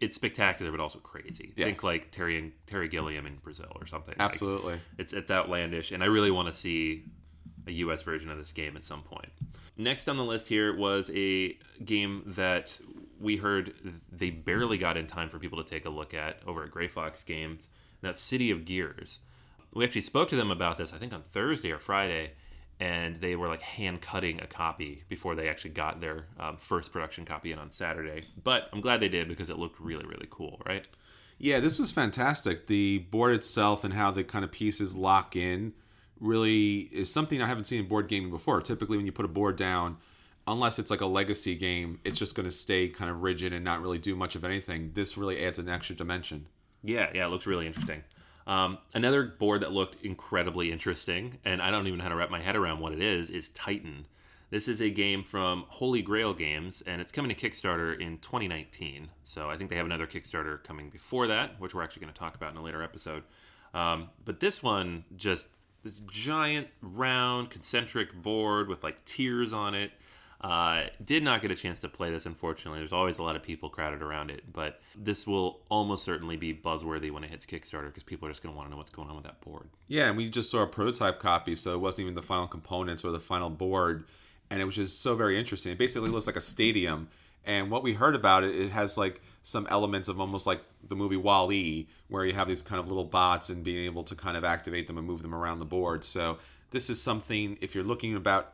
it's 0.00 0.14
spectacular, 0.14 0.70
but 0.70 0.80
also 0.80 0.98
crazy. 0.98 1.52
Yes. 1.56 1.66
Think 1.66 1.82
like 1.82 2.10
Terry 2.10 2.38
and 2.38 2.52
Terry 2.66 2.88
Gilliam 2.88 3.26
in 3.26 3.36
Brazil 3.36 3.72
or 3.74 3.86
something. 3.86 4.14
Like, 4.18 4.28
Absolutely. 4.28 4.80
it's 4.98 5.12
it's 5.12 5.30
outlandish, 5.30 5.92
and 5.92 6.02
I 6.02 6.06
really 6.06 6.30
want 6.30 6.48
to 6.48 6.54
see 6.54 7.04
a 7.66 7.72
U.S. 7.72 8.02
version 8.02 8.30
of 8.30 8.38
this 8.38 8.52
game 8.52 8.76
at 8.76 8.84
some 8.84 9.02
point. 9.02 9.30
Next 9.78 10.08
on 10.08 10.16
the 10.16 10.24
list 10.24 10.48
here 10.48 10.76
was 10.76 11.08
a 11.14 11.56
game 11.84 12.24
that 12.26 12.78
we 13.20 13.36
heard 13.36 13.72
they 14.10 14.30
barely 14.30 14.76
got 14.76 14.96
in 14.96 15.06
time 15.06 15.28
for 15.28 15.38
people 15.38 15.62
to 15.62 15.68
take 15.68 15.86
a 15.86 15.90
look 15.90 16.14
at 16.14 16.40
over 16.46 16.64
at 16.64 16.72
Greyfox 16.72 17.24
Games. 17.24 17.68
That's 18.00 18.20
City 18.20 18.50
of 18.50 18.64
Gears. 18.64 19.20
We 19.72 19.84
actually 19.84 20.00
spoke 20.00 20.28
to 20.30 20.36
them 20.36 20.50
about 20.50 20.78
this, 20.78 20.92
I 20.92 20.98
think 20.98 21.12
on 21.12 21.22
Thursday 21.30 21.70
or 21.70 21.78
Friday, 21.78 22.32
and 22.80 23.20
they 23.20 23.36
were 23.36 23.46
like 23.46 23.62
hand 23.62 24.00
cutting 24.00 24.40
a 24.40 24.46
copy 24.48 25.04
before 25.08 25.36
they 25.36 25.48
actually 25.48 25.70
got 25.70 26.00
their 26.00 26.26
um, 26.40 26.56
first 26.56 26.92
production 26.92 27.24
copy 27.24 27.52
in 27.52 27.58
on 27.60 27.70
Saturday. 27.70 28.22
But 28.42 28.68
I'm 28.72 28.80
glad 28.80 28.98
they 28.98 29.08
did 29.08 29.28
because 29.28 29.48
it 29.48 29.58
looked 29.58 29.78
really, 29.78 30.06
really 30.06 30.28
cool, 30.28 30.60
right? 30.66 30.86
Yeah, 31.38 31.60
this 31.60 31.78
was 31.78 31.92
fantastic. 31.92 32.66
The 32.66 32.98
board 32.98 33.34
itself 33.34 33.84
and 33.84 33.94
how 33.94 34.10
the 34.10 34.24
kind 34.24 34.44
of 34.44 34.50
pieces 34.50 34.96
lock 34.96 35.36
in 35.36 35.72
really 36.20 36.88
is 36.92 37.12
something 37.12 37.40
I 37.42 37.46
haven't 37.46 37.64
seen 37.64 37.80
in 37.80 37.88
board 37.88 38.08
gaming 38.08 38.30
before. 38.30 38.60
Typically, 38.60 38.96
when 38.96 39.06
you 39.06 39.12
put 39.12 39.24
a 39.24 39.28
board 39.28 39.56
down, 39.56 39.98
unless 40.46 40.78
it's 40.78 40.90
like 40.90 41.00
a 41.00 41.06
legacy 41.06 41.54
game, 41.54 42.00
it's 42.04 42.18
just 42.18 42.34
going 42.34 42.48
to 42.48 42.54
stay 42.54 42.88
kind 42.88 43.10
of 43.10 43.22
rigid 43.22 43.52
and 43.52 43.64
not 43.64 43.82
really 43.82 43.98
do 43.98 44.16
much 44.16 44.34
of 44.34 44.44
anything. 44.44 44.90
This 44.94 45.16
really 45.16 45.44
adds 45.44 45.58
an 45.58 45.68
extra 45.68 45.94
dimension. 45.94 46.46
Yeah, 46.82 47.10
yeah, 47.14 47.26
it 47.26 47.28
looks 47.28 47.46
really 47.46 47.66
interesting. 47.66 48.02
Um, 48.46 48.78
another 48.94 49.24
board 49.24 49.60
that 49.60 49.72
looked 49.72 50.02
incredibly 50.02 50.72
interesting, 50.72 51.38
and 51.44 51.60
I 51.60 51.70
don't 51.70 51.86
even 51.86 51.98
know 51.98 52.04
how 52.04 52.08
to 52.08 52.16
wrap 52.16 52.30
my 52.30 52.40
head 52.40 52.56
around 52.56 52.80
what 52.80 52.92
it 52.92 53.02
is, 53.02 53.28
is 53.28 53.48
Titan. 53.48 54.06
This 54.50 54.68
is 54.68 54.80
a 54.80 54.88
game 54.88 55.22
from 55.22 55.66
Holy 55.68 56.00
Grail 56.00 56.32
Games, 56.32 56.82
and 56.86 57.02
it's 57.02 57.12
coming 57.12 57.34
to 57.34 57.50
Kickstarter 57.50 58.00
in 58.00 58.16
2019. 58.18 59.10
So 59.22 59.50
I 59.50 59.58
think 59.58 59.68
they 59.68 59.76
have 59.76 59.84
another 59.84 60.06
Kickstarter 60.06 60.64
coming 60.64 60.88
before 60.88 61.26
that, 61.26 61.60
which 61.60 61.74
we're 61.74 61.82
actually 61.82 62.00
going 62.00 62.14
to 62.14 62.18
talk 62.18 62.34
about 62.34 62.52
in 62.52 62.56
a 62.56 62.62
later 62.62 62.82
episode. 62.82 63.24
Um, 63.74 64.08
but 64.24 64.40
this 64.40 64.62
one, 64.62 65.04
just 65.16 65.48
this 65.84 66.00
giant, 66.10 66.68
round, 66.82 67.50
concentric 67.50 68.14
board 68.14 68.68
with 68.68 68.82
like 68.82 69.04
tiers 69.04 69.52
on 69.52 69.74
it. 69.74 69.92
Uh, 70.40 70.84
did 71.04 71.24
not 71.24 71.42
get 71.42 71.50
a 71.50 71.54
chance 71.56 71.80
to 71.80 71.88
play 71.88 72.12
this, 72.12 72.24
unfortunately. 72.24 72.78
There's 72.78 72.92
always 72.92 73.18
a 73.18 73.24
lot 73.24 73.34
of 73.34 73.42
people 73.42 73.68
crowded 73.68 74.02
around 74.02 74.30
it, 74.30 74.44
but 74.52 74.80
this 74.94 75.26
will 75.26 75.60
almost 75.68 76.04
certainly 76.04 76.36
be 76.36 76.54
buzzworthy 76.54 77.10
when 77.10 77.24
it 77.24 77.30
hits 77.30 77.44
Kickstarter 77.44 77.86
because 77.86 78.04
people 78.04 78.28
are 78.28 78.30
just 78.30 78.40
going 78.40 78.54
to 78.54 78.56
want 78.56 78.68
to 78.68 78.70
know 78.70 78.76
what's 78.76 78.92
going 78.92 79.08
on 79.08 79.16
with 79.16 79.24
that 79.24 79.40
board. 79.40 79.68
Yeah, 79.88 80.06
and 80.08 80.16
we 80.16 80.30
just 80.30 80.48
saw 80.48 80.62
a 80.62 80.66
prototype 80.68 81.18
copy, 81.18 81.56
so 81.56 81.74
it 81.74 81.80
wasn't 81.80 82.04
even 82.04 82.14
the 82.14 82.22
final 82.22 82.46
components 82.46 83.04
or 83.04 83.10
the 83.10 83.18
final 83.18 83.50
board, 83.50 84.04
and 84.48 84.62
it 84.62 84.64
was 84.64 84.76
just 84.76 85.02
so 85.02 85.16
very 85.16 85.36
interesting. 85.36 85.72
It 85.72 85.78
basically 85.78 86.08
looks 86.08 86.28
like 86.28 86.36
a 86.36 86.40
stadium, 86.40 87.08
and 87.44 87.68
what 87.68 87.82
we 87.82 87.94
heard 87.94 88.14
about 88.14 88.44
it, 88.44 88.54
it 88.54 88.70
has 88.70 88.96
like 88.96 89.20
some 89.48 89.66
elements 89.70 90.08
of 90.08 90.20
almost 90.20 90.46
like 90.46 90.60
the 90.86 90.94
movie 90.94 91.16
Wall-E, 91.16 91.88
where 92.08 92.26
you 92.26 92.34
have 92.34 92.48
these 92.48 92.60
kind 92.60 92.78
of 92.78 92.88
little 92.88 93.04
bots 93.04 93.48
and 93.48 93.64
being 93.64 93.86
able 93.86 94.04
to 94.04 94.14
kind 94.14 94.36
of 94.36 94.44
activate 94.44 94.86
them 94.86 94.98
and 94.98 95.06
move 95.06 95.22
them 95.22 95.34
around 95.34 95.58
the 95.58 95.64
board. 95.64 96.04
So 96.04 96.36
this 96.70 96.90
is 96.90 97.00
something 97.00 97.56
if 97.62 97.74
you're 97.74 97.82
looking 97.82 98.14
about 98.14 98.52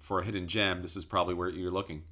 for 0.00 0.20
a 0.20 0.24
hidden 0.24 0.46
gem, 0.46 0.82
this 0.82 0.96
is 0.96 1.06
probably 1.06 1.32
where 1.32 1.48
you're 1.48 1.70
looking. 1.70 2.02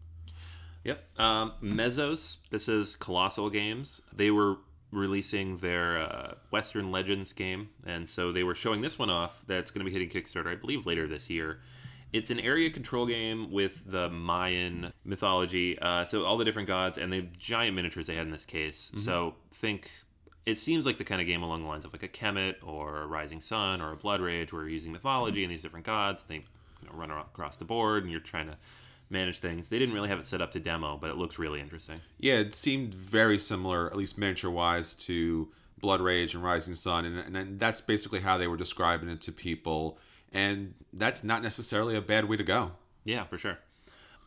Yep. 0.85 1.21
Um, 1.21 1.53
Mesos. 1.61 2.39
This 2.51 2.71
is 2.71 2.97
Kolossal 2.97 3.53
Games. 3.53 4.01
They 4.15 4.31
were 4.31 4.57
releasing 4.93 5.59
their 5.59 5.99
uh, 5.99 6.35
Western 6.51 6.91
Legends 6.91 7.35
game, 7.35 7.69
and 7.87 8.09
so 8.09 8.33
they 8.33 8.45
were 8.45 8.55
showing 8.55 8.81
this 8.81 8.99
one 8.99 9.11
off. 9.11 9.43
That's 9.47 9.71
going 9.71 9.85
to 9.85 9.91
be 9.91 9.93
hitting 9.93 10.09
Kickstarter, 10.09 10.51
I 10.51 10.55
believe, 10.55 10.87
later 10.87 11.07
this 11.07 11.29
year. 11.29 11.61
It's 12.17 12.31
an 12.31 12.41
area 12.41 12.71
control 12.71 13.07
game 13.07 13.51
with 13.51 13.83
the 13.91 14.09
Mayan 14.09 14.93
mythology, 15.05 15.79
uh, 15.79 16.05
so 16.05 16.25
all 16.25 16.37
the 16.37 16.45
different 16.45 16.69
gods 16.69 16.99
and 16.99 17.13
the 17.13 17.23
giant 17.39 17.77
miniatures 17.77 18.07
they 18.07 18.15
had 18.15 18.27
in 18.27 18.33
this 18.33 18.45
case. 18.45 18.93
So 18.97 19.35
think. 19.53 19.91
It 20.47 20.59
seems 20.59 20.87
like 20.87 20.97
the 20.97 21.03
kind 21.03 21.21
of 21.21 21.27
game 21.27 21.43
along 21.43 21.63
the 21.63 21.69
lines 21.69 21.85
of 21.85 21.93
like 21.93 22.05
a 22.05 22.09
Kemet 22.09 22.55
or 22.63 23.03
a 23.03 23.07
Rising 23.09 23.41
Sun 23.41 23.81
or 23.81 23.91
a 23.91 23.97
Blood 23.97 24.21
Rage, 24.21 24.53
where 24.53 24.63
you're 24.63 24.71
using 24.71 24.93
mythology 24.93 25.43
and 25.43 25.53
these 25.53 25.63
different 25.63 25.85
gods. 25.85 26.23
They 26.23 26.37
you 26.37 26.43
know, 26.85 26.93
run 26.95 27.11
across 27.11 27.57
the 27.57 27.65
board, 27.65 28.05
and 28.05 28.13
you're 28.13 28.21
trying 28.21 28.47
to 28.47 28.57
manage 29.11 29.41
things. 29.41 29.69
They 29.69 29.79
didn't 29.81 29.95
really 29.95 30.09
have 30.09 30.21
it 30.21 30.27
set 30.27 30.41
up 30.41 30.53
to 30.53 30.61
demo, 30.61 30.99
but 30.99 31.11
it 31.11 31.17
looked 31.17 31.39
really 31.39 31.61
interesting. 31.61 32.01
Yeah, 32.19 32.35
it 32.35 32.55
seemed 32.55 32.95
very 32.95 33.39
similar, 33.39 33.89
at 33.89 33.97
least 33.97 34.19
miniature 34.19 34.51
wise, 34.51 34.95
to 34.95 35.49
Blood 35.79 36.01
Rage 36.01 36.35
and 36.35 36.43
Rising 36.45 36.75
Sun, 36.75 37.05
and, 37.05 37.37
and 37.37 37.59
that's 37.59 37.81
basically 37.81 38.21
how 38.21 38.39
they 38.39 38.47
were 38.47 38.57
describing 38.57 39.09
it 39.09 39.21
to 39.23 39.33
people. 39.33 39.99
And 40.37 40.75
that's 40.93 41.25
not 41.25 41.43
necessarily 41.43 41.97
a 41.97 42.03
bad 42.03 42.27
way 42.27 42.37
to 42.37 42.45
go. 42.45 42.73
Yeah, 43.05 43.25
for 43.25 43.39
sure. 43.39 43.59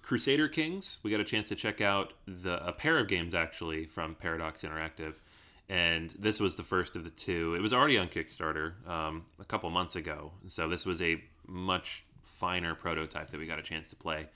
Crusader 0.02 0.48
Kings, 0.48 0.98
we 1.04 1.12
got 1.12 1.20
a 1.20 1.24
chance 1.24 1.50
to 1.50 1.56
check 1.56 1.82
out 1.82 2.14
the 2.26 2.66
a 2.68 2.74
pair 2.74 2.98
of 2.98 3.08
games 3.08 3.36
actually 3.36 3.86
from 3.86 4.16
Paradox 4.16 4.64
Interactive, 4.64 5.14
and 5.70 6.10
this 6.18 6.40
was 6.40 6.56
the 6.56 6.64
first 6.64 6.96
of 6.96 7.04
the 7.04 7.12
two. 7.12 7.54
It 7.54 7.62
was 7.62 7.74
already 7.74 8.00
on 8.00 8.08
Kickstarter 8.08 8.74
um, 8.90 9.26
a 9.40 9.46
couple 9.46 9.70
months 9.70 9.96
ago, 9.96 10.32
so 10.48 10.68
this 10.68 10.84
was 10.84 11.00
a 11.00 11.22
much 11.46 12.06
finer 12.24 12.74
prototype 12.74 13.30
that 13.30 13.40
we 13.40 13.46
got 13.46 13.60
a 13.60 13.64
chance 13.64 13.90
to 13.90 13.96
play, 13.96 14.30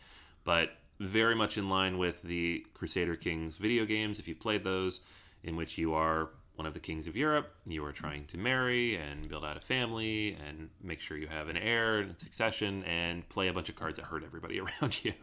but 0.43 0.69
very 0.99 1.33
much 1.33 1.57
in 1.57 1.69
line 1.69 1.97
with 1.97 2.21
the 2.21 2.63
Crusader 2.75 3.15
Kings 3.15 3.57
video 3.57 3.83
games. 3.85 4.19
If 4.19 4.27
you 4.27 4.35
played 4.35 4.63
those, 4.63 5.01
in 5.43 5.55
which 5.55 5.79
you 5.79 5.95
are 5.95 6.29
one 6.55 6.67
of 6.67 6.73
the 6.73 6.79
kings 6.79 7.07
of 7.07 7.15
Europe, 7.15 7.53
you 7.65 7.83
are 7.83 7.91
trying 7.91 8.25
to 8.25 8.37
marry 8.37 8.95
and 8.95 9.27
build 9.27 9.43
out 9.43 9.57
a 9.57 9.59
family 9.59 10.37
and 10.47 10.69
make 10.81 10.99
sure 10.99 11.17
you 11.17 11.27
have 11.27 11.47
an 11.47 11.57
heir 11.57 11.99
and 11.99 12.19
succession 12.19 12.83
and 12.83 13.27
play 13.29 13.47
a 13.47 13.53
bunch 13.53 13.69
of 13.69 13.75
cards 13.75 13.97
that 13.97 14.05
hurt 14.05 14.23
everybody 14.23 14.59
around 14.81 15.03
you. 15.03 15.13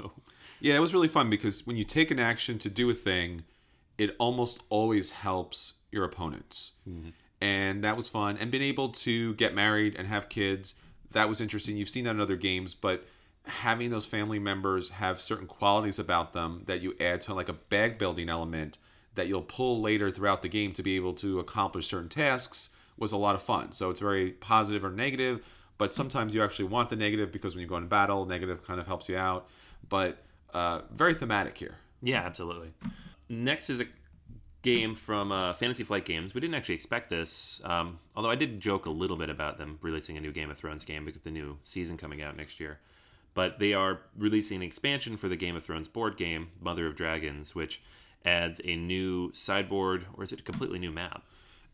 Yeah, 0.61 0.75
it 0.75 0.81
was 0.81 0.93
really 0.93 1.09
fun 1.09 1.31
because 1.31 1.67
when 1.67 1.77
you 1.77 1.85
take 1.85 2.11
an 2.11 2.19
action 2.19 2.59
to 2.59 2.69
do 2.69 2.91
a 2.91 2.95
thing, 2.95 3.45
it 3.97 4.17
almost 4.19 4.63
always 4.71 5.13
helps 5.13 5.75
your 5.93 6.05
opponents. 6.05 6.73
Mm-hmm. 6.89 7.11
And 7.41 7.85
that 7.85 7.97
was 7.97 8.09
fun. 8.09 8.37
And 8.37 8.51
being 8.51 8.63
able 8.63 8.91
to 8.91 9.35
get 9.35 9.55
married 9.55 9.95
and 9.97 10.09
have 10.09 10.29
kids, 10.29 10.75
that 11.13 11.29
was 11.29 11.41
interesting. 11.41 11.77
You've 11.77 11.89
seen 11.89 12.05
that 12.05 12.11
in 12.11 12.21
other 12.21 12.37
games, 12.37 12.75
but 12.75 13.07
having 13.47 13.91
those 13.91 14.05
family 14.05 14.39
members 14.39 14.91
have 14.91 15.21
certain 15.21 15.47
qualities 15.47 15.99
about 15.99 16.33
them 16.33 16.63
that 16.67 16.81
you 16.81 16.95
add 17.01 17.21
to 17.23 17.35
like 17.35 17.49
a 17.49 17.55
bag 17.55 17.99
building 17.99 18.29
element 18.29 18.79
that 19.21 19.29
you'll 19.29 19.43
pull 19.43 19.83
later 19.83 20.11
throughout 20.11 20.41
the 20.41 20.49
game 20.49 20.73
to 20.73 20.83
be 20.83 20.97
able 20.97 21.13
to 21.13 21.41
accomplish 21.41 21.87
certain 21.87 22.09
tasks 22.09 22.71
was 22.97 23.13
a 23.13 23.19
lot 23.19 23.35
of 23.35 23.43
fun. 23.43 23.71
So 23.73 23.91
it's 23.91 24.01
very 24.01 24.31
positive 24.31 24.83
or 24.83 24.91
negative, 24.91 25.45
but 25.77 25.93
sometimes 25.93 26.35
you 26.35 26.43
actually 26.43 26.69
want 26.69 26.89
the 26.89 26.97
negative 26.97 27.31
because 27.31 27.55
when 27.55 27.61
you 27.61 27.69
go 27.69 27.77
in 27.77 27.87
battle, 27.87 28.25
negative 28.25 28.65
kind 28.67 28.81
of 28.81 28.87
helps 28.87 29.11
you 29.11 29.19
out. 29.19 29.47
But 29.87 30.23
uh, 30.55 30.81
very 30.91 31.13
thematic 31.13 31.59
here. 31.59 31.75
Yeah, 32.01 32.23
absolutely. 32.23 32.73
Next 33.29 33.69
is 33.69 33.81
a 33.81 33.85
game 34.63 34.95
from 34.95 35.33
uh, 35.33 35.53
Fantasy 35.53 35.85
Flight 35.85 36.07
Games. 36.07 36.33
We 36.33 36.41
didn't 36.41 36.55
actually 36.55 36.77
expect 36.77 37.11
this, 37.11 37.61
um, 37.65 37.99
although 38.17 38.31
I 38.31 38.37
did 38.37 38.59
joke 38.59 38.87
a 38.87 38.91
little 38.91 39.19
bit 39.19 39.29
about 39.29 39.59
them 39.59 39.79
releasing 39.83 40.17
a 40.17 40.21
new 40.23 40.33
Game 40.33 40.49
of 40.49 40.57
Thrones 40.57 40.87
game 40.87 41.05
because 41.05 41.21
the 41.21 41.31
new 41.31 41.59
season 41.63 41.99
coming 41.99 42.23
out 42.23 42.39
next 42.39 42.59
year. 42.59 42.79
But 43.35 43.59
they 43.59 43.75
are 43.75 44.01
releasing 44.17 44.57
an 44.57 44.63
expansion 44.63 45.19
for 45.19 45.29
the 45.29 45.37
Game 45.37 45.57
of 45.57 45.63
Thrones 45.63 45.89
board 45.89 46.17
game, 46.17 46.49
Mother 46.59 46.87
of 46.87 46.97
Dragons, 46.97 47.55
which 47.55 47.83
adds 48.25 48.61
a 48.65 48.77
new 48.77 49.33
sideboard, 49.33 50.07
or 50.15 50.25
is 50.25 50.33
it 50.33 50.41
a 50.41 50.43
completely 50.43 50.79
new 50.79 50.91
map? 50.91 51.23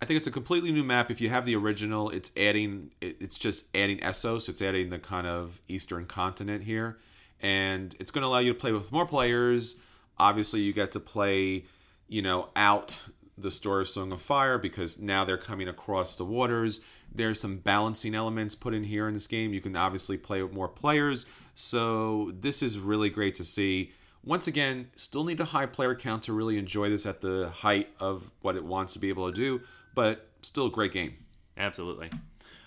I 0.00 0.04
think 0.04 0.18
it's 0.18 0.26
a 0.26 0.32
completely 0.32 0.72
new 0.72 0.84
map. 0.84 1.10
If 1.10 1.20
you 1.20 1.30
have 1.30 1.46
the 1.46 1.56
original, 1.56 2.10
it's 2.10 2.30
adding, 2.36 2.90
it's 3.00 3.38
just 3.38 3.74
adding 3.74 3.98
Essos. 3.98 4.48
It's 4.48 4.60
adding 4.60 4.90
the 4.90 4.98
kind 4.98 5.26
of 5.26 5.60
eastern 5.68 6.04
continent 6.04 6.64
here, 6.64 6.98
and 7.40 7.94
it's 7.98 8.10
going 8.10 8.22
to 8.22 8.28
allow 8.28 8.38
you 8.38 8.52
to 8.52 8.58
play 8.58 8.72
with 8.72 8.92
more 8.92 9.06
players. 9.06 9.76
Obviously, 10.18 10.60
you 10.60 10.72
get 10.72 10.92
to 10.92 11.00
play, 11.00 11.64
you 12.08 12.22
know, 12.22 12.50
out 12.54 13.00
the 13.38 13.50
Story 13.50 13.82
of 13.82 13.88
Song 13.88 14.12
of 14.12 14.20
Fire 14.20 14.58
because 14.58 15.00
now 15.00 15.24
they're 15.24 15.36
coming 15.36 15.68
across 15.68 16.16
the 16.16 16.24
waters. 16.24 16.80
There's 17.14 17.40
some 17.40 17.58
balancing 17.58 18.14
elements 18.14 18.54
put 18.54 18.74
in 18.74 18.84
here 18.84 19.08
in 19.08 19.14
this 19.14 19.26
game. 19.26 19.54
You 19.54 19.60
can 19.60 19.76
obviously 19.76 20.18
play 20.18 20.42
with 20.42 20.52
more 20.52 20.68
players, 20.68 21.26
so 21.54 22.32
this 22.38 22.62
is 22.62 22.78
really 22.78 23.08
great 23.08 23.34
to 23.36 23.44
see. 23.44 23.92
Once 24.26 24.48
again, 24.48 24.90
still 24.96 25.22
need 25.22 25.38
a 25.38 25.44
high 25.44 25.66
player 25.66 25.94
count 25.94 26.24
to 26.24 26.32
really 26.32 26.58
enjoy 26.58 26.90
this 26.90 27.06
at 27.06 27.20
the 27.20 27.48
height 27.48 27.88
of 28.00 28.32
what 28.42 28.56
it 28.56 28.64
wants 28.64 28.92
to 28.92 28.98
be 28.98 29.08
able 29.08 29.30
to 29.30 29.34
do, 29.34 29.60
but 29.94 30.28
still 30.42 30.66
a 30.66 30.70
great 30.70 30.92
game. 30.92 31.14
Absolutely. 31.56 32.10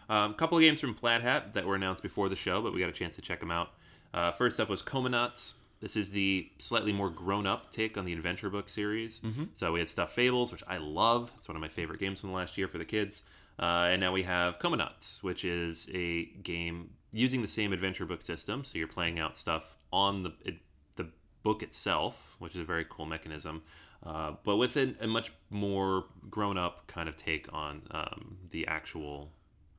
A 0.10 0.14
um, 0.14 0.34
couple 0.36 0.58
of 0.58 0.62
games 0.64 0.80
from 0.80 0.96
Plaid 0.96 1.22
Hat 1.22 1.54
that 1.54 1.66
were 1.66 1.76
announced 1.76 2.02
before 2.02 2.30
the 2.30 2.36
show, 2.36 2.62
but 2.62 2.74
we 2.74 2.80
got 2.80 2.88
a 2.88 2.94
chance 2.94 3.16
to 3.16 3.22
check 3.22 3.42
them 3.42 3.52
out. 3.52 3.72
Uh, 4.14 4.32
first 4.32 4.60
up 4.62 4.70
was 4.70 4.82
Comanauts. 4.82 5.56
This 5.82 5.98
is 5.98 6.12
the 6.12 6.50
slightly 6.60 6.94
more 6.94 7.10
grown 7.10 7.46
up 7.46 7.72
take 7.72 7.98
on 7.98 8.06
the 8.06 8.14
adventure 8.14 8.50
book 8.50 8.70
series. 8.70 9.20
Mm-hmm. 9.20 9.44
So 9.56 9.74
we 9.74 9.80
had 9.80 9.90
Stuffed 9.90 10.14
Fables, 10.14 10.54
which 10.54 10.64
I 10.66 10.78
love. 10.78 11.32
It's 11.38 11.48
one 11.48 11.58
of 11.58 11.62
my 11.62 11.68
favorite 11.68 12.00
games 12.00 12.22
from 12.22 12.30
the 12.30 12.36
last 12.36 12.58
year 12.58 12.70
for 12.70 12.78
the 12.78 12.86
kids. 12.86 13.24
Uh, 13.60 13.90
and 13.92 14.00
now 14.00 14.14
we 14.14 14.24
have 14.24 14.60
Comanauts, 14.60 15.22
which 15.24 15.44
is 15.44 15.90
a 15.94 16.26
game 16.42 16.92
using 17.12 17.42
the 17.42 17.48
same 17.48 17.74
adventure 17.74 18.06
book 18.06 18.22
system. 18.22 18.64
So 18.64 18.78
you're 18.78 18.88
playing 18.88 19.20
out 19.20 19.38
stuff 19.38 19.78
on 19.92 20.24
the 20.24 20.34
book 21.44 21.64
itself, 21.64 22.36
which 22.40 22.56
is 22.56 22.62
a 22.62 22.66
very 22.66 22.86
cool 22.90 23.06
mechanism, 23.06 23.64
uh, 24.06 24.34
but 24.44 24.58
with 24.58 24.78
a, 24.78 24.96
a, 25.02 25.08
much 25.08 25.32
more 25.50 26.06
grown 26.30 26.58
up 26.58 26.88
kind 26.88 27.10
of 27.10 27.18
take 27.18 27.52
on 27.52 27.82
um, 27.92 28.38
the 28.52 28.66
actual 28.68 29.32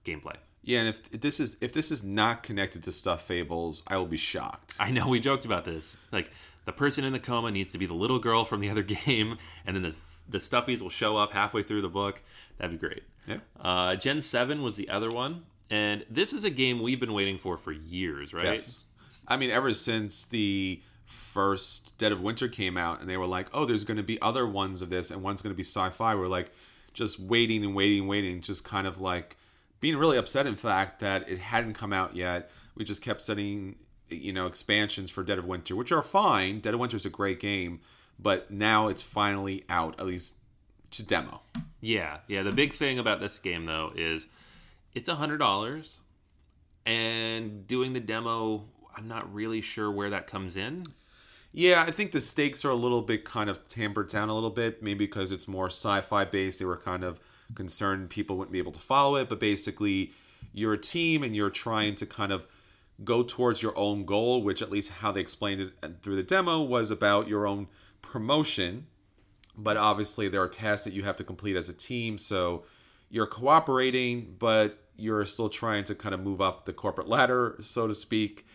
gameplay. 0.05 0.37
Yeah, 0.63 0.81
and 0.81 0.89
if 0.89 1.11
this 1.11 1.41
is 1.41 1.57
if 1.63 1.73
this 1.73 1.91
is 1.91 2.05
not 2.05 2.43
connected 2.43 2.83
to 2.85 2.93
Stuffed 2.93 3.27
Fables, 3.27 3.83
I 3.87 3.97
will 3.97 4.07
be 4.07 4.19
shocked. 4.19 4.75
I 4.79 4.91
know 4.91 5.09
we 5.09 5.19
joked 5.19 5.47
about 5.47 5.65
this. 5.65 5.97
Like 6.13 6.31
the 6.67 6.73
person 6.73 7.05
in 7.05 7.15
the 7.15 7.19
coma 7.19 7.51
needs 7.51 7.73
to 7.73 7.79
be 7.79 7.87
the 7.87 7.95
little 7.95 8.19
girl 8.19 8.45
from 8.45 8.61
the 8.61 8.69
other 8.69 8.83
game, 9.07 9.39
and 9.65 9.75
then 9.75 9.83
the 9.83 9.95
the 10.29 10.39
stuffies 10.39 10.81
will 10.81 10.91
show 10.91 11.17
up 11.17 11.33
halfway 11.33 11.63
through 11.63 11.83
the 11.83 11.89
book. 11.89 12.23
That'd 12.59 12.79
be 12.79 12.87
great. 12.87 13.03
Yeah. 13.27 13.39
Uh, 13.59 13.97
Gen 13.97 14.23
Seven 14.23 14.63
was 14.63 14.77
the 14.77 14.89
other 14.91 15.11
one, 15.11 15.45
and 15.71 16.05
this 16.11 16.33
is 16.33 16.45
a 16.45 16.51
game 16.51 16.83
we've 16.83 17.01
been 17.01 17.15
waiting 17.15 17.39
for 17.39 17.57
for 17.57 17.73
years, 17.73 18.35
right? 18.35 18.55
Yes. 18.55 18.81
I 19.27 19.37
mean, 19.37 19.51
ever 19.51 19.73
since 19.73 20.27
the 20.27 20.83
first 21.11 21.99
Dead 21.99 22.13
of 22.13 22.21
Winter 22.21 22.49
came 22.49 22.77
out, 22.77 23.01
and 23.01 23.09
they 23.09 23.17
were 23.17 23.27
like, 23.27 23.49
"Oh, 23.53 23.65
there's 23.65 23.85
going 23.85 23.97
to 23.97 24.03
be 24.03 24.21
other 24.23 24.47
ones 24.47 24.83
of 24.83 24.91
this, 24.91 25.11
and 25.11 25.23
one's 25.23 25.43
going 25.43 25.53
to 25.53 25.57
be 25.57 25.65
sci-fi." 25.65 26.15
We're 26.15 26.29
like, 26.29 26.51
just 26.93 27.21
waiting 27.21 27.65
and 27.65 27.75
waiting, 27.75 28.01
and 28.01 28.09
waiting, 28.09 28.41
just 28.41 28.65
kind 28.65 28.87
of 28.87 29.01
like 29.01 29.37
being 29.81 29.97
really 29.97 30.17
upset. 30.17 30.47
In 30.47 30.57
fact, 30.57 31.01
that 31.01 31.29
it 31.29 31.39
hadn't 31.39 31.75
come 31.75 31.93
out 31.93 32.17
yet. 32.17 32.51
We 32.75 32.85
just 32.85 33.03
kept 33.03 33.21
setting, 33.21 33.77
you 34.09 34.33
know, 34.33 34.47
expansions 34.47 35.11
for 35.11 35.23
Dead 35.23 35.39
of 35.39 35.45
Winter, 35.45 35.77
which 35.77 35.93
are 35.93 36.03
fine. 36.03 36.61
Dead 36.61 36.75
of 36.75 36.81
Winter 36.81 36.97
is 36.97 37.07
a 37.07 37.11
great 37.11 37.41
game, 37.41 37.81
but 38.19 38.51
now 38.51 38.89
it's 38.89 39.03
finally 39.03 39.65
out, 39.69 39.99
at 40.01 40.07
least 40.07 40.37
to 40.93 41.03
demo. 41.03 41.41
Yeah, 41.81 42.19
yeah. 42.27 42.43
The 42.43 42.53
big 42.53 42.75
thing 42.75 42.99
about 42.99 43.21
this 43.21 43.39
game 43.39 43.65
though 43.65 43.93
is 43.95 44.27
it's 44.95 45.09
a 45.09 45.15
hundred 45.15 45.39
dollars, 45.39 46.01
and 46.85 47.67
doing 47.67 47.93
the 47.93 48.01
demo, 48.01 48.65
I'm 48.97 49.09
not 49.09 49.33
really 49.33 49.61
sure 49.61 49.91
where 49.91 50.11
that 50.11 50.27
comes 50.27 50.57
in. 50.57 50.87
Yeah, 51.53 51.83
I 51.87 51.91
think 51.91 52.13
the 52.13 52.21
stakes 52.21 52.65
are 52.65 52.71
a 52.71 52.77
little 52.77 53.03
bit 53.03 53.25
kind 53.25 53.51
of 53.51 53.69
tampered 53.69 54.09
down 54.09 54.29
a 54.29 54.35
little 54.35 54.51
bit, 54.51 54.83
maybe 54.83 55.07
because 55.07 55.33
it's 55.33 55.49
more 55.49 55.67
sci-fi 55.67 56.25
based. 56.25 56.61
They 56.61 56.65
were 56.65 56.77
kind 56.77 57.03
of 57.03 57.19
concerned 57.55 58.11
people 58.11 58.37
wouldn't 58.37 58.53
be 58.53 58.59
able 58.59 58.73
to 58.73 58.81
follow 58.81 59.17
it, 59.17 59.29
but 59.29 59.41
basically, 59.41 60.13
you're 60.53 60.75
a 60.75 60.79
team 60.79 61.23
and 61.23 61.35
you're 61.35 61.51
trying 61.51 61.97
to 61.97 62.07
kind 62.07 62.33
of 62.33 62.47
go 63.03 63.23
towards 63.23 63.63
your 63.63 63.77
own 63.77 64.05
goal, 64.05 64.43
which 64.43 64.63
at 64.63 64.71
least 64.71 64.91
how 64.91 65.11
they 65.11 65.21
explained 65.21 65.61
it 65.61 65.73
uh, 65.83 65.89
through 66.03 66.17
the 66.17 66.23
demo 66.23 66.63
was 66.63 66.91
about 66.91 67.29
your 67.29 67.47
own 67.47 67.67
promotion. 68.03 68.87
But 69.57 69.77
obviously, 69.77 70.29
there 70.29 70.43
are 70.43 70.49
tasks 70.49 70.85
that 70.85 70.93
you 70.93 71.03
have 71.03 71.17
to 71.17 71.25
complete 71.25 71.57
as 71.57 71.69
a 71.69 71.75
team, 71.75 72.17
so 72.17 72.65
you're 73.09 73.27
cooperating, 73.27 74.37
but 74.39 74.79
you're 74.97 75.25
still 75.25 75.49
trying 75.49 75.83
to 75.85 75.95
kind 75.97 76.15
of 76.15 76.21
move 76.21 76.41
up 76.41 76.65
the 76.65 76.73
corporate 76.73 77.09
ladder, 77.09 77.57
so 77.61 77.89
to 77.89 77.95
speak. 77.95 78.47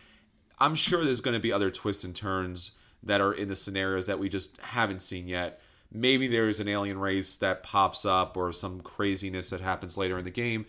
I'm 0.58 0.74
sure 0.74 1.04
there's 1.04 1.20
going 1.20 1.34
to 1.34 1.40
be 1.40 1.52
other 1.52 1.70
twists 1.70 2.02
and 2.02 2.16
turns 2.16 2.72
that 3.06 3.20
are 3.20 3.32
in 3.32 3.48
the 3.48 3.56
scenarios 3.56 4.06
that 4.06 4.18
we 4.18 4.28
just 4.28 4.58
haven't 4.58 5.00
seen 5.00 5.26
yet. 5.26 5.60
Maybe 5.92 6.28
there's 6.28 6.60
an 6.60 6.68
alien 6.68 6.98
race 6.98 7.36
that 7.36 7.62
pops 7.62 8.04
up 8.04 8.36
or 8.36 8.52
some 8.52 8.80
craziness 8.80 9.50
that 9.50 9.60
happens 9.60 9.96
later 9.96 10.18
in 10.18 10.24
the 10.24 10.30
game. 10.30 10.66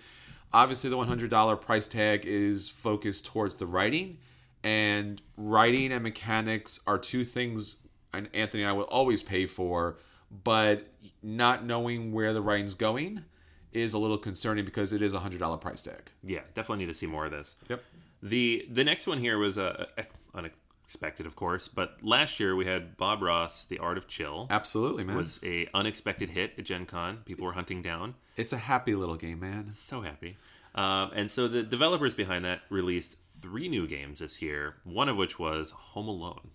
Obviously, 0.54 0.90
the 0.90 0.96
$100 0.98 1.62
price 1.62 1.88
tag 1.88 2.26
is 2.26 2.70
focused 2.70 3.26
towards 3.26 3.56
the 3.56 3.66
writing, 3.66 4.20
and 4.64 5.22
writing 5.36 5.92
and 5.92 6.04
mechanics 6.04 6.80
are 6.88 6.98
two 6.98 7.26
things 7.26 7.76
and 8.14 8.30
Anthony 8.34 8.64
and 8.64 8.70
I 8.70 8.74
will 8.74 8.84
always 8.86 9.22
pay 9.22 9.46
for, 9.46 9.98
but 10.44 10.88
not 11.22 11.66
knowing 11.66 12.12
where 12.12 12.34
the 12.34 12.42
writing's 12.42 12.74
going 12.74 13.24
is 13.72 13.94
a 13.94 13.98
little 13.98 14.18
concerning 14.18 14.66
because 14.66 14.94
it 14.94 15.02
is 15.02 15.14
a 15.14 15.20
hundred 15.20 15.40
dollar 15.40 15.58
price 15.58 15.82
tag. 15.82 16.12
Yeah, 16.24 16.42
definitely 16.54 16.86
need 16.86 16.92
to 16.92 16.98
see 16.98 17.06
more 17.06 17.26
of 17.26 17.32
this. 17.32 17.56
Yep. 17.70 17.84
The 18.24 18.66
the 18.70 18.84
next 18.84 19.08
one 19.08 19.20
here 19.20 19.38
was 19.38 19.58
a, 19.58 19.88
a, 19.98 20.44
unexpected, 20.88 21.26
of 21.26 21.36
course, 21.36 21.68
but 21.68 21.98
last 22.02 22.40
year 22.40 22.56
we 22.56 22.66
had 22.66 22.96
Bob 22.96 23.22
Ross, 23.22 23.66
The 23.66 23.78
Art 23.78 23.98
of 23.98 24.08
Chill. 24.08 24.48
Absolutely, 24.50 25.04
man. 25.04 25.18
Was 25.18 25.38
a 25.44 25.68
unexpected 25.74 26.30
hit 26.30 26.54
at 26.58 26.64
Gen 26.64 26.86
Con. 26.86 27.20
People 27.26 27.46
were 27.46 27.52
hunting 27.52 27.82
down. 27.82 28.16
It's 28.38 28.54
a 28.54 28.58
happy 28.58 28.96
little 28.96 29.18
game, 29.18 29.42
man. 29.42 29.74
So 29.74 30.00
happy. 30.00 30.38
Um, 30.76 31.12
and 31.14 31.30
so 31.30 31.50
the 31.50 31.62
developers 31.62 32.16
behind 32.16 32.46
that 32.46 32.62
released 32.70 33.18
three 33.20 33.68
new 33.68 33.86
games 33.86 34.20
this 34.20 34.42
year. 34.42 34.76
One 34.86 35.10
of 35.10 35.18
which 35.18 35.38
was 35.38 35.72
Home 35.72 36.08
Alone, 36.08 36.52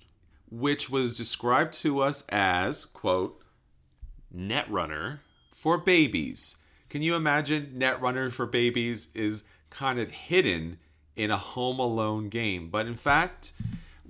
which 0.51 0.89
was 0.89 1.19
described 1.19 1.75
to 1.81 2.01
us 2.01 2.25
as 2.31 2.87
quote 2.87 3.39
Netrunner 4.35 5.19
for 5.51 5.77
babies. 5.77 6.57
Can 6.89 7.03
you 7.03 7.17
imagine 7.17 7.75
Netrunner 7.77 8.33
for 8.33 8.47
babies 8.47 9.09
is 9.15 9.45
kind 9.69 9.99
of 9.99 10.11
hidden 10.11 10.79
in 11.17 11.31
a 11.31 11.37
Home 11.37 11.79
Alone 11.79 12.31
game. 12.31 12.71
But 12.71 12.87
in 12.87 12.95
fact, 12.95 13.53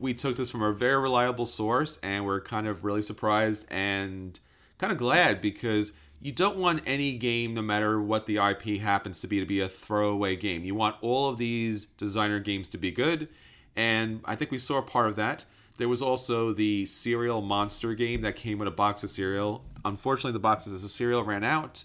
we 0.03 0.13
took 0.13 0.37
this 0.37 0.51
from 0.51 0.63
a 0.63 0.73
very 0.73 1.01
reliable 1.01 1.47
source 1.47 1.99
and 2.03 2.27
we're 2.27 2.41
kind 2.41 2.67
of 2.67 2.85
really 2.85 3.03
surprised 3.03 3.67
and 3.71 4.39
kind 4.79 4.93
of 4.93 4.99
glad 4.99 5.41
because 5.41 5.93
you 6.21 6.33
don't 6.33 6.57
want 6.57 6.83
any 6.87 7.17
game, 7.17 7.55
no 7.55 7.63
matter 7.63 8.01
what 8.01 8.27
the 8.27 8.37
IP 8.37 8.81
happens 8.81 9.21
to 9.21 9.27
be, 9.27 9.41
to 9.41 9.47
be 9.47 9.61
a 9.61 9.69
throwaway 9.69 10.37
game. 10.37 10.65
You 10.65 10.75
want 10.75 10.97
all 11.01 11.29
of 11.29 11.39
these 11.39 11.87
designer 11.87 12.41
games 12.41 12.69
to 12.71 12.79
be 12.79 12.91
good. 12.91 13.29
And 13.77 14.21
I 14.25 14.35
think 14.35 14.51
we 14.51 14.59
saw 14.59 14.79
a 14.79 14.83
part 14.83 15.09
of 15.09 15.17
that. 15.17 15.45
There 15.79 15.89
was 15.89 16.03
also 16.03 16.53
the 16.53 16.85
cereal 16.87 17.41
monster 17.41 17.95
game 17.95 18.21
that 18.23 18.37
came 18.37 18.59
with 18.59 18.69
a 18.69 18.73
box 18.73 19.03
of 19.03 19.11
cereal. 19.11 19.65
Unfortunately, 19.85 20.33
the 20.33 20.39
boxes 20.39 20.85
of 20.85 20.91
cereal 20.91 21.25
ran 21.25 21.43
out, 21.43 21.85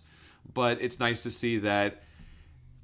but 0.54 0.82
it's 0.82 1.00
nice 1.00 1.24
to 1.24 1.32
see 1.32 1.58
that 1.60 2.04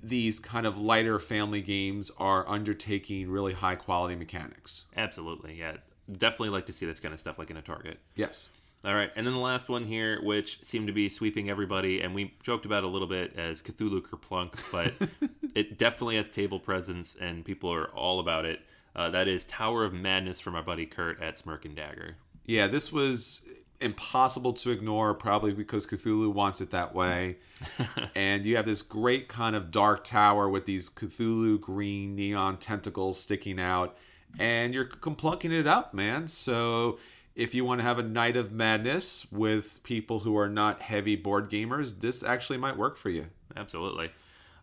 these 0.04 0.40
kind 0.40 0.68
of 0.68 0.78
lighter 0.78 1.18
family 1.18 1.62
games 1.62 2.12
are 2.18 2.48
undertaking 2.48 3.30
really 3.30 3.54
high 3.54 3.76
quality 3.76 4.16
mechanics. 4.16 4.86
Absolutely, 4.98 5.56
yeah. 5.56 5.78
Definitely 6.12 6.50
like 6.50 6.66
to 6.66 6.74
see 6.74 6.86
this 6.86 7.00
kind 7.00 7.14
of 7.14 7.20
stuff 7.20 7.40
like 7.40 7.50
in 7.50 7.58
a 7.58 7.62
Target. 7.62 8.00
Yes. 8.16 8.52
All 8.86 8.94
right, 8.94 9.12
and 9.16 9.26
then 9.26 9.34
the 9.34 9.40
last 9.40 9.70
one 9.70 9.86
here, 9.86 10.22
which 10.22 10.60
seemed 10.66 10.88
to 10.88 10.94
be 10.94 11.08
sweeping 11.08 11.50
everybody, 11.50 12.02
and 12.02 12.14
we 12.14 12.34
joked 12.44 12.66
about 12.66 12.84
a 12.84 12.88
little 12.88 13.08
bit 13.08 13.34
as 13.38 13.62
Cthulhu 13.62 14.02
Kerplunk, 14.02 14.62
but 14.74 15.10
it 15.56 15.78
definitely 15.78 16.18
has 16.18 16.28
table 16.28 16.60
presence, 16.60 17.16
and 17.20 17.46
people 17.46 17.74
are 17.74 17.86
all 17.92 18.20
about 18.20 18.44
it. 18.44 18.60
Uh, 18.94 19.10
that 19.10 19.30
is 19.30 19.46
Tower 19.46 19.86
of 19.86 19.94
Madness 19.94 20.42
from 20.42 20.54
our 20.56 20.62
buddy 20.62 20.86
Curt 20.86 21.22
at 21.22 21.40
Smirk 21.40 21.64
and 21.64 21.78
Dagger. 21.78 22.18
Yeah, 22.46 22.68
this 22.68 22.92
was 22.92 23.46
impossible 23.84 24.54
to 24.54 24.72
ignore, 24.72 25.14
probably 25.14 25.54
because 25.54 25.86
Cthulhu 25.86 26.34
wants 26.34 26.62
it 26.62 26.72
that 26.72 26.96
way. 26.96 27.38
and 28.16 28.46
you 28.46 28.56
have 28.56 28.66
this 28.66 28.82
great 28.82 29.28
kind 29.28 29.56
of 29.56 29.72
dark 29.72 30.04
tower 30.04 30.50
with 30.50 30.66
these 30.66 30.90
Cthulhu 30.90 31.60
green 31.60 32.16
neon 32.16 32.58
tentacles 32.58 33.20
sticking 33.20 33.60
out, 33.60 33.96
and 34.40 34.74
you're 34.74 34.86
complunking 34.86 35.52
it 35.52 35.68
up, 35.68 35.94
man. 35.94 36.28
So 36.28 36.98
if 37.36 37.56
you 37.56 37.66
want 37.66 37.82
to 37.82 37.86
have 37.86 38.00
a 38.00 38.04
night 38.04 38.36
of 38.36 38.52
madness 38.52 39.32
with 39.32 39.82
people 39.84 40.20
who 40.20 40.38
are 40.38 40.50
not 40.50 40.82
heavy 40.82 41.16
board 41.16 41.50
gamers, 41.50 42.00
this 42.00 42.24
actually 42.24 42.58
might 42.58 42.78
work 42.78 42.98
for 42.98 43.10
you. 43.10 43.28
Absolutely. 43.56 44.12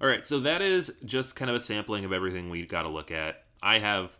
All 0.00 0.08
right, 0.08 0.26
so 0.26 0.40
that 0.40 0.62
is 0.62 0.94
just 1.04 1.36
kind 1.36 1.50
of 1.50 1.56
a 1.56 1.60
sampling 1.60 2.04
of 2.04 2.12
everything 2.12 2.48
we've 2.48 2.68
got 2.68 2.82
to 2.82 2.88
look 2.88 3.10
at. 3.10 3.44
I 3.62 3.78
have 3.78 4.16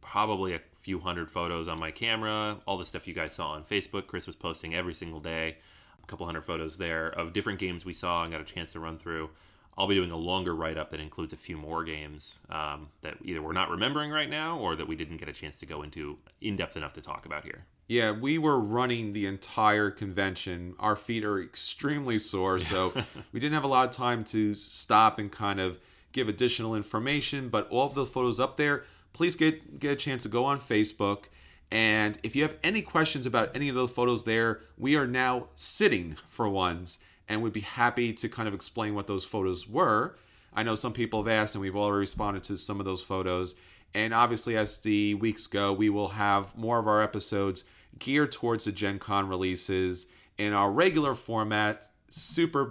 probably 0.00 0.54
a 0.54 0.60
few 0.86 1.00
hundred 1.00 1.28
photos 1.28 1.66
on 1.66 1.80
my 1.80 1.90
camera, 1.90 2.58
all 2.64 2.78
the 2.78 2.86
stuff 2.86 3.08
you 3.08 3.12
guys 3.12 3.32
saw 3.32 3.48
on 3.48 3.64
Facebook. 3.64 4.06
Chris 4.06 4.24
was 4.24 4.36
posting 4.36 4.72
every 4.72 4.94
single 4.94 5.18
day, 5.18 5.56
a 6.00 6.06
couple 6.06 6.24
hundred 6.24 6.42
photos 6.42 6.78
there 6.78 7.08
of 7.08 7.32
different 7.32 7.58
games 7.58 7.84
we 7.84 7.92
saw 7.92 8.22
and 8.22 8.30
got 8.30 8.40
a 8.40 8.44
chance 8.44 8.70
to 8.70 8.78
run 8.78 8.96
through. 8.96 9.28
I'll 9.76 9.88
be 9.88 9.96
doing 9.96 10.12
a 10.12 10.16
longer 10.16 10.54
write 10.54 10.78
up 10.78 10.90
that 10.90 11.00
includes 11.00 11.32
a 11.32 11.36
few 11.36 11.56
more 11.56 11.82
games 11.82 12.38
um, 12.50 12.86
that 13.02 13.16
either 13.20 13.42
we're 13.42 13.52
not 13.52 13.68
remembering 13.68 14.12
right 14.12 14.30
now 14.30 14.60
or 14.60 14.76
that 14.76 14.86
we 14.86 14.94
didn't 14.94 15.16
get 15.16 15.28
a 15.28 15.32
chance 15.32 15.56
to 15.56 15.66
go 15.66 15.82
into 15.82 16.18
in 16.40 16.54
depth 16.54 16.76
enough 16.76 16.92
to 16.92 17.00
talk 17.00 17.26
about 17.26 17.42
here. 17.42 17.64
Yeah, 17.88 18.12
we 18.12 18.38
were 18.38 18.60
running 18.60 19.12
the 19.12 19.26
entire 19.26 19.90
convention. 19.90 20.76
Our 20.78 20.94
feet 20.94 21.24
are 21.24 21.42
extremely 21.42 22.20
sore, 22.20 22.60
so 22.60 22.92
we 23.32 23.40
didn't 23.40 23.54
have 23.54 23.64
a 23.64 23.68
lot 23.68 23.86
of 23.86 23.90
time 23.90 24.22
to 24.26 24.54
stop 24.54 25.18
and 25.18 25.32
kind 25.32 25.58
of 25.58 25.80
give 26.12 26.28
additional 26.28 26.76
information. 26.76 27.48
But 27.48 27.68
all 27.70 27.88
of 27.88 27.96
the 27.96 28.06
photos 28.06 28.38
up 28.38 28.56
there, 28.56 28.84
please 29.16 29.34
get 29.34 29.80
get 29.80 29.92
a 29.92 29.96
chance 29.96 30.22
to 30.24 30.28
go 30.28 30.44
on 30.44 30.60
Facebook. 30.60 31.24
And 31.70 32.18
if 32.22 32.36
you 32.36 32.42
have 32.42 32.56
any 32.62 32.82
questions 32.82 33.26
about 33.26 33.50
any 33.56 33.68
of 33.68 33.74
those 33.74 33.90
photos 33.90 34.24
there, 34.24 34.60
we 34.78 34.94
are 34.94 35.06
now 35.06 35.48
sitting 35.54 36.16
for 36.28 36.48
ones 36.48 37.02
and 37.28 37.42
we'd 37.42 37.52
be 37.54 37.60
happy 37.60 38.12
to 38.12 38.28
kind 38.28 38.46
of 38.46 38.54
explain 38.54 38.94
what 38.94 39.06
those 39.06 39.24
photos 39.24 39.66
were. 39.66 40.16
I 40.54 40.62
know 40.62 40.74
some 40.74 40.92
people 40.92 41.22
have 41.24 41.32
asked, 41.32 41.54
and 41.54 41.62
we've 41.62 41.74
already 41.74 42.00
responded 42.00 42.44
to 42.44 42.56
some 42.56 42.78
of 42.78 42.86
those 42.86 43.02
photos. 43.02 43.56
And 43.94 44.14
obviously, 44.14 44.56
as 44.56 44.78
the 44.78 45.14
weeks 45.14 45.46
go, 45.46 45.72
we 45.72 45.88
will 45.88 46.08
have 46.08 46.56
more 46.56 46.78
of 46.78 46.86
our 46.86 47.02
episodes 47.02 47.64
geared 47.98 48.30
towards 48.30 48.64
the 48.64 48.72
Gen 48.72 48.98
Con 48.98 49.28
releases 49.28 50.06
in 50.38 50.52
our 50.52 50.70
regular 50.70 51.14
format. 51.14 51.88
Super 52.10 52.64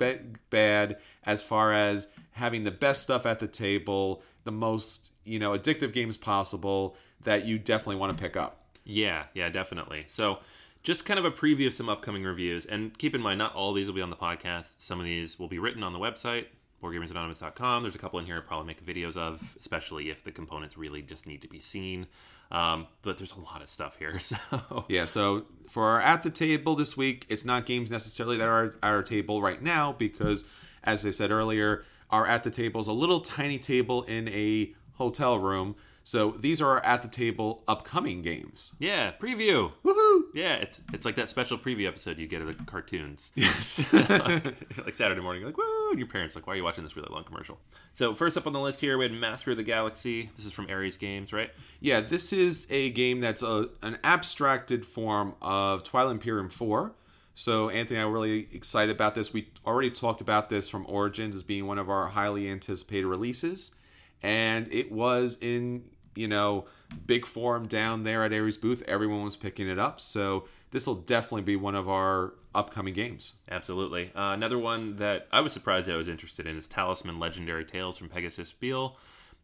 bad 0.49 0.97
as 1.25 1.43
far 1.43 1.73
as 1.73 2.08
having 2.31 2.63
the 2.63 2.71
best 2.71 3.01
stuff 3.01 3.25
at 3.25 3.39
the 3.39 3.47
table, 3.47 4.23
the 4.45 4.51
most 4.51 5.12
you 5.25 5.38
know 5.38 5.51
addictive 5.51 5.91
games 5.91 6.15
possible 6.15 6.95
that 7.23 7.45
you 7.45 7.60
definitely 7.60 7.97
want 7.97 8.15
to 8.15 8.17
pick 8.17 8.38
up. 8.38 8.62
Yeah, 8.86 9.23
yeah, 9.34 9.49
definitely. 9.49 10.05
So, 10.08 10.39
just 10.84 11.05
kind 11.05 11.19
of 11.19 11.25
a 11.25 11.31
preview 11.31 11.67
of 11.67 11.73
some 11.73 11.89
upcoming 11.89 12.23
reviews. 12.23 12.65
And 12.65 12.97
keep 12.97 13.15
in 13.15 13.21
mind, 13.21 13.39
not 13.39 13.53
all 13.55 13.73
these 13.73 13.88
will 13.88 13.95
be 13.95 14.01
on 14.01 14.12
the 14.12 14.15
podcast. 14.15 14.75
Some 14.77 14.99
of 14.99 15.05
these 15.05 15.38
will 15.39 15.47
be 15.47 15.60
written 15.60 15.84
on 15.84 15.91
the 15.91 15.99
website, 15.99 16.45
boardgamersanonymous.com. 16.81 17.81
There's 17.84 17.95
a 17.95 17.99
couple 17.99 18.19
in 18.19 18.25
here 18.25 18.36
I'll 18.36 18.41
probably 18.43 18.67
make 18.67 18.86
videos 18.86 19.17
of, 19.17 19.55
especially 19.60 20.12
if 20.12 20.23
the 20.23 20.31
components 20.31 20.77
really 20.77 21.01
just 21.01 21.25
need 21.25 21.41
to 21.41 21.47
be 21.47 21.60
seen. 21.60 22.05
Um, 22.51 22.86
but 23.01 23.17
there's 23.17 23.34
a 23.34 23.39
lot 23.39 23.63
of 23.63 23.69
stuff 23.69 23.97
here. 23.97 24.19
So, 24.19 24.86
Yeah, 24.88 25.05
so 25.05 25.45
for 25.67 25.86
our 25.86 26.01
at 26.01 26.21
the 26.21 26.29
table 26.29 26.75
this 26.75 26.95
week, 26.95 27.25
it's 27.27 27.43
not 27.43 27.65
games 27.65 27.89
necessarily 27.89 28.38
that 28.38 28.47
are 28.47 28.65
at 28.65 28.73
our 28.84 29.01
table 29.01 29.41
right 29.41 29.62
now 29.62 29.93
because, 29.93 30.45
as 30.84 31.03
I 31.05 31.10
said 31.10 31.31
earlier, 31.31 31.84
our 32.09 32.25
at 32.27 32.43
the 32.43 32.51
tables, 32.51 32.87
a 32.87 32.93
little 32.93 33.19
tiny 33.21 33.57
table 33.59 34.03
in 34.03 34.27
a 34.29 34.73
hotel 34.93 35.37
room. 35.39 35.75
So 36.03 36.35
these 36.39 36.61
are 36.61 36.67
our 36.69 36.85
at 36.85 37.01
the 37.01 37.07
table 37.07 37.63
upcoming 37.67 38.21
games. 38.21 38.73
yeah, 38.77 39.13
preview. 39.13 39.71
Woohoo! 39.83 40.21
Yeah, 40.35 40.53
it's 40.53 40.79
it's 40.93 41.03
like 41.03 41.15
that 41.15 41.31
special 41.31 41.57
preview 41.57 41.87
episode 41.87 42.19
you 42.19 42.27
get 42.27 42.43
of 42.43 42.47
the 42.55 42.63
cartoons. 42.65 43.31
Yes. 43.35 43.83
like 43.93 44.93
Saturday 44.93 45.19
morning, 45.21 45.41
you're 45.41 45.49
like, 45.49 45.57
woo, 45.57 45.89
and 45.89 45.97
your 45.97 46.07
parents 46.07 46.35
like, 46.35 46.45
why 46.45 46.53
are 46.53 46.57
you 46.57 46.63
watching 46.63 46.83
this 46.83 46.95
really 46.95 47.07
long 47.11 47.23
commercial? 47.23 47.57
So 47.95 48.13
first 48.13 48.37
up 48.37 48.45
on 48.45 48.53
the 48.53 48.59
list 48.59 48.81
here, 48.81 48.99
we 48.99 49.05
had 49.05 49.13
Master 49.13 49.49
of 49.51 49.57
the 49.57 49.63
Galaxy. 49.63 50.29
This 50.37 50.45
is 50.45 50.51
from 50.51 50.69
Ares 50.69 50.95
Games, 50.97 51.33
right? 51.33 51.49
yeah, 51.79 52.01
this 52.01 52.31
is 52.31 52.67
a 52.69 52.91
game 52.91 53.19
that's 53.19 53.41
a, 53.41 53.69
an 53.81 53.97
abstracted 54.03 54.85
form 54.85 55.33
of 55.41 55.81
Twilight 55.83 56.11
Imperium 56.11 56.49
4. 56.49 56.93
So 57.36 57.69
Anthony 57.69 58.00
I'm 58.00 58.12
really 58.12 58.48
excited 58.54 58.95
about 58.95 59.13
this. 59.13 59.34
We 59.34 59.50
already 59.65 59.91
talked 59.91 60.21
about 60.21 60.50
this 60.50 60.69
from 60.69 60.86
Origins 60.88 61.36
as 61.36 61.43
being 61.43 61.67
one 61.67 61.78
of 61.78 61.89
our 61.89 62.08
highly 62.08 62.50
anticipated 62.50 63.06
releases. 63.06 63.76
And 64.24 64.71
it 64.71 64.89
was 64.89 65.38
in, 65.41 65.84
you 66.15 66.30
know, 66.30 66.65
big 67.06 67.26
form 67.26 67.67
down 67.67 68.04
there 68.04 68.24
at 68.24 68.32
Ares 68.32 68.58
booth. 68.58 68.84
Everyone 68.88 69.24
was 69.24 69.36
picking 69.36 69.67
it 69.67 69.78
up. 69.78 70.00
So 70.00 70.48
this 70.71 70.88
will 70.88 70.95
definitely 70.95 71.41
be 71.41 71.58
one 71.58 71.76
of 71.76 71.89
our 71.89 72.34
upcoming 72.56 72.93
games. 72.93 73.34
Absolutely. 73.52 74.12
Uh, 74.15 74.32
another 74.32 74.58
one 74.58 74.95
that 74.95 75.28
I 75.30 75.41
was 75.41 75.52
surprised 75.52 75.88
that 75.88 75.93
I 75.93 75.98
was 75.98 76.08
interested 76.08 76.48
in 76.48 76.58
is 76.58 76.67
Talisman 76.67 77.19
Legendary 77.19 77.65
Tales 77.65 77.98
from 77.98 78.08
Pegasus 78.08 78.48
Spiel. 78.48 78.95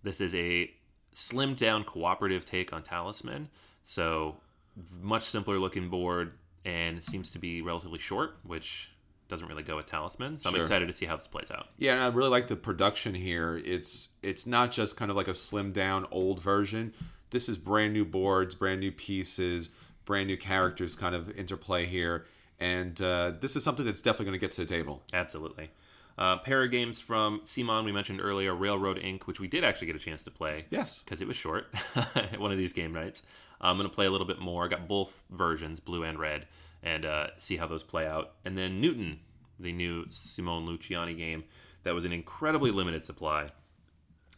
This 0.02 0.22
is 0.22 0.34
a 0.34 0.72
slimmed 1.14 1.58
down 1.58 1.84
cooperative 1.84 2.46
take 2.46 2.72
on 2.72 2.84
Talisman. 2.84 3.50
So, 3.84 4.38
much 5.02 5.26
simpler 5.26 5.60
looking 5.60 5.90
board, 5.90 6.32
and 6.65 6.97
it 6.97 7.04
seems 7.04 7.30
to 7.32 7.39
be 7.39 7.62
relatively 7.62 8.00
short, 8.00 8.38
which 8.43 8.89
doesn't 9.30 9.47
really 9.47 9.63
go 9.63 9.78
with 9.78 9.86
Talisman. 9.86 10.38
So, 10.39 10.50
I'm 10.50 10.56
Sure. 10.56 10.62
excited 10.62 10.88
to 10.88 10.93
see 10.93 11.06
how 11.06 11.15
this 11.15 11.28
plays 11.28 11.50
out. 11.52 11.67
Yeah, 11.78 11.93
and 11.93 12.02
I 12.04 12.08
really 12.08 12.30
like 12.30 12.47
the 12.47 12.56
production 12.58 13.15
here. 13.15 13.62
It's 13.63 14.10
it's 14.21 14.45
not 14.45 14.71
just 14.71 14.97
kind 14.97 15.10
of 15.10 15.15
like 15.17 15.28
a 15.30 15.34
slimmed 15.34 15.74
down 15.74 16.06
old 16.12 16.41
version. 16.41 16.93
This 17.30 17.47
is 17.47 17.58
brand 17.58 17.93
new 17.93 18.04
boards, 18.04 18.56
brand 18.56 18.82
new 18.82 18.91
pieces, 18.91 19.69
brand 20.04 20.28
new 20.28 20.36
characters 20.38 20.95
kind 20.95 21.15
of 21.15 21.30
interplay 21.38 21.86
here, 21.86 22.26
and 22.60 23.02
uh, 23.02 23.32
this 23.39 23.56
is 23.56 23.63
something 23.63 23.86
that's 23.86 24.02
definitely 24.02 24.26
going 24.26 24.39
to 24.39 24.43
get 24.45 24.52
to 24.52 24.65
the 24.65 24.67
table. 24.67 25.02
Absolutely. 25.13 25.71
Uh, 26.17 26.38
pair 26.38 26.62
of 26.62 26.69
games 26.69 27.00
from 27.00 27.39
CMON, 27.45 27.86
we 27.86 27.93
mentioned 27.93 28.19
earlier, 28.21 28.54
Railroad 28.54 29.00
Ink, 29.00 29.28
which 29.28 29.39
we 29.39 29.47
did 29.47 29.63
actually 29.63 29.88
get 29.88 29.95
a 29.95 30.00
chance 30.00 30.24
to 30.24 30.30
play. 30.30 30.65
Yes. 30.69 31.02
because 31.04 31.21
it 31.21 31.28
was 31.28 31.38
short 31.38 31.74
one 32.38 32.52
of 32.52 32.58
these 32.58 32.74
game 32.74 32.91
nights. 32.91 33.24
I'm 33.62 33.78
going 33.78 33.89
to 33.89 33.93
play 33.93 34.08
a 34.08 34.12
little 34.12 34.28
bit 34.28 34.39
more. 34.39 34.65
I 34.65 34.67
got 34.67 34.88
both 34.88 35.24
versions, 35.30 35.80
blue 35.80 36.04
and 36.04 36.19
red, 36.19 36.47
and 36.84 37.06
uh, 37.06 37.28
see 37.38 37.58
how 37.58 37.67
those 37.67 37.84
play 37.84 38.08
out. 38.08 38.34
And 38.43 38.58
then 38.58 38.82
Newton, 38.82 39.19
the 39.60 39.71
new 39.71 40.06
Simone 40.10 40.67
Luciani 40.67 41.15
game, 41.15 41.43
that 41.84 41.93
was 41.93 42.06
an 42.06 42.12
incredibly 42.12 42.71
limited 42.71 43.06
supply. 43.06 43.50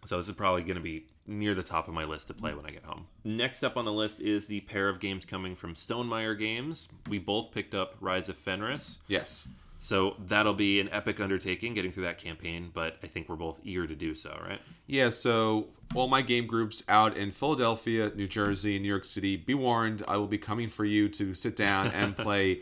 So 0.05 0.17
this 0.17 0.27
is 0.27 0.35
probably 0.35 0.63
going 0.63 0.75
to 0.75 0.81
be 0.81 1.07
near 1.25 1.53
the 1.53 1.63
top 1.63 1.87
of 1.87 1.93
my 1.93 2.03
list 2.03 2.27
to 2.27 2.33
play 2.33 2.53
when 2.53 2.65
I 2.65 2.71
get 2.71 2.83
home. 2.83 3.07
Next 3.23 3.63
up 3.63 3.77
on 3.77 3.85
the 3.85 3.93
list 3.93 4.19
is 4.19 4.47
the 4.47 4.59
pair 4.61 4.89
of 4.89 4.99
games 4.99 5.23
coming 5.23 5.55
from 5.55 5.75
Stonemaier 5.75 6.37
Games. 6.37 6.89
We 7.09 7.19
both 7.19 7.51
picked 7.51 7.73
up 7.73 7.95
Rise 8.01 8.27
of 8.27 8.37
Fenris. 8.37 8.99
Yes. 9.07 9.47
So 9.83 10.15
that'll 10.17 10.53
be 10.53 10.79
an 10.79 10.87
epic 10.93 11.19
undertaking 11.19 11.73
getting 11.73 11.91
through 11.91 12.05
that 12.05 12.17
campaign, 12.17 12.71
but 12.73 12.95
I 13.03 13.07
think 13.07 13.27
we're 13.27 13.35
both 13.35 13.59
eager 13.65 13.85
to 13.85 13.95
do 13.95 14.15
so, 14.15 14.29
right? 14.41 14.61
Yeah, 14.87 15.09
so 15.09 15.67
all 15.93 16.07
my 16.07 16.21
game 16.21 16.47
groups 16.47 16.83
out 16.87 17.17
in 17.17 17.31
Philadelphia, 17.31 18.09
New 18.15 18.29
Jersey, 18.29 18.77
and 18.77 18.83
New 18.83 18.87
York 18.87 19.03
City, 19.03 19.35
be 19.35 19.53
warned, 19.53 20.01
I 20.07 20.15
will 20.15 20.27
be 20.27 20.37
coming 20.37 20.69
for 20.69 20.85
you 20.85 21.09
to 21.09 21.33
sit 21.33 21.57
down 21.57 21.87
and 21.87 22.15
play 22.17 22.61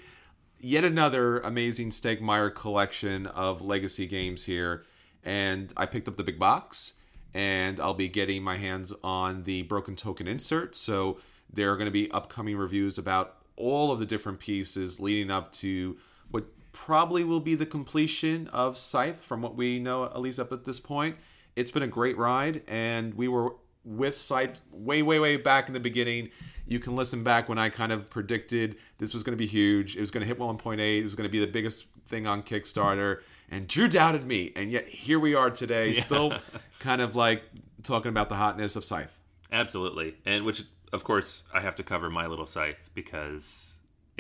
yet 0.60 0.84
another 0.84 1.38
amazing 1.42 1.92
Stegmaier 1.92 2.56
collection 2.56 3.28
of 3.28 3.62
legacy 3.62 4.08
games 4.08 4.46
here. 4.46 4.84
And 5.24 5.72
I 5.78 5.86
picked 5.86 6.08
up 6.08 6.18
the 6.18 6.24
big 6.24 6.40
box, 6.40 6.94
and 7.36 7.80
I'll 7.80 7.94
be 7.94 8.10
getting 8.10 8.42
my 8.42 8.58
hands 8.58 8.94
on 9.04 9.44
the 9.44 9.62
Broken 9.62 9.96
Token 9.96 10.28
insert. 10.28 10.76
So 10.76 11.20
there 11.54 11.72
are 11.72 11.78
going 11.78 11.86
to 11.86 11.92
be 11.92 12.10
upcoming 12.10 12.58
reviews 12.58 12.98
about 12.98 13.38
all 13.58 13.92
of 13.92 14.00
the 14.00 14.08
different 14.08 14.40
pieces 14.40 15.00
leading 15.00 15.30
up 15.30 15.52
to 15.52 15.98
what 16.32 16.46
probably 16.72 17.24
will 17.24 17.40
be 17.40 17.56
the 17.56 17.66
completion 17.66 18.48
of 18.48 18.78
Scythe, 18.78 19.24
from 19.24 19.42
what 19.42 19.56
we 19.56 19.80
know, 19.80 20.06
at 20.06 20.20
least 20.20 20.40
up 20.40 20.52
at 20.52 20.64
this 20.64 20.80
point. 20.80 21.18
It's 21.56 21.72
been 21.72 21.84
a 21.84 21.88
great 21.88 22.18
ride, 22.18 22.64
and 22.68 23.14
we 23.14 23.28
were 23.28 23.56
with 23.84 24.16
Scythe 24.16 24.62
way, 24.72 25.02
way, 25.02 25.20
way 25.20 25.38
back 25.38 25.68
in 25.68 25.74
the 25.74 25.80
beginning. 25.80 26.30
You 26.66 26.80
can 26.80 26.96
listen 26.96 27.24
back 27.24 27.50
when 27.50 27.58
I 27.58 27.70
kind 27.70 27.92
of 27.92 28.10
predicted 28.10 28.78
this 29.00 29.14
was 29.14 29.24
going 29.24 29.34
to 29.34 29.38
be 29.38 29.48
huge. 29.48 29.98
It 29.98 30.00
was 30.00 30.12
going 30.12 30.22
to 30.22 30.28
hit 30.28 30.40
1.8. 30.40 30.80
It 30.80 31.04
was 31.04 31.16
going 31.16 31.28
to 31.28 31.32
be 31.32 31.40
the 31.40 31.52
biggest 31.52 31.88
thing 32.08 32.28
on 32.28 32.44
Kickstarter. 32.44 33.22
And 33.50 33.68
Drew 33.68 33.90
doubted 33.90 34.26
me, 34.26 34.54
and 34.56 34.72
yet 34.72 34.88
here 34.88 35.20
we 35.20 35.36
are 35.36 35.50
today, 35.50 35.94
still 35.94 36.34
kind 36.80 37.02
of 37.02 37.16
like 37.16 37.44
talking 37.84 38.10
about 38.10 38.30
the 38.30 38.36
hotness 38.36 38.78
of 38.78 38.86
Scythe. 38.86 39.22
Absolutely. 39.52 40.16
And 40.26 40.46
which, 40.46 40.64
of 40.94 41.04
course, 41.04 41.44
I 41.54 41.60
have 41.60 41.76
to 41.76 41.84
cover 41.84 42.10
my 42.10 42.28
little 42.28 42.46
scythe 42.46 42.90
because 42.94 43.71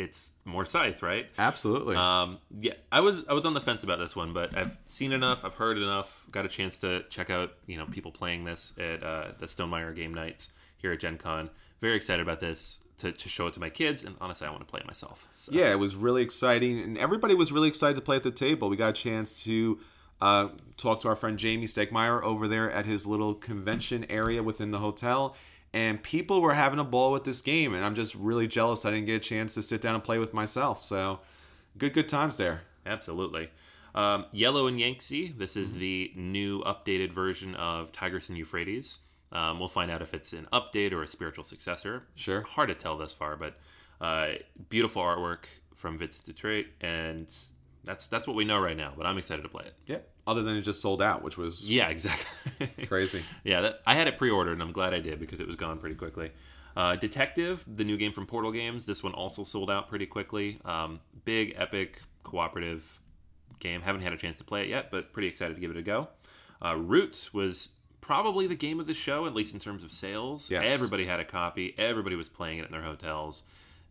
it's 0.01 0.31
more 0.45 0.65
scythe, 0.65 1.01
right? 1.01 1.27
Absolutely. 1.37 1.95
Um, 1.95 2.39
yeah, 2.59 2.73
I 2.91 3.01
was 3.01 3.25
I 3.27 3.33
was 3.33 3.45
on 3.45 3.53
the 3.53 3.61
fence 3.61 3.83
about 3.83 3.99
this 3.99 4.15
one, 4.15 4.33
but 4.33 4.55
I've 4.57 4.77
seen 4.87 5.11
enough, 5.11 5.45
I've 5.45 5.53
heard 5.53 5.77
enough, 5.77 6.25
got 6.31 6.45
a 6.45 6.49
chance 6.49 6.77
to 6.79 7.03
check 7.09 7.29
out 7.29 7.53
you 7.67 7.77
know 7.77 7.85
people 7.85 8.11
playing 8.11 8.43
this 8.43 8.73
at 8.77 9.03
uh, 9.03 9.31
the 9.39 9.45
Stonemaier 9.45 9.95
game 9.95 10.13
nights 10.13 10.49
here 10.77 10.91
at 10.91 10.99
Gen 10.99 11.17
Con. 11.17 11.49
Very 11.79 11.95
excited 11.95 12.21
about 12.21 12.39
this 12.39 12.79
to, 12.99 13.11
to 13.11 13.29
show 13.29 13.47
it 13.47 13.53
to 13.53 13.59
my 13.59 13.69
kids, 13.69 14.03
and 14.03 14.15
honestly, 14.21 14.47
I 14.47 14.51
want 14.51 14.61
to 14.61 14.69
play 14.69 14.79
it 14.79 14.87
myself. 14.87 15.27
So. 15.35 15.51
Yeah, 15.51 15.71
it 15.71 15.79
was 15.79 15.95
really 15.95 16.21
exciting, 16.21 16.79
and 16.79 16.97
everybody 16.97 17.33
was 17.35 17.51
really 17.51 17.67
excited 17.67 17.95
to 17.95 18.01
play 18.01 18.15
at 18.15 18.23
the 18.23 18.31
table. 18.31 18.69
We 18.69 18.77
got 18.77 18.89
a 18.89 18.93
chance 18.93 19.43
to 19.43 19.79
uh, 20.21 20.49
talk 20.77 21.01
to 21.01 21.07
our 21.07 21.15
friend 21.15 21.37
Jamie 21.37 21.65
Stegmaier 21.65 22.21
over 22.21 22.47
there 22.47 22.71
at 22.71 22.85
his 22.85 23.07
little 23.07 23.33
convention 23.33 24.05
area 24.09 24.43
within 24.43 24.71
the 24.71 24.79
hotel, 24.79 25.35
and 25.73 26.01
people 26.01 26.41
were 26.41 26.53
having 26.53 26.79
a 26.79 26.83
ball 26.83 27.11
with 27.11 27.23
this 27.23 27.41
game, 27.41 27.73
and 27.73 27.83
I'm 27.83 27.95
just 27.95 28.15
really 28.15 28.47
jealous 28.47 28.85
I 28.85 28.91
didn't 28.91 29.05
get 29.05 29.15
a 29.15 29.19
chance 29.19 29.53
to 29.55 29.63
sit 29.63 29.81
down 29.81 29.95
and 29.95 30.03
play 30.03 30.19
with 30.19 30.33
myself. 30.33 30.83
So, 30.83 31.19
good, 31.77 31.93
good 31.93 32.09
times 32.09 32.37
there. 32.37 32.61
Absolutely. 32.85 33.49
Um, 33.93 34.25
Yellow 34.31 34.67
and 34.67 34.79
Yangtze. 34.79 35.33
This 35.37 35.55
is 35.55 35.73
the 35.73 36.11
new 36.15 36.61
updated 36.63 37.13
version 37.13 37.55
of 37.55 37.91
Tigris 37.91 38.29
and 38.29 38.37
Euphrates. 38.37 38.99
Um, 39.31 39.59
we'll 39.59 39.69
find 39.69 39.89
out 39.89 40.01
if 40.01 40.13
it's 40.13 40.33
an 40.33 40.47
update 40.51 40.91
or 40.91 41.03
a 41.03 41.07
spiritual 41.07 41.43
successor. 41.43 42.03
Sure. 42.15 42.39
It's 42.39 42.49
hard 42.49 42.69
to 42.69 42.75
tell 42.75 42.97
thus 42.97 43.13
far, 43.13 43.35
but 43.35 43.55
uh, 44.01 44.33
beautiful 44.69 45.01
artwork 45.01 45.45
from 45.75 45.97
Vincent 45.97 46.25
Dutrait, 46.25 46.65
and 46.81 47.33
that's 47.83 48.07
that's 48.07 48.27
what 48.27 48.35
we 48.35 48.45
know 48.45 48.59
right 48.59 48.75
now. 48.77 48.93
But 48.95 49.05
I'm 49.05 49.17
excited 49.17 49.43
to 49.43 49.49
play 49.49 49.65
it. 49.65 49.73
Yep. 49.87 50.09
Other 50.27 50.43
than 50.43 50.55
it 50.55 50.61
just 50.61 50.81
sold 50.81 51.01
out, 51.01 51.23
which 51.23 51.37
was 51.37 51.69
Yeah, 51.69 51.89
exactly. 51.89 52.67
crazy. 52.87 53.23
yeah, 53.43 53.61
that, 53.61 53.81
I 53.87 53.95
had 53.95 54.07
it 54.07 54.17
pre-ordered, 54.17 54.53
and 54.53 54.61
I'm 54.61 54.71
glad 54.71 54.93
I 54.93 54.99
did 54.99 55.19
because 55.19 55.39
it 55.39 55.47
was 55.47 55.55
gone 55.55 55.79
pretty 55.79 55.95
quickly. 55.95 56.31
Uh, 56.75 56.95
Detective, 56.95 57.65
the 57.67 57.83
new 57.83 57.97
game 57.97 58.11
from 58.13 58.25
Portal 58.27 58.51
Games. 58.51 58.85
This 58.85 59.03
one 59.03 59.13
also 59.13 59.43
sold 59.43 59.69
out 59.71 59.89
pretty 59.89 60.05
quickly. 60.05 60.59
Um, 60.63 60.99
big, 61.25 61.55
epic, 61.57 62.01
cooperative 62.23 62.99
game. 63.59 63.81
Haven't 63.81 64.01
had 64.01 64.13
a 64.13 64.17
chance 64.17 64.37
to 64.37 64.43
play 64.43 64.61
it 64.61 64.67
yet, 64.69 64.91
but 64.91 65.11
pretty 65.11 65.27
excited 65.27 65.55
to 65.55 65.59
give 65.59 65.71
it 65.71 65.77
a 65.77 65.81
go. 65.81 66.07
Uh, 66.63 66.75
Roots 66.77 67.33
was 67.33 67.69
probably 67.99 68.47
the 68.47 68.55
game 68.55 68.79
of 68.79 68.87
the 68.87 68.93
show, 68.93 69.25
at 69.25 69.33
least 69.33 69.53
in 69.53 69.59
terms 69.59 69.83
of 69.83 69.91
sales. 69.91 70.49
Yes. 70.51 70.63
Everybody 70.67 71.05
had 71.05 71.19
a 71.19 71.25
copy. 71.25 71.73
Everybody 71.77 72.15
was 72.15 72.29
playing 72.29 72.59
it 72.59 72.65
in 72.65 72.71
their 72.71 72.83
hotels. 72.83 73.43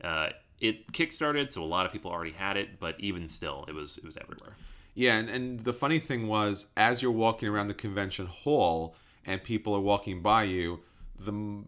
Uh, 0.03 0.31
it 0.61 0.93
kickstarted, 0.93 1.51
so 1.53 1.63
a 1.63 1.65
lot 1.65 1.87
of 1.87 1.93
people 1.93 2.11
already 2.11 2.33
had 2.33 2.57
it, 2.57 2.79
but 2.79 2.99
even 3.01 3.29
still, 3.29 3.65
it 3.69 3.75
was 3.75 3.99
it 3.99 4.05
was 4.05 4.17
everywhere. 4.17 4.55
Yeah, 4.95 5.17
and, 5.17 5.29
and 5.29 5.61
the 5.61 5.73
funny 5.73 5.99
thing 5.99 6.27
was, 6.27 6.67
as 6.77 7.03
you're 7.03 7.13
walking 7.13 7.49
around 7.49 7.69
the 7.69 7.75
convention 7.75 8.27
hall 8.27 8.95
and 9.25 9.43
people 9.43 9.75
are 9.75 9.81
walking 9.81 10.21
by 10.23 10.45
you, 10.45 10.81
the 11.19 11.65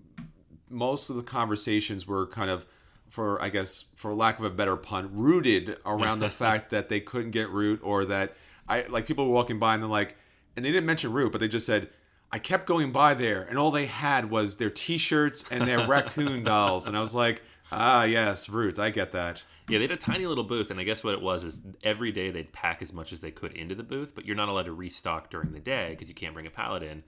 most 0.69 1.11
of 1.11 1.17
the 1.17 1.23
conversations 1.23 2.07
were 2.07 2.27
kind 2.27 2.51
of, 2.51 2.67
for 3.09 3.41
I 3.41 3.49
guess, 3.49 3.87
for 3.95 4.13
lack 4.15 4.39
of 4.39 4.45
a 4.45 4.51
better 4.51 4.77
pun, 4.77 5.11
rooted 5.15 5.77
around 5.87 6.21
the 6.21 6.31
fact 6.43 6.71
that 6.71 6.89
they 6.89 7.01
couldn't 7.01 7.31
get 7.31 7.49
root 7.51 7.81
or 7.83 8.05
that 8.07 8.35
I 8.69 8.83
like 8.89 9.07
people 9.07 9.27
were 9.27 9.35
walking 9.35 9.59
by 9.59 9.75
and 9.75 9.83
they're 9.83 9.91
like, 9.91 10.17
and 10.57 10.65
they 10.65 10.73
didn't 10.73 10.87
mention 10.87 11.13
root, 11.13 11.33
but 11.33 11.41
they 11.41 11.49
just 11.49 11.67
said. 11.67 11.91
I 12.35 12.39
kept 12.39 12.65
going 12.65 12.93
by 12.93 13.13
there, 13.13 13.43
and 13.43 13.59
all 13.59 13.71
they 13.71 13.85
had 13.85 14.31
was 14.31 14.57
their 14.57 14.71
T-shirts 14.71 15.45
and 15.51 15.69
their 15.69 15.87
raccoon 15.87 16.43
dolls, 16.43 16.87
and 16.87 16.97
I 16.97 17.03
was 17.03 17.15
like, 17.15 17.43
"Ah, 17.71 18.05
yes, 18.05 18.49
Root, 18.49 18.79
I 18.79 18.89
get 18.89 19.13
that." 19.13 19.43
Yeah, 19.69 19.79
they 19.79 19.85
had 19.85 19.93
a 19.93 19.97
tiny 19.97 20.27
little 20.27 20.45
booth, 20.45 20.71
and 20.71 20.81
I 20.81 20.83
guess 20.85 21.05
what 21.05 21.15
it 21.15 21.23
was 21.23 21.45
is 21.45 21.61
every 21.85 22.11
day 22.13 22.31
they'd 22.31 22.53
pack 22.53 22.83
as 22.83 22.93
much 22.93 23.13
as 23.13 23.21
they 23.21 23.31
could 23.31 23.53
into 23.53 23.75
the 23.75 23.83
booth, 23.85 24.13
but 24.15 24.27
you're 24.27 24.37
not 24.37 24.49
allowed 24.49 24.65
to 24.67 24.73
restock 24.73 25.31
during 25.31 25.53
the 25.53 25.61
day 25.61 25.91
because 25.91 26.09
you 26.09 26.15
can't 26.15 26.35
bring 26.35 26.47
a 26.47 26.51
pallet 26.51 26.83
in. 26.83 27.03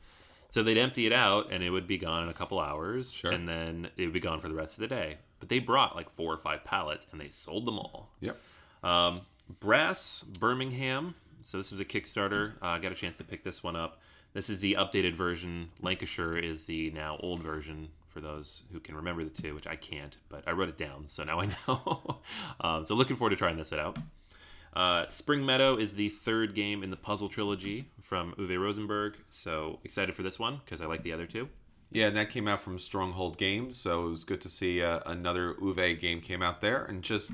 So 0.51 0.63
they'd 0.63 0.79
empty 0.79 1.07
it 1.07 1.13
out, 1.13 1.51
and 1.51 1.65
it 1.65 1.71
would 1.71 1.89
be 1.89 1.99
gone 1.99 2.23
in 2.23 2.29
a 2.29 2.33
couple 2.35 2.61
hours, 2.61 3.13
Sure. 3.13 3.33
and 3.33 3.49
then 3.49 3.89
it 3.97 4.05
would 4.05 4.13
be 4.13 4.21
gone 4.21 4.41
for 4.41 4.49
the 4.49 4.55
rest 4.55 4.75
of 4.75 4.81
the 4.83 4.87
day. 4.87 5.19
But 5.41 5.49
they 5.49 5.59
brought 5.59 5.97
like 5.97 6.15
four 6.15 6.33
or 6.33 6.39
five 6.39 6.65
pallets, 6.65 7.07
and 7.11 7.21
they 7.21 7.29
sold 7.31 7.67
them 7.67 7.79
all. 7.79 8.13
Yep. 8.21 8.39
Um, 8.85 9.23
Brass 9.61 10.23
Birmingham. 10.23 11.17
So 11.43 11.59
this 11.59 11.71
was 11.73 11.81
a 11.81 11.85
Kickstarter. 11.85 12.53
Uh, 12.63 12.67
I 12.67 12.79
got 12.79 12.93
a 12.93 12.95
chance 12.95 13.17
to 13.19 13.25
pick 13.25 13.43
this 13.45 13.63
one 13.63 13.77
up. 13.77 14.01
This 14.33 14.49
is 14.49 14.61
the 14.61 14.75
updated 14.75 15.15
version. 15.15 15.71
Lancashire 15.81 16.37
is 16.37 16.65
the 16.65 16.91
now 16.93 17.19
old 17.21 17.43
version 17.43 17.89
for 18.15 18.21
those 18.21 18.63
who 18.73 18.79
can 18.79 18.95
remember 18.95 19.25
the 19.25 19.43
two, 19.43 19.55
which 19.55 19.67
I 19.67 19.75
can't, 19.75 20.17
but 20.29 20.45
I 20.47 20.53
wrote 20.53 20.69
it 20.69 20.79
down, 20.79 21.07
so 21.09 21.25
now 21.25 21.41
I 21.41 21.49
know. 21.69 22.21
um, 22.61 22.87
so 22.87 22.95
looking 22.95 23.17
forward 23.17 23.31
to 23.31 23.37
trying 23.37 23.57
this 23.59 23.73
out. 23.73 23.99
Uh, 24.73 25.07
Spring 25.09 25.45
Meadow 25.45 25.77
is 25.77 25.95
the 25.95 26.09
third 26.09 26.55
game 26.55 26.83
in 26.83 26.91
the 26.91 26.97
puzzle 26.97 27.29
trilogy 27.29 27.91
from 28.01 28.33
Uwe 28.39 28.59
Rosenberg. 28.59 29.17
So 29.31 29.81
excited 29.85 30.15
for 30.15 30.23
this 30.23 30.39
one 30.39 30.61
because 30.65 30.81
I 30.81 30.87
like 30.87 31.03
the 31.03 31.13
other 31.13 31.27
two. 31.27 31.49
Yeah, 31.91 32.07
and 32.09 32.17
that 32.17 32.31
came 32.31 32.49
out 32.49 32.61
from 32.61 32.79
Stronghold 32.79 33.37
Games, 33.37 33.77
so 33.77 34.07
it 34.07 34.11
was 34.11 34.25
good 34.25 34.41
to 34.41 34.49
see 34.49 34.83
uh, 34.83 35.01
another 35.07 35.55
Uwe 35.55 36.01
game 36.01 36.21
came 36.21 36.43
out 36.43 36.61
there. 36.61 36.85
And 36.85 37.03
just, 37.03 37.33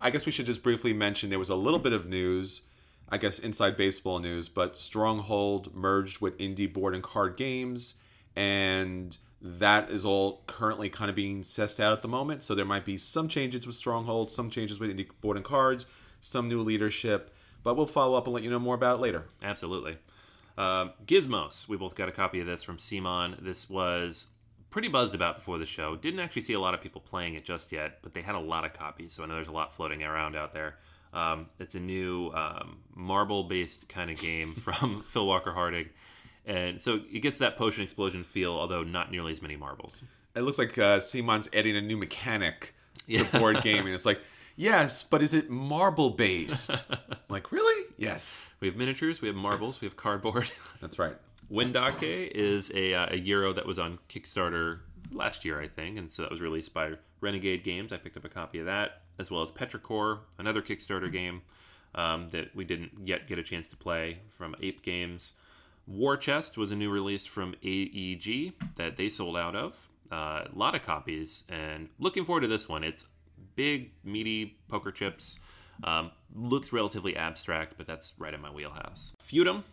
I 0.00 0.10
guess 0.10 0.26
we 0.26 0.32
should 0.32 0.46
just 0.46 0.62
briefly 0.62 0.92
mention 0.92 1.30
there 1.30 1.38
was 1.38 1.48
a 1.48 1.56
little 1.56 1.78
bit 1.78 1.94
of 1.94 2.06
news, 2.06 2.62
I 3.08 3.16
guess 3.16 3.38
inside 3.38 3.76
baseball 3.76 4.18
news, 4.18 4.50
but 4.50 4.76
Stronghold 4.76 5.74
merged 5.74 6.20
with 6.20 6.36
Indie 6.38 6.70
Board 6.70 6.94
and 6.94 7.02
Card 7.02 7.36
Games, 7.38 7.94
and 8.36 9.16
that 9.42 9.90
is 9.90 10.04
all 10.04 10.42
currently 10.46 10.88
kind 10.88 11.10
of 11.10 11.16
being 11.16 11.42
sussed 11.42 11.80
out 11.80 11.92
at 11.92 12.02
the 12.02 12.08
moment. 12.08 12.42
So 12.42 12.54
there 12.54 12.64
might 12.64 12.84
be 12.84 12.96
some 12.96 13.28
changes 13.28 13.66
with 13.66 13.74
Stronghold, 13.74 14.30
some 14.30 14.50
changes 14.50 14.78
with 14.78 14.90
Indie 14.90 15.08
Board 15.20 15.36
and 15.36 15.44
Cards, 15.44 15.86
some 16.20 16.48
new 16.48 16.60
leadership, 16.60 17.34
but 17.64 17.76
we'll 17.76 17.86
follow 17.86 18.16
up 18.16 18.26
and 18.26 18.34
let 18.34 18.44
you 18.44 18.50
know 18.50 18.60
more 18.60 18.76
about 18.76 18.96
it 18.96 19.02
later. 19.02 19.24
Absolutely. 19.42 19.98
Um, 20.56 20.92
Gizmos. 21.06 21.68
We 21.68 21.76
both 21.76 21.94
got 21.96 22.08
a 22.08 22.12
copy 22.12 22.40
of 22.40 22.46
this 22.46 22.62
from 22.62 22.76
CMON. 22.76 23.42
This 23.42 23.68
was 23.68 24.26
pretty 24.70 24.88
buzzed 24.88 25.14
about 25.14 25.36
before 25.36 25.58
the 25.58 25.66
show. 25.66 25.96
Didn't 25.96 26.20
actually 26.20 26.42
see 26.42 26.54
a 26.54 26.60
lot 26.60 26.74
of 26.74 26.80
people 26.80 27.00
playing 27.00 27.34
it 27.34 27.44
just 27.44 27.72
yet, 27.72 27.98
but 28.02 28.14
they 28.14 28.22
had 28.22 28.34
a 28.34 28.40
lot 28.40 28.64
of 28.64 28.72
copies, 28.72 29.12
so 29.12 29.22
I 29.22 29.26
know 29.26 29.34
there's 29.34 29.48
a 29.48 29.52
lot 29.52 29.74
floating 29.74 30.02
around 30.02 30.36
out 30.36 30.54
there. 30.54 30.76
Um, 31.12 31.46
it's 31.58 31.74
a 31.74 31.80
new 31.80 32.30
um, 32.34 32.78
marble-based 32.94 33.88
kind 33.88 34.10
of 34.10 34.18
game 34.18 34.54
from 34.62 35.04
Phil 35.08 35.26
Walker 35.26 35.52
Harding, 35.52 35.88
and 36.46 36.80
so 36.80 37.00
it 37.12 37.20
gets 37.20 37.38
that 37.38 37.56
potion 37.56 37.84
explosion 37.84 38.24
feel, 38.24 38.52
although 38.52 38.82
not 38.82 39.10
nearly 39.10 39.32
as 39.32 39.42
many 39.42 39.56
marbles. 39.56 40.02
It 40.34 40.42
looks 40.42 40.58
like 40.58 40.78
uh, 40.78 40.98
CMON's 40.98 41.48
adding 41.52 41.76
a 41.76 41.80
new 41.80 41.96
mechanic 41.96 42.74
to 43.12 43.24
board 43.24 43.62
gaming. 43.62 43.92
It's 43.94 44.06
like, 44.06 44.20
yes, 44.56 45.02
but 45.02 45.22
is 45.22 45.34
it 45.34 45.50
marble 45.50 46.10
based? 46.10 46.90
like, 47.28 47.52
really? 47.52 47.86
Yes, 47.98 48.40
We 48.60 48.68
have 48.68 48.76
miniatures, 48.76 49.20
we 49.20 49.28
have 49.28 49.36
marbles, 49.36 49.80
we 49.80 49.86
have 49.86 49.96
cardboard. 49.96 50.50
that's 50.80 50.98
right. 50.98 51.16
Wendake 51.50 52.30
is 52.34 52.72
a, 52.74 52.94
uh, 52.94 53.06
a 53.10 53.16
Euro 53.16 53.52
that 53.52 53.66
was 53.66 53.78
on 53.78 53.98
Kickstarter 54.08 54.80
last 55.12 55.44
year, 55.44 55.60
I 55.60 55.68
think, 55.68 55.98
and 55.98 56.10
so 56.10 56.22
that 56.22 56.30
was 56.30 56.40
released 56.40 56.72
by 56.72 56.92
Renegade 57.20 57.62
Games. 57.62 57.92
I 57.92 57.98
picked 57.98 58.16
up 58.16 58.24
a 58.24 58.28
copy 58.28 58.58
of 58.58 58.66
that, 58.66 59.02
as 59.18 59.30
well 59.30 59.42
as 59.42 59.50
Petrichor, 59.50 60.20
another 60.38 60.62
Kickstarter 60.62 61.12
game 61.12 61.42
um, 61.94 62.28
that 62.30 62.54
we 62.56 62.64
didn't 62.64 62.92
yet 63.04 63.28
get 63.28 63.38
a 63.38 63.42
chance 63.42 63.68
to 63.68 63.76
play 63.76 64.18
from 64.30 64.56
Ape 64.62 64.82
Games. 64.82 65.34
War 65.92 66.16
Chest 66.16 66.56
was 66.56 66.72
a 66.72 66.76
new 66.76 66.90
release 66.90 67.26
from 67.26 67.54
AEG 67.62 68.54
that 68.76 68.96
they 68.96 69.10
sold 69.10 69.36
out 69.36 69.54
of. 69.54 69.76
Uh, 70.10 70.44
a 70.50 70.58
lot 70.58 70.74
of 70.74 70.82
copies, 70.82 71.44
and 71.50 71.88
looking 71.98 72.24
forward 72.24 72.40
to 72.42 72.48
this 72.48 72.68
one. 72.68 72.82
It's 72.82 73.06
big, 73.56 73.90
meaty 74.02 74.56
poker 74.68 74.90
chips. 74.90 75.38
Um, 75.84 76.10
looks 76.34 76.72
relatively 76.72 77.16
abstract, 77.16 77.74
but 77.76 77.86
that's 77.86 78.14
right 78.18 78.32
in 78.32 78.40
my 78.40 78.50
wheelhouse. 78.50 79.12
Feudum 79.22 79.64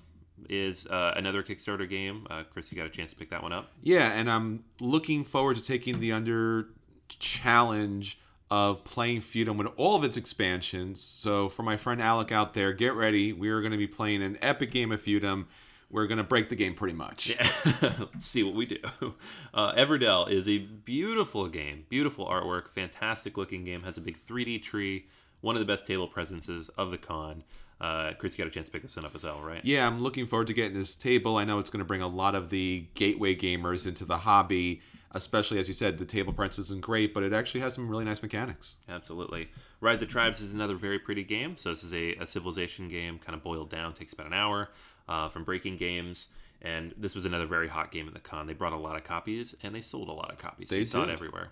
is 0.50 0.88
uh, 0.88 1.14
another 1.16 1.42
Kickstarter 1.42 1.90
game. 1.90 2.28
Uh, 2.30 2.44
Chris, 2.52 2.72
you 2.72 2.78
got 2.78 2.88
a 2.88 2.90
chance 2.90 3.12
to 3.12 3.16
pick 3.16 3.30
that 3.30 3.42
one 3.42 3.54
up? 3.54 3.72
Yeah, 3.82 4.12
and 4.12 4.30
I'm 4.30 4.66
looking 4.82 5.24
forward 5.24 5.56
to 5.56 5.64
taking 5.64 6.02
the 6.02 6.12
under 6.12 6.68
challenge 7.08 8.20
of 8.52 8.84
playing 8.84 9.22
Feudum 9.22 9.58
with 9.58 9.68
all 9.78 9.96
of 9.96 10.04
its 10.04 10.18
expansions. 10.18 11.02
So, 11.02 11.48
for 11.48 11.64
my 11.64 11.78
friend 11.78 12.02
Alec 12.02 12.32
out 12.32 12.54
there, 12.54 12.74
get 12.74 12.94
ready. 12.94 13.32
We 13.32 13.50
are 13.50 13.62
going 13.62 13.72
to 13.72 13.78
be 13.78 13.88
playing 13.88 14.22
an 14.22 14.38
epic 14.42 14.72
game 14.72 14.92
of 14.92 15.02
Feudum. 15.02 15.46
We're 15.92 16.08
going 16.08 16.20
to 16.20 16.24
break 16.24 16.50
the 16.50 16.56
game 16.56 16.76
pretty 16.76 16.94
much. 16.94 17.30
Yeah. 17.32 17.50
Let's 17.82 18.26
see 18.26 18.44
what 18.44 18.54
we 18.54 18.66
do. 18.68 18.78
Uh, 19.54 19.74
Everdell 19.74 20.30
is 20.30 20.48
a 20.48 20.60
beautiful 20.60 21.48
game, 21.48 21.86
beautiful 21.90 22.28
artwork, 22.28 22.70
fantastic 22.70 23.38
looking 23.38 23.64
game. 23.64 23.82
Has 23.84 23.98
a 23.98 24.02
big 24.02 24.24
3D 24.24 24.62
tree, 24.62 25.08
one 25.42 25.56
of 25.56 25.60
the 25.60 25.66
best 25.66 25.88
table 25.88 26.08
presences 26.08 26.70
of 26.78 26.92
the 26.92 26.98
con. 26.98 27.44
Uh, 27.82 28.12
Chris, 28.20 28.38
you 28.38 28.44
got 28.44 28.50
a 28.50 28.54
chance 28.54 28.68
to 28.68 28.72
pick 28.72 28.82
this 28.82 28.96
one 28.96 29.06
up 29.06 29.16
as 29.16 29.24
well, 29.24 29.40
right? 29.40 29.64
Yeah, 29.64 29.88
I'm 29.88 30.02
looking 30.02 30.28
forward 30.28 30.48
to 30.48 30.54
getting 30.54 30.78
this 30.78 30.96
table. 30.96 31.38
I 31.38 31.46
know 31.46 31.60
it's 31.60 31.70
going 31.70 31.80
to 31.80 31.86
bring 31.86 32.02
a 32.02 32.08
lot 32.08 32.36
of 32.36 32.50
the 32.50 32.86
gateway 32.94 33.36
gamers 33.36 33.88
into 33.88 34.04
the 34.06 34.18
hobby, 34.18 34.82
especially 35.12 35.60
as 35.60 35.68
you 35.68 35.74
said, 35.74 35.98
the 35.98 36.06
table 36.06 36.34
prints 36.34 36.60
isn't 36.60 36.82
great, 36.82 37.14
but 37.14 37.24
it 37.24 37.34
actually 37.34 37.62
has 37.62 37.74
some 37.74 37.90
really 37.90 38.04
nice 38.04 38.22
mechanics. 38.22 38.76
Absolutely. 38.90 39.50
Rise 39.82 40.02
of 40.02 40.10
Tribes 40.10 40.42
is 40.42 40.54
another 40.54 40.76
very 40.76 41.00
pretty 41.00 41.24
game. 41.24 41.56
So 41.56 41.72
this 41.72 41.84
is 41.84 41.94
a, 41.94 42.16
a 42.16 42.28
civilization 42.28 42.90
game, 42.90 43.18
kind 43.18 43.36
of 43.36 43.44
boiled 43.44 43.70
down, 43.70 43.94
takes 43.94 44.12
about 44.12 44.28
an 44.28 44.34
hour 44.34 44.70
uh, 45.10 45.28
from 45.28 45.44
Breaking 45.44 45.76
Games. 45.76 46.30
And 46.62 46.94
this 46.98 47.16
was 47.16 47.26
another 47.26 47.46
very 47.46 47.68
hot 47.68 47.92
game 47.92 48.08
at 48.08 48.14
the 48.14 48.20
con. 48.20 48.48
They 48.48 48.54
brought 48.54 48.74
a 48.74 48.78
lot 48.78 48.96
of 48.96 49.04
copies, 49.04 49.56
and 49.64 49.74
they 49.74 49.82
sold 49.82 50.10
a 50.10 50.14
lot 50.14 50.32
of 50.32 50.38
copies. 50.38 50.70
They 50.70 50.80
you 50.80 50.86
saw 50.86 51.04
it 51.04 51.10
everywhere. 51.10 51.50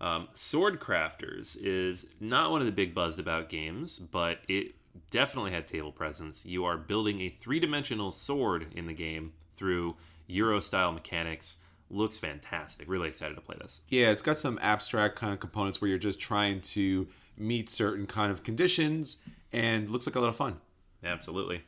Um, 0.00 0.28
Sword 0.34 0.78
Crafters 0.80 1.56
is 1.60 2.06
not 2.20 2.50
one 2.50 2.60
of 2.60 2.66
the 2.66 2.72
big 2.72 2.94
buzzed 2.94 3.18
about 3.18 3.48
games, 3.48 3.98
but 3.98 4.38
it 4.46 4.74
definitely 5.10 5.50
had 5.50 5.66
table 5.66 5.92
presence. 5.92 6.44
You 6.44 6.64
are 6.66 6.76
building 6.76 7.20
a 7.22 7.30
three 7.30 7.58
dimensional 7.58 8.12
sword 8.12 8.66
in 8.76 8.86
the 8.86 8.92
game 8.92 9.32
through 9.54 9.96
Euro 10.28 10.60
style 10.60 10.92
mechanics. 10.92 11.56
Looks 11.90 12.18
fantastic. 12.18 12.88
Really 12.88 13.08
excited 13.08 13.34
to 13.34 13.40
play 13.40 13.56
this. 13.60 13.80
Yeah, 13.88 14.10
it's 14.10 14.22
got 14.22 14.36
some 14.36 14.58
abstract 14.60 15.16
kind 15.16 15.32
of 15.32 15.40
components 15.40 15.80
where 15.80 15.88
you're 15.88 15.98
just 15.98 16.20
trying 16.20 16.60
to 16.60 17.08
meet 17.36 17.70
certain 17.70 18.06
kind 18.06 18.30
of 18.30 18.42
conditions 18.42 19.18
and 19.52 19.88
looks 19.88 20.06
like 20.06 20.16
a 20.16 20.20
lot 20.20 20.28
of 20.28 20.36
fun. 20.36 20.58
Absolutely. 21.02 21.62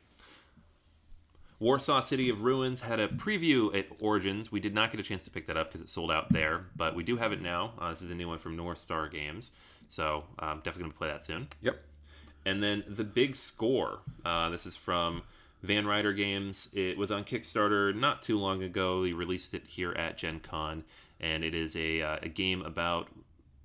Warsaw 1.60 2.00
City 2.00 2.30
of 2.30 2.40
Ruins 2.42 2.80
had 2.80 2.98
a 3.00 3.06
preview 3.08 3.74
at 3.78 3.86
Origins. 4.00 4.50
We 4.50 4.60
did 4.60 4.74
not 4.74 4.90
get 4.90 4.98
a 4.98 5.02
chance 5.02 5.22
to 5.24 5.30
pick 5.30 5.46
that 5.46 5.56
up 5.58 5.68
because 5.68 5.82
it 5.82 5.90
sold 5.90 6.10
out 6.10 6.32
there, 6.32 6.64
but 6.74 6.96
we 6.96 7.04
do 7.04 7.16
have 7.18 7.32
it 7.32 7.42
now. 7.42 7.74
Uh, 7.78 7.90
this 7.90 8.00
is 8.02 8.10
a 8.10 8.14
new 8.14 8.28
one 8.28 8.38
from 8.38 8.56
North 8.56 8.78
Star 8.78 9.08
Games, 9.08 9.50
so 9.90 10.24
I'm 10.38 10.56
definitely 10.58 10.82
going 10.82 10.92
to 10.92 10.98
play 10.98 11.08
that 11.08 11.26
soon. 11.26 11.48
Yep. 11.62 11.78
And 12.46 12.62
then 12.62 12.82
the 12.88 13.04
big 13.04 13.36
score. 13.36 13.98
Uh, 14.24 14.48
this 14.48 14.64
is 14.64 14.74
from 14.74 15.22
Van 15.62 15.86
Ryder 15.86 16.14
Games. 16.14 16.70
It 16.72 16.96
was 16.96 17.12
on 17.12 17.24
Kickstarter 17.24 17.94
not 17.94 18.22
too 18.22 18.38
long 18.38 18.62
ago. 18.62 19.02
We 19.02 19.12
released 19.12 19.52
it 19.52 19.64
here 19.66 19.92
at 19.92 20.16
Gen 20.16 20.40
Con, 20.40 20.84
and 21.20 21.44
it 21.44 21.54
is 21.54 21.76
a, 21.76 22.00
uh, 22.00 22.16
a 22.22 22.28
game 22.30 22.62
about, 22.62 23.08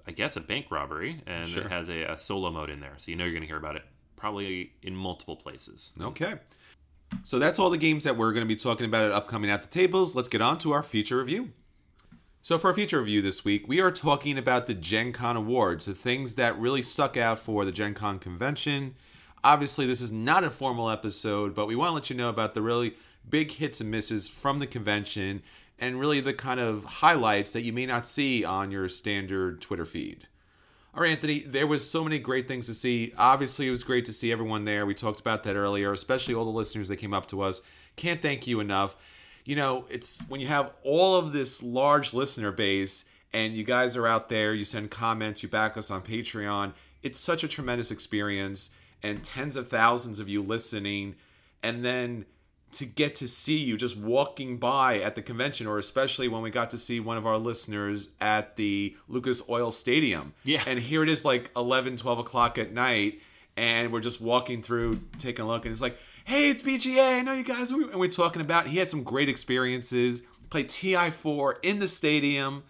I 0.06 0.12
guess, 0.12 0.36
a 0.36 0.42
bank 0.42 0.66
robbery, 0.70 1.22
and 1.26 1.48
Sure. 1.48 1.64
it 1.64 1.72
has 1.72 1.88
a, 1.88 2.02
a 2.04 2.18
solo 2.20 2.52
mode 2.52 2.70
in 2.70 2.82
there, 2.82 2.96
so 2.98 3.10
you 3.10 3.16
know 3.16 3.24
you're 3.24 3.32
going 3.32 3.42
to 3.44 3.48
hear 3.48 3.56
about 3.58 3.78
it 3.78 3.84
probably 4.18 4.74
in 4.82 4.94
multiple 4.96 5.38
places. 5.38 5.94
Okay. 6.02 6.34
So 7.24 7.40
that's 7.40 7.60
all 7.60 7.70
the 7.70 7.78
games 7.78 8.04
that 8.04 8.18
we're 8.18 8.34
going 8.34 8.46
to 8.46 8.48
be 8.48 8.56
talking 8.56 8.86
about 8.86 9.06
at 9.06 9.12
upcoming 9.12 9.50
at 9.50 9.62
the 9.62 9.68
tables. 9.68 10.16
Let's 10.16 10.30
get 10.30 10.42
on 10.42 10.58
to 10.60 10.72
our 10.74 10.84
feature 10.84 11.18
review. 11.18 11.52
So 12.42 12.60
for 12.60 12.68
our 12.68 12.74
feature 12.76 13.00
review 13.00 13.24
this 13.24 13.44
week, 13.44 13.68
we 13.68 13.82
are 13.82 13.92
talking 13.92 14.38
about 14.38 14.68
the 14.68 14.76
Gen 14.76 15.12
Con 15.12 15.36
Awards, 15.36 15.86
the 15.86 15.96
things 15.96 16.36
that 16.36 16.60
really 16.60 16.84
stuck 16.84 17.18
out 17.18 17.40
for 17.40 17.66
the 17.66 17.72
Gen 17.72 17.96
Con 17.96 18.20
convention. 18.20 18.94
Obviously, 19.44 19.88
this 19.88 20.02
is 20.02 20.12
not 20.12 20.44
a 20.44 20.52
formal 20.52 20.92
episode, 20.92 21.56
but 21.56 21.66
we 21.66 21.76
want 21.76 21.90
to 21.90 21.94
let 21.94 22.10
you 22.12 22.16
know 22.16 22.30
about 22.30 22.54
the 22.54 22.62
really 22.62 22.96
big 23.28 23.50
hits 23.50 23.82
and 23.82 23.90
misses 23.90 24.28
from 24.28 24.60
the 24.60 24.68
convention 24.68 25.42
and 25.80 26.00
really 26.00 26.20
the 26.20 26.34
kind 26.34 26.60
of 26.60 26.86
highlights 26.86 27.52
that 27.54 27.64
you 27.64 27.74
may 27.74 27.86
not 27.86 28.08
see 28.08 28.46
on 28.46 28.72
your 28.72 28.88
standard 28.88 29.60
Twitter 29.60 29.86
feed. 29.86 30.28
All 30.96 31.02
right, 31.02 31.12
Anthony, 31.12 31.40
there 31.40 31.68
was 31.68 31.90
so 31.90 32.06
many 32.06 32.20
great 32.20 32.48
things 32.48 32.68
to 32.68 32.74
see. 32.74 33.12
Obviously, 33.18 33.68
it 33.68 33.72
was 33.72 33.84
great 33.84 34.06
to 34.06 34.14
see 34.14 34.32
everyone 34.32 34.64
there. 34.64 34.86
We 34.86 34.94
talked 34.94 35.20
about 35.20 35.44
that 35.44 35.58
earlier, 35.58 35.92
especially 35.92 36.36
all 36.36 36.46
the 36.46 36.52
listeners 36.52 36.88
that 36.88 36.96
came 36.96 37.14
up 37.14 37.28
to 37.28 37.42
us. 37.42 37.62
Can't 37.98 38.22
thank 38.22 38.48
you 38.48 38.62
enough. 38.62 38.96
You 39.44 39.58
know, 39.58 39.88
it's 39.90 40.24
when 40.30 40.40
you 40.40 40.48
have 40.48 40.72
all 40.84 41.18
of 41.18 41.34
this 41.34 41.62
large 41.62 42.14
listener 42.14 42.54
base 42.54 43.10
and 43.34 43.54
you 43.54 43.66
guys 43.66 43.98
are 43.98 44.08
out 44.08 44.30
there, 44.30 44.54
you 44.54 44.64
send 44.64 44.90
comments, 44.90 45.44
you 45.44 45.50
back 45.50 45.76
us 45.76 45.92
on 45.92 46.02
Patreon. 46.02 46.72
It's 47.04 47.20
such 47.20 47.44
a 47.44 47.50
tremendous 47.50 47.92
experience 47.92 48.70
and 49.04 49.22
tens 49.22 49.58
of 49.58 49.68
thousands 49.68 50.22
of 50.22 50.30
you 50.30 50.42
listening 50.42 51.16
and 51.62 51.84
then 51.84 52.26
to 52.80 52.86
get 52.86 53.16
to 53.16 53.28
see 53.28 53.58
you 53.58 53.78
just 53.78 53.98
walking 53.98 54.58
by 54.58 55.00
at 55.00 55.16
the 55.16 55.22
convention, 55.22 55.68
or 55.68 55.78
especially 55.78 56.28
when 56.28 56.42
we 56.42 56.50
got 56.50 56.70
to 56.72 56.78
see 56.78 57.00
one 57.00 57.18
of 57.18 57.26
our 57.26 57.38
listeners 57.38 58.10
at 58.22 58.56
the 58.56 58.96
Lucas 59.08 59.42
Oil 59.50 59.72
Stadium. 59.72 60.34
Yeah. 60.44 60.64
And 60.66 60.80
here 60.80 61.04
it 61.04 61.10
is 61.10 61.26
like 61.26 61.52
11, 61.56 61.98
12 61.98 62.20
o'clock 62.20 62.58
at 62.58 62.72
night, 62.72 63.22
and 63.58 63.92
we're 63.92 64.02
just 64.02 64.22
walking 64.22 64.62
through, 64.62 65.00
taking 65.18 65.46
a 65.46 65.48
look, 65.48 65.66
and 65.66 65.72
it's 65.72 65.82
like, 65.82 65.98
hey, 66.26 66.50
it's 66.50 66.62
BGA. 66.62 67.20
I 67.20 67.22
know 67.22 67.34
you 67.34 67.44
guys. 67.44 67.72
And 67.72 67.96
we're 67.96 68.08
talking 68.08 68.42
about, 68.42 68.68
he 68.68 68.78
had 68.80 68.90
some 68.90 69.04
great 69.04 69.30
experiences, 69.30 70.24
played 70.50 70.70
TI4 70.70 71.56
in 71.64 71.80
the 71.80 71.88
stadium. 71.88 72.64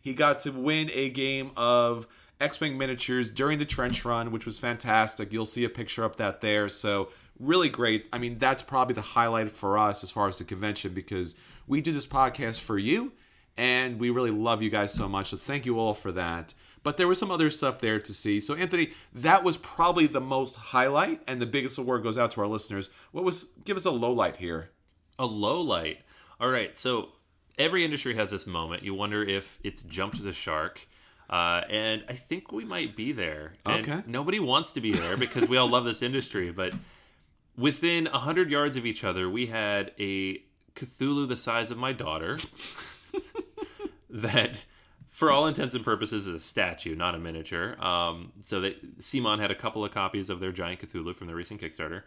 He 0.00 0.14
got 0.14 0.40
to 0.40 0.50
win 0.50 0.90
a 0.94 1.08
game 1.08 1.50
of 1.56 2.06
X-wing 2.40 2.78
miniatures 2.78 3.30
during 3.30 3.58
the 3.58 3.64
trench 3.64 4.04
run, 4.04 4.30
which 4.30 4.46
was 4.46 4.58
fantastic. 4.58 5.32
You'll 5.32 5.44
see 5.44 5.64
a 5.64 5.68
picture 5.68 6.04
of 6.04 6.16
that 6.18 6.40
there. 6.40 6.68
So 6.68 7.08
really 7.40 7.68
great. 7.68 8.06
I 8.12 8.18
mean, 8.18 8.38
that's 8.38 8.62
probably 8.62 8.94
the 8.94 9.00
highlight 9.00 9.50
for 9.50 9.78
us 9.78 10.02
as 10.04 10.10
far 10.10 10.28
as 10.28 10.38
the 10.38 10.44
convention 10.44 10.92
because 10.94 11.34
we 11.66 11.80
do 11.80 11.92
this 11.92 12.06
podcast 12.06 12.60
for 12.60 12.78
you, 12.78 13.12
and 13.56 13.98
we 13.98 14.10
really 14.10 14.30
love 14.30 14.62
you 14.62 14.70
guys 14.70 14.92
so 14.92 15.08
much. 15.08 15.30
So 15.30 15.36
thank 15.36 15.66
you 15.66 15.78
all 15.78 15.94
for 15.94 16.12
that. 16.12 16.54
But 16.84 16.96
there 16.96 17.08
was 17.08 17.18
some 17.18 17.30
other 17.30 17.50
stuff 17.50 17.80
there 17.80 17.98
to 18.00 18.14
see. 18.14 18.40
So 18.40 18.54
Anthony, 18.54 18.92
that 19.12 19.42
was 19.44 19.56
probably 19.56 20.06
the 20.06 20.20
most 20.20 20.56
highlight, 20.56 21.22
and 21.26 21.42
the 21.42 21.46
biggest 21.46 21.76
award 21.78 22.02
goes 22.02 22.16
out 22.16 22.30
to 22.32 22.40
our 22.40 22.46
listeners. 22.46 22.90
What 23.12 23.24
was? 23.24 23.44
Give 23.64 23.76
us 23.76 23.84
a 23.84 23.90
low 23.90 24.12
light 24.12 24.36
here. 24.36 24.70
A 25.18 25.26
low 25.26 25.60
light. 25.60 25.98
All 26.40 26.48
right. 26.48 26.78
So 26.78 27.08
every 27.58 27.84
industry 27.84 28.14
has 28.14 28.30
this 28.30 28.46
moment. 28.46 28.84
You 28.84 28.94
wonder 28.94 29.22
if 29.24 29.58
it's 29.64 29.82
jumped 29.82 30.22
the 30.22 30.32
shark. 30.32 30.86
Uh, 31.28 31.62
and 31.68 32.04
I 32.08 32.14
think 32.14 32.52
we 32.52 32.64
might 32.64 32.96
be 32.96 33.12
there. 33.12 33.52
And 33.66 33.86
Okay. 33.86 34.02
Nobody 34.06 34.40
wants 34.40 34.70
to 34.72 34.80
be 34.80 34.92
there 34.92 35.16
because 35.16 35.48
we 35.48 35.56
all 35.58 35.68
love 35.68 35.84
this 35.84 36.00
industry. 36.00 36.52
But 36.52 36.72
within 37.58 38.04
100 38.04 38.50
yards 38.50 38.76
of 38.76 38.86
each 38.86 39.04
other, 39.04 39.28
we 39.28 39.46
had 39.46 39.92
a 39.98 40.42
Cthulhu 40.74 41.28
the 41.28 41.36
size 41.36 41.70
of 41.70 41.76
my 41.76 41.92
daughter 41.92 42.38
that, 44.10 44.52
for 45.08 45.30
all 45.30 45.46
intents 45.46 45.74
and 45.74 45.84
purposes, 45.84 46.26
is 46.26 46.34
a 46.34 46.40
statue, 46.40 46.94
not 46.94 47.16
a 47.16 47.18
miniature. 47.18 47.76
Um, 47.84 48.32
so 48.44 48.60
that 48.60 49.00
CMON 49.00 49.40
had 49.40 49.50
a 49.50 49.56
couple 49.56 49.84
of 49.84 49.90
copies 49.90 50.30
of 50.30 50.38
their 50.40 50.52
giant 50.52 50.80
Cthulhu 50.80 51.14
from 51.14 51.26
the 51.26 51.34
recent 51.34 51.60
Kickstarter. 51.60 52.04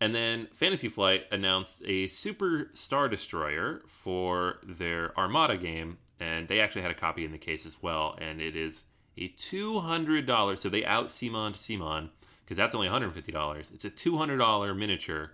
And 0.00 0.14
then 0.14 0.48
Fantasy 0.54 0.88
Flight 0.88 1.26
announced 1.30 1.82
a 1.84 2.08
Super 2.08 2.70
Star 2.74 3.08
Destroyer 3.08 3.82
for 3.86 4.58
their 4.64 5.16
Armada 5.18 5.56
game, 5.56 5.98
and 6.20 6.46
they 6.48 6.60
actually 6.60 6.82
had 6.82 6.90
a 6.90 6.94
copy 6.94 7.24
in 7.24 7.32
the 7.32 7.38
case 7.38 7.66
as 7.66 7.82
well. 7.82 8.16
And 8.20 8.40
it 8.40 8.54
is 8.54 8.84
a 9.16 9.28
two 9.28 9.80
hundred 9.80 10.26
dollars. 10.26 10.60
So 10.60 10.68
they 10.68 10.84
out 10.84 11.08
CMON 11.08 11.52
to 11.54 11.58
CMON 11.58 12.10
because 12.48 12.56
that's 12.56 12.74
only 12.74 12.86
one 12.88 12.94
hundred 12.94 13.12
fifty 13.12 13.30
dollars. 13.30 13.70
It's 13.74 13.84
a 13.84 13.90
two 13.90 14.16
hundred 14.16 14.38
dollar 14.38 14.74
miniature 14.74 15.32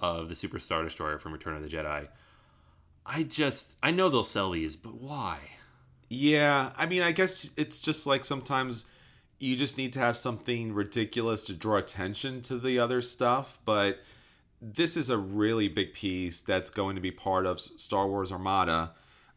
of 0.00 0.28
the 0.28 0.36
Super 0.36 0.60
Star 0.60 0.84
Destroyer 0.84 1.18
from 1.18 1.32
Return 1.32 1.56
of 1.56 1.62
the 1.62 1.68
Jedi. 1.68 2.06
I 3.04 3.24
just 3.24 3.74
I 3.82 3.90
know 3.90 4.08
they'll 4.08 4.22
sell 4.22 4.52
these, 4.52 4.76
but 4.76 4.94
why? 4.94 5.38
Yeah, 6.08 6.70
I 6.76 6.86
mean, 6.86 7.02
I 7.02 7.10
guess 7.10 7.50
it's 7.56 7.80
just 7.80 8.06
like 8.06 8.24
sometimes 8.24 8.86
you 9.40 9.56
just 9.56 9.76
need 9.76 9.92
to 9.94 9.98
have 9.98 10.16
something 10.16 10.72
ridiculous 10.72 11.46
to 11.46 11.52
draw 11.52 11.78
attention 11.78 12.42
to 12.42 12.58
the 12.58 12.78
other 12.78 13.02
stuff, 13.02 13.58
but 13.64 13.98
this 14.60 14.96
is 14.96 15.10
a 15.10 15.18
really 15.18 15.66
big 15.66 15.92
piece 15.92 16.42
that's 16.42 16.70
going 16.70 16.94
to 16.94 17.00
be 17.02 17.10
part 17.10 17.44
of 17.44 17.60
Star 17.60 18.06
Wars 18.06 18.30
Armada. 18.30 18.92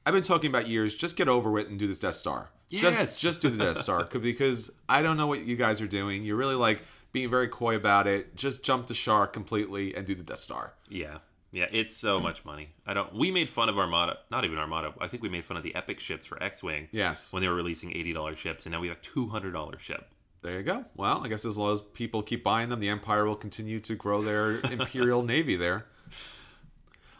I've 0.06 0.14
been 0.14 0.22
talking 0.22 0.52
about 0.52 0.68
years. 0.68 0.94
Just 0.94 1.18
get 1.18 1.28
over 1.28 1.58
it 1.58 1.70
and 1.70 1.80
do 1.80 1.88
this 1.88 1.98
Death 1.98 2.14
Star. 2.14 2.52
Yes. 2.70 2.82
Just 3.00 3.22
just 3.22 3.42
do 3.42 3.50
the 3.50 3.66
Death 3.66 3.78
Star 3.78 4.06
because 4.06 4.72
I 4.88 5.02
don't 5.02 5.18
know 5.18 5.26
what 5.26 5.48
you 5.48 5.56
guys 5.56 5.82
are 5.82 5.88
doing. 5.88 6.24
You're 6.24 6.38
really 6.38 6.56
like 6.56 6.84
being 7.16 7.30
very 7.30 7.48
coy 7.48 7.76
about 7.76 8.06
it. 8.08 8.36
Just 8.36 8.64
jump 8.64 8.88
the 8.88 8.94
shark 8.94 9.34
completely 9.34 9.96
and 9.96 10.06
do 10.06 10.14
the 10.14 10.22
Death 10.24 10.38
Star. 10.40 10.74
Yeah. 10.90 11.18
Yeah, 11.52 11.68
it's 11.72 11.96
so 11.96 12.20
much 12.20 12.44
money. 12.44 12.68
I 12.86 12.94
don't. 12.94 13.16
We 13.16 13.32
made 13.32 13.48
fun 13.48 13.70
of 13.70 13.80
Armada, 13.80 14.18
not 14.30 14.44
even 14.44 14.58
Armada. 14.58 14.94
I 15.00 15.08
think 15.08 15.24
we 15.24 15.30
made 15.30 15.46
fun 15.46 15.56
of 15.56 15.64
the 15.64 15.74
Epic 15.74 16.02
ships 16.02 16.26
for 16.26 16.42
X-wing 16.44 16.90
Yes. 16.92 17.32
when 17.32 17.42
they 17.42 17.48
were 17.48 17.56
releasing 17.56 17.96
eighty 17.96 18.12
dollars 18.12 18.38
ships, 18.38 18.66
and 18.66 18.74
now 18.74 18.82
we 18.82 18.90
have 18.90 19.02
two 19.02 19.28
hundred 19.30 19.54
dollars 19.54 19.82
ship. 19.82 20.06
There 20.42 20.58
you 20.58 20.64
go. 20.64 20.84
Well, 20.98 21.22
I 21.24 21.30
guess 21.30 21.46
as 21.46 21.58
long 21.58 21.72
as 21.74 21.80
people 21.82 22.22
keep 22.22 22.44
buying 22.44 22.68
them, 22.68 22.82
the 22.82 22.90
Empire 22.90 23.24
will 23.26 23.38
continue 23.38 23.80
to 23.80 23.96
grow 23.96 24.22
their 24.22 24.60
Imperial 24.72 25.24
Navy 25.24 25.56
there. 25.56 25.86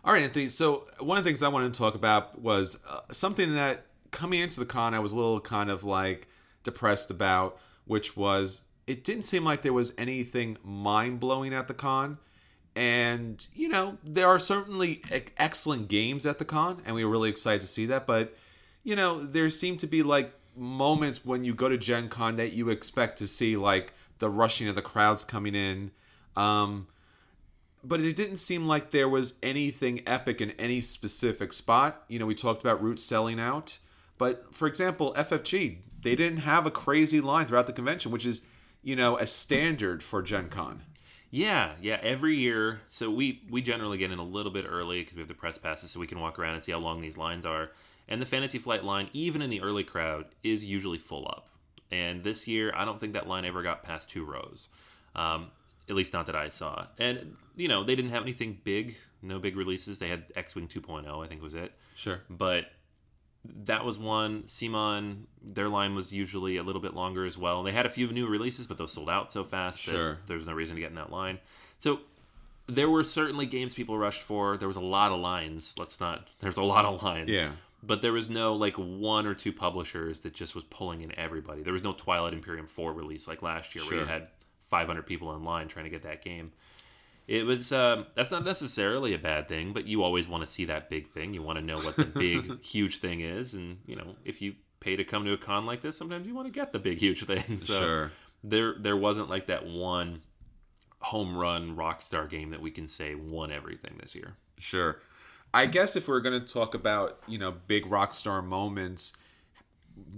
All 0.04 0.12
right, 0.12 0.22
Anthony. 0.24 0.50
So, 0.50 0.86
one 1.00 1.18
of 1.18 1.24
the 1.24 1.30
things 1.30 1.42
I 1.42 1.48
wanted 1.48 1.74
to 1.74 1.78
talk 1.80 1.96
about 1.96 2.40
was 2.42 2.78
uh, 2.90 3.00
something 3.12 3.56
that 3.56 3.86
coming 4.12 4.42
into 4.42 4.60
the 4.60 4.66
con, 4.66 4.94
I 4.94 5.00
was 5.00 5.14
a 5.14 5.16
little 5.16 5.40
kind 5.40 5.70
of 5.70 5.86
like 5.86 6.28
depressed 6.64 7.10
about, 7.10 7.58
which 7.86 8.18
was 8.18 8.64
it 8.88 9.04
didn't 9.04 9.24
seem 9.24 9.44
like 9.44 9.62
there 9.62 9.74
was 9.74 9.94
anything 9.98 10.58
mind 10.64 11.20
blowing 11.20 11.54
at 11.54 11.68
the 11.68 11.74
con. 11.74 12.18
And, 12.76 13.46
you 13.54 13.70
know, 13.70 13.98
there 14.04 14.28
are 14.28 14.40
certainly 14.40 15.02
excellent 15.38 15.88
games 15.88 16.26
at 16.26 16.40
the 16.40 16.46
con, 16.46 16.82
and 16.86 16.94
we 16.94 17.06
were 17.06 17.12
really 17.12 17.30
excited 17.30 17.62
to 17.62 17.68
see 17.68 17.86
that. 17.86 18.06
But, 18.06 18.36
you 18.84 18.96
know, 18.96 19.24
there 19.24 19.50
seem 19.50 19.78
to 19.78 19.88
be 19.88 20.04
like 20.04 20.34
moments 20.58 21.26
when 21.26 21.44
you 21.44 21.54
go 21.54 21.70
to 21.70 21.78
Gen 21.78 22.10
Con 22.10 22.36
that 22.36 22.54
you 22.54 22.70
expect 22.70 23.18
to 23.20 23.28
see 23.28 23.56
like 23.58 23.94
the 24.20 24.30
rushing 24.30 24.68
of 24.68 24.76
the 24.76 24.82
crowds 24.82 25.24
coming 25.24 25.56
in. 25.56 25.92
Um, 26.36 26.88
but 27.84 28.02
it 28.02 28.16
didn't 28.16 28.38
seem 28.38 28.68
like 28.68 28.92
there 28.92 29.08
was 29.08 29.36
anything 29.44 30.02
epic 30.08 30.42
in 30.42 30.52
any 30.52 30.82
specific 30.82 31.54
spot. 31.54 32.04
You 32.08 32.20
know, 32.20 32.26
we 32.26 32.36
talked 32.36 32.62
about 32.62 32.82
Root 32.82 33.00
selling 33.00 33.40
out, 33.40 33.78
but 34.18 34.54
for 34.56 34.68
example, 34.68 35.14
FFG, 35.16 35.78
they 36.02 36.16
didn't 36.16 36.40
have 36.40 36.66
a 36.66 36.72
crazy 36.72 37.22
line 37.22 37.46
throughout 37.46 37.68
the 37.68 37.74
convention, 37.74 38.12
which 38.12 38.26
is, 38.26 38.46
you 38.86 38.96
know, 38.96 39.18
a 39.18 39.26
standard 39.26 40.04
for 40.04 40.22
Gen 40.22 40.48
Con. 40.48 40.84
Yeah, 41.32 41.72
yeah. 41.82 42.00
Every 42.04 42.38
year, 42.38 42.82
so 42.88 43.10
we 43.10 43.42
we 43.50 43.62
generally 43.62 43.98
get 43.98 44.12
in 44.12 44.20
a 44.20 44.24
little 44.24 44.52
bit 44.52 44.64
early 44.70 45.02
because 45.02 45.16
we 45.16 45.22
have 45.22 45.28
the 45.28 45.34
press 45.34 45.58
passes, 45.58 45.90
so 45.90 46.00
we 46.00 46.08
can 46.08 46.20
walk 46.20 46.38
around 46.38 46.54
and 46.54 46.64
see 46.64 46.72
how 46.72 46.78
long 46.78 47.02
these 47.02 47.18
lines 47.18 47.48
are. 47.48 47.72
And 48.08 48.22
the 48.22 48.28
Fantasy 48.28 48.60
Flight 48.60 48.84
line, 48.84 49.10
even 49.12 49.42
in 49.42 49.50
the 49.50 49.62
early 49.62 49.84
crowd, 49.84 50.26
is 50.44 50.64
usually 50.64 51.00
full 51.00 51.28
up. 51.28 51.50
And 51.92 52.24
this 52.24 52.48
year, 52.48 52.72
I 52.76 52.86
don't 52.86 53.00
think 53.00 53.14
that 53.14 53.28
line 53.28 53.44
ever 53.44 53.64
got 53.64 53.82
past 53.82 54.12
two 54.12 54.24
rows. 54.24 54.70
Um, 55.16 55.48
at 55.90 55.96
least 55.96 56.14
not 56.14 56.28
that 56.28 56.36
I 56.36 56.50
saw. 56.50 56.86
And 57.00 57.36
you 57.56 57.68
know, 57.68 57.84
they 57.84 57.96
didn't 57.96 58.12
have 58.12 58.22
anything 58.22 58.60
big, 58.64 58.98
no 59.24 59.40
big 59.40 59.58
releases. 59.58 59.98
They 59.98 60.10
had 60.10 60.26
X-wing 60.36 60.68
2.0, 60.68 61.26
I 61.26 61.28
think 61.28 61.42
was 61.42 61.56
it. 61.56 61.74
Sure. 61.96 62.22
But 62.30 62.68
that 63.66 63.86
was 63.86 63.98
one. 63.98 64.44
CMON, 64.44 65.24
their 65.42 65.70
line 65.70 65.96
was 65.96 66.12
usually 66.12 66.58
a 66.58 66.64
little 66.64 66.82
bit 66.82 66.94
longer 66.94 67.26
as 67.26 67.38
well. 67.38 67.64
They 67.64 67.72
had 67.72 67.86
a 67.86 67.90
few 67.90 68.08
new 68.12 68.28
releases, 68.28 68.68
but 68.68 68.78
those 68.78 68.94
sold 68.94 69.10
out 69.10 69.32
so 69.32 69.44
fast 69.44 69.80
Sure. 69.82 70.12
that 70.14 70.28
there's 70.28 70.46
no 70.46 70.54
reason 70.54 70.76
to 70.76 70.82
get 70.82 70.90
in 70.90 70.96
that 70.96 71.12
line. 71.12 71.40
So 71.80 72.00
there 72.68 72.90
were 72.90 73.04
certainly 73.04 73.46
games 73.46 73.76
people 73.76 73.98
rushed 73.98 74.22
for. 74.22 74.58
There 74.58 74.68
was 74.68 74.78
a 74.78 74.82
lot 74.82 75.12
of 75.12 75.20
lines. 75.20 75.76
Let's 75.78 76.00
not. 76.00 76.30
There's 76.40 76.58
a 76.58 76.64
lot 76.64 76.86
of 76.86 77.04
lines. 77.04 77.30
Yeah. 77.30 77.52
But 77.84 78.02
there 78.02 78.14
was 78.14 78.30
no 78.30 78.56
like 78.56 78.74
one 78.76 79.28
or 79.28 79.36
two 79.36 79.54
publishers 79.54 80.22
that 80.22 80.34
just 80.34 80.56
was 80.56 80.64
pulling 80.64 81.02
in 81.02 81.18
everybody. 81.20 81.62
There 81.62 81.74
was 81.74 81.84
no 81.84 81.94
Twilight 81.94 82.34
Imperium 82.34 82.66
4 82.66 82.94
release 82.94 83.28
like 83.28 83.42
last 83.44 83.76
year 83.76 83.84
where 83.86 84.00
you 84.00 84.06
had 84.06 84.28
500 84.70 85.04
people 85.06 85.36
in 85.36 85.44
line 85.44 85.68
trying 85.68 85.86
to 85.86 85.92
get 85.92 86.02
that 86.04 86.24
game. 86.24 86.52
It 87.28 87.44
was 87.46 87.72
um, 87.72 88.06
that's 88.16 88.30
not 88.32 88.46
necessarily 88.46 89.14
a 89.14 89.18
bad 89.18 89.48
thing, 89.48 89.74
but 89.74 89.86
you 89.88 90.04
always 90.04 90.28
want 90.28 90.44
to 90.44 90.48
see 90.48 90.66
that 90.66 90.90
big 90.90 91.10
thing. 91.12 91.34
You 91.34 91.42
want 91.42 91.58
to 91.58 91.66
know 91.66 91.76
what 91.78 91.96
the 91.96 92.06
big 92.06 92.62
huge 92.64 93.00
thing 93.00 93.22
is, 93.22 93.54
and 93.56 93.80
you 93.88 93.96
know 93.96 94.16
if 94.24 94.42
you 94.42 94.56
pay 94.80 94.96
to 94.96 95.04
come 95.04 95.26
to 95.26 95.34
a 95.34 95.38
con 95.38 95.66
like 95.66 95.82
this, 95.82 95.98
sometimes 95.98 96.28
you 96.28 96.36
want 96.36 96.48
to 96.48 96.52
get 96.52 96.72
the 96.72 96.80
big 96.80 97.00
huge 97.00 97.26
thing. 97.26 97.44
So 97.60 97.80
Sure. 97.80 98.12
there 98.44 98.76
there 98.80 98.98
wasn't 98.98 99.30
like 99.30 99.48
that 99.48 99.66
one 99.66 100.22
home 101.00 101.36
run 101.38 101.76
rockstar 101.76 102.30
game 102.30 102.52
that 102.52 102.62
we 102.62 102.70
can 102.72 102.88
say 102.88 103.16
won 103.16 103.52
everything 103.52 103.98
this 104.02 104.14
year. 104.16 104.36
Sure. 104.60 105.00
I 105.54 105.66
guess 105.68 105.96
if 105.96 106.08
we're 106.08 106.20
going 106.22 106.40
to 106.40 106.46
talk 106.54 106.74
about, 106.76 107.20
you 107.28 107.38
know, 107.38 107.54
big 107.68 107.86
rock 107.86 108.14
star 108.14 108.42
moments, 108.42 109.16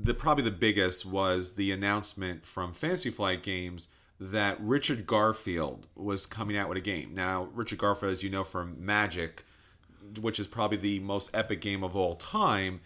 the 0.02 0.14
probably 0.14 0.44
the 0.44 0.52
biggest 0.52 1.06
was 1.06 1.56
the 1.56 1.72
announcement 1.72 2.46
from 2.46 2.74
Fantasy 2.74 3.12
Flight 3.12 3.44
Games 3.44 3.90
that 4.20 4.60
Richard 4.60 5.06
Garfield 5.06 5.88
was 5.96 6.26
coming 6.26 6.58
out 6.58 6.70
with 6.70 6.78
a 6.78 6.82
game. 6.82 7.14
Now, 7.14 7.50
Richard 7.54 7.80
Garfield, 7.80 8.12
as 8.12 8.24
you 8.24 8.30
know 8.30 8.44
from 8.44 8.84
Magic, 8.84 9.44
which 10.20 10.40
is 10.40 10.48
probably 10.48 10.78
the 10.78 11.00
most 11.00 11.30
epic 11.34 11.62
game 11.62 11.84
of 11.84 11.96
all 11.96 12.16
time, 12.16 12.82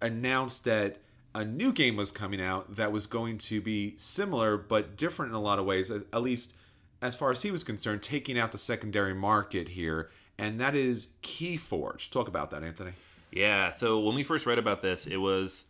announced 0.00 0.64
that 0.64 0.98
a 1.34 1.44
new 1.44 1.72
game 1.72 1.96
was 1.96 2.10
coming 2.10 2.40
out 2.40 2.76
that 2.76 2.92
was 2.92 3.06
going 3.06 3.38
to 3.38 3.60
be 3.60 3.94
similar 3.96 4.56
but 4.56 4.96
different 4.96 5.30
in 5.30 5.36
a 5.36 5.40
lot 5.40 5.58
of 5.58 5.64
ways, 5.64 5.90
at 5.90 6.22
least 6.22 6.54
as 7.00 7.14
far 7.14 7.30
as 7.30 7.42
he 7.42 7.50
was 7.50 7.64
concerned, 7.64 8.02
taking 8.02 8.38
out 8.38 8.52
the 8.52 8.58
secondary 8.58 9.14
market 9.14 9.70
here, 9.70 10.10
and 10.38 10.60
that 10.60 10.74
is 10.74 11.08
Keyforge. 11.22 12.10
Talk 12.10 12.28
about 12.28 12.50
that, 12.50 12.62
Anthony. 12.62 12.92
Yeah, 13.30 13.70
so 13.70 14.00
when 14.00 14.14
we 14.14 14.22
first 14.22 14.44
read 14.44 14.58
about 14.58 14.82
this, 14.82 15.06
it 15.06 15.16
was 15.16 15.66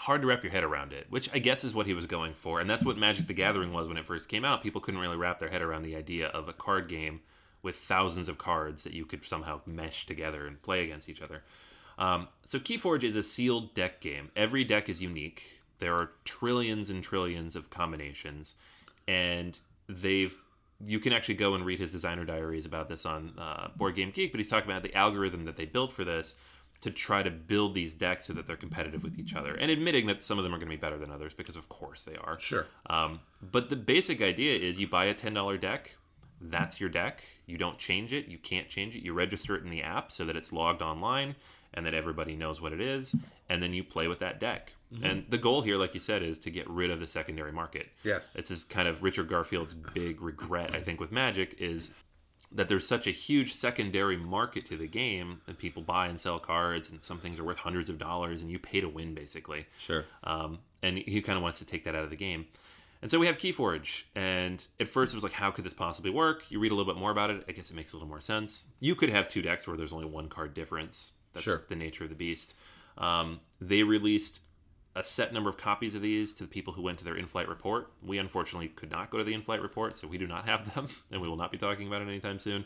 hard 0.00 0.22
to 0.22 0.26
wrap 0.26 0.42
your 0.42 0.50
head 0.50 0.64
around 0.64 0.94
it, 0.94 1.06
which 1.10 1.28
I 1.34 1.38
guess 1.40 1.62
is 1.62 1.74
what 1.74 1.84
he 1.84 1.92
was 1.92 2.06
going 2.06 2.32
for. 2.32 2.58
And 2.58 2.70
that's 2.70 2.86
what 2.86 2.96
Magic 2.96 3.26
the 3.26 3.34
Gathering 3.34 3.70
was 3.70 3.86
when 3.86 3.98
it 3.98 4.06
first 4.06 4.30
came 4.30 4.46
out. 4.46 4.62
People 4.62 4.80
couldn't 4.80 5.00
really 5.00 5.18
wrap 5.18 5.38
their 5.38 5.50
head 5.50 5.60
around 5.60 5.82
the 5.82 5.94
idea 5.94 6.28
of 6.28 6.48
a 6.48 6.54
card 6.54 6.88
game 6.88 7.20
with 7.62 7.76
thousands 7.76 8.26
of 8.26 8.38
cards 8.38 8.82
that 8.84 8.94
you 8.94 9.04
could 9.04 9.26
somehow 9.26 9.60
mesh 9.66 10.06
together 10.06 10.46
and 10.46 10.62
play 10.62 10.82
against 10.84 11.10
each 11.10 11.20
other. 11.20 11.42
Um, 11.98 12.28
so 12.46 12.58
Keyforge 12.58 13.04
is 13.04 13.14
a 13.14 13.22
sealed 13.22 13.74
deck 13.74 14.00
game. 14.00 14.30
Every 14.34 14.64
deck 14.64 14.88
is 14.88 15.02
unique. 15.02 15.60
There 15.80 15.94
are 15.94 16.12
trillions 16.24 16.88
and 16.88 17.04
trillions 17.04 17.54
of 17.54 17.68
combinations, 17.68 18.54
and 19.06 19.58
they've 19.86 20.34
you 20.82 20.98
can 20.98 21.12
actually 21.12 21.34
go 21.34 21.54
and 21.54 21.66
read 21.66 21.78
his 21.78 21.92
designer 21.92 22.24
diaries 22.24 22.64
about 22.64 22.88
this 22.88 23.04
on 23.04 23.34
uh, 23.38 23.68
Board 23.76 23.96
Game 23.96 24.12
Geek. 24.12 24.32
But 24.32 24.38
he's 24.38 24.48
talking 24.48 24.70
about 24.70 24.82
the 24.82 24.94
algorithm 24.94 25.44
that 25.44 25.58
they 25.58 25.66
built 25.66 25.92
for 25.92 26.04
this 26.04 26.36
to 26.82 26.90
try 26.90 27.22
to 27.22 27.30
build 27.30 27.74
these 27.74 27.92
decks 27.92 28.24
so 28.26 28.32
that 28.32 28.46
they're 28.46 28.56
competitive 28.56 29.02
with 29.02 29.18
each 29.18 29.34
other, 29.34 29.54
and 29.54 29.70
admitting 29.70 30.06
that 30.06 30.24
some 30.24 30.38
of 30.38 30.44
them 30.44 30.54
are 30.54 30.58
going 30.58 30.70
to 30.70 30.76
be 30.76 30.80
better 30.80 30.98
than 30.98 31.10
others 31.10 31.34
because 31.34 31.56
of 31.56 31.68
course 31.68 32.02
they 32.02 32.16
are. 32.16 32.38
Sure. 32.40 32.66
Um, 32.88 33.20
but 33.42 33.68
the 33.68 33.76
basic 33.76 34.22
idea 34.22 34.58
is 34.58 34.78
you 34.78 34.88
buy 34.88 35.04
a 35.04 35.14
ten 35.14 35.34
dollar 35.34 35.58
deck. 35.58 35.96
That's 36.40 36.80
your 36.80 36.88
deck. 36.88 37.22
You 37.44 37.58
don't 37.58 37.76
change 37.76 38.14
it. 38.14 38.26
You 38.28 38.38
can't 38.38 38.68
change 38.68 38.96
it. 38.96 39.02
You 39.02 39.12
register 39.12 39.56
it 39.56 39.62
in 39.62 39.68
the 39.68 39.82
app 39.82 40.10
so 40.10 40.24
that 40.24 40.36
it's 40.36 40.52
logged 40.52 40.80
online, 40.80 41.36
and 41.74 41.84
that 41.84 41.94
everybody 41.94 42.34
knows 42.34 42.60
what 42.60 42.72
it 42.72 42.80
is, 42.80 43.14
and 43.48 43.62
then 43.62 43.74
you 43.74 43.84
play 43.84 44.08
with 44.08 44.20
that 44.20 44.40
deck. 44.40 44.72
Mm-hmm. 44.92 45.04
And 45.04 45.24
the 45.28 45.38
goal 45.38 45.60
here, 45.60 45.76
like 45.76 45.94
you 45.94 46.00
said, 46.00 46.22
is 46.22 46.38
to 46.38 46.50
get 46.50 46.68
rid 46.68 46.90
of 46.90 46.98
the 46.98 47.06
secondary 47.06 47.52
market. 47.52 47.88
Yes. 48.02 48.34
It's 48.36 48.48
this 48.48 48.64
kind 48.64 48.88
of 48.88 49.02
Richard 49.02 49.28
Garfield's 49.28 49.74
big 49.74 50.20
regret, 50.20 50.74
I 50.74 50.80
think, 50.80 50.98
with 50.98 51.12
Magic 51.12 51.56
is 51.60 51.92
that 52.52 52.68
there's 52.68 52.86
such 52.86 53.06
a 53.06 53.10
huge 53.12 53.54
secondary 53.54 54.16
market 54.16 54.66
to 54.66 54.76
the 54.76 54.86
game 54.88 55.40
and 55.46 55.56
people 55.56 55.82
buy 55.82 56.08
and 56.08 56.20
sell 56.20 56.38
cards 56.40 56.90
and 56.90 57.00
some 57.02 57.18
things 57.18 57.38
are 57.38 57.44
worth 57.44 57.58
hundreds 57.58 57.88
of 57.88 57.98
dollars 57.98 58.42
and 58.42 58.50
you 58.50 58.58
pay 58.58 58.80
to 58.80 58.88
win 58.88 59.14
basically. 59.14 59.66
Sure. 59.78 60.04
um, 60.24 60.58
and 60.82 60.98
he 60.98 61.20
kind 61.22 61.36
of 61.36 61.42
wants 61.42 61.58
to 61.60 61.64
take 61.66 61.84
that 61.84 61.94
out 61.94 62.04
of 62.04 62.10
the 62.10 62.16
game. 62.16 62.46
And 63.02 63.10
so 63.10 63.18
we 63.18 63.26
have 63.28 63.38
keyforge. 63.38 64.02
And 64.16 64.64
at 64.80 64.88
first 64.88 65.12
it 65.12 65.16
was 65.16 65.22
like 65.22 65.32
how 65.32 65.50
could 65.50 65.64
this 65.64 65.72
possibly 65.74 66.10
work? 66.10 66.44
You 66.50 66.58
read 66.58 66.72
a 66.72 66.74
little 66.74 66.92
bit 66.92 66.98
more 66.98 67.10
about 67.12 67.30
it. 67.30 67.44
I 67.48 67.52
guess 67.52 67.70
it 67.70 67.76
makes 67.76 67.92
a 67.92 67.96
little 67.96 68.08
more 68.08 68.20
sense. 68.20 68.66
You 68.80 68.94
could 68.94 69.10
have 69.10 69.28
two 69.28 69.42
decks 69.42 69.66
where 69.66 69.76
there's 69.76 69.92
only 69.92 70.06
one 70.06 70.28
card 70.28 70.52
difference. 70.54 71.12
That's 71.32 71.44
Sure. 71.44 71.62
the 71.68 71.76
nature 71.76 72.02
of 72.04 72.10
the 72.10 72.16
beast. 72.16 72.54
Um, 72.98 73.40
they 73.60 73.84
released 73.84 74.40
a 74.96 75.04
set 75.04 75.32
number 75.32 75.48
of 75.48 75.56
copies 75.56 75.94
of 75.94 76.02
these 76.02 76.34
to 76.34 76.42
the 76.44 76.48
people 76.48 76.72
who 76.72 76.82
went 76.82 76.98
to 76.98 77.04
their 77.04 77.16
in-flight 77.16 77.48
report. 77.48 77.90
We 78.02 78.18
unfortunately 78.18 78.68
could 78.68 78.90
not 78.90 79.10
go 79.10 79.18
to 79.18 79.24
the 79.24 79.34
in-flight 79.34 79.62
report, 79.62 79.96
so 79.96 80.08
we 80.08 80.18
do 80.18 80.26
not 80.26 80.46
have 80.46 80.74
them, 80.74 80.88
and 81.10 81.20
we 81.22 81.28
will 81.28 81.36
not 81.36 81.52
be 81.52 81.58
talking 81.58 81.86
about 81.86 82.02
it 82.02 82.08
anytime 82.08 82.38
soon. 82.40 82.64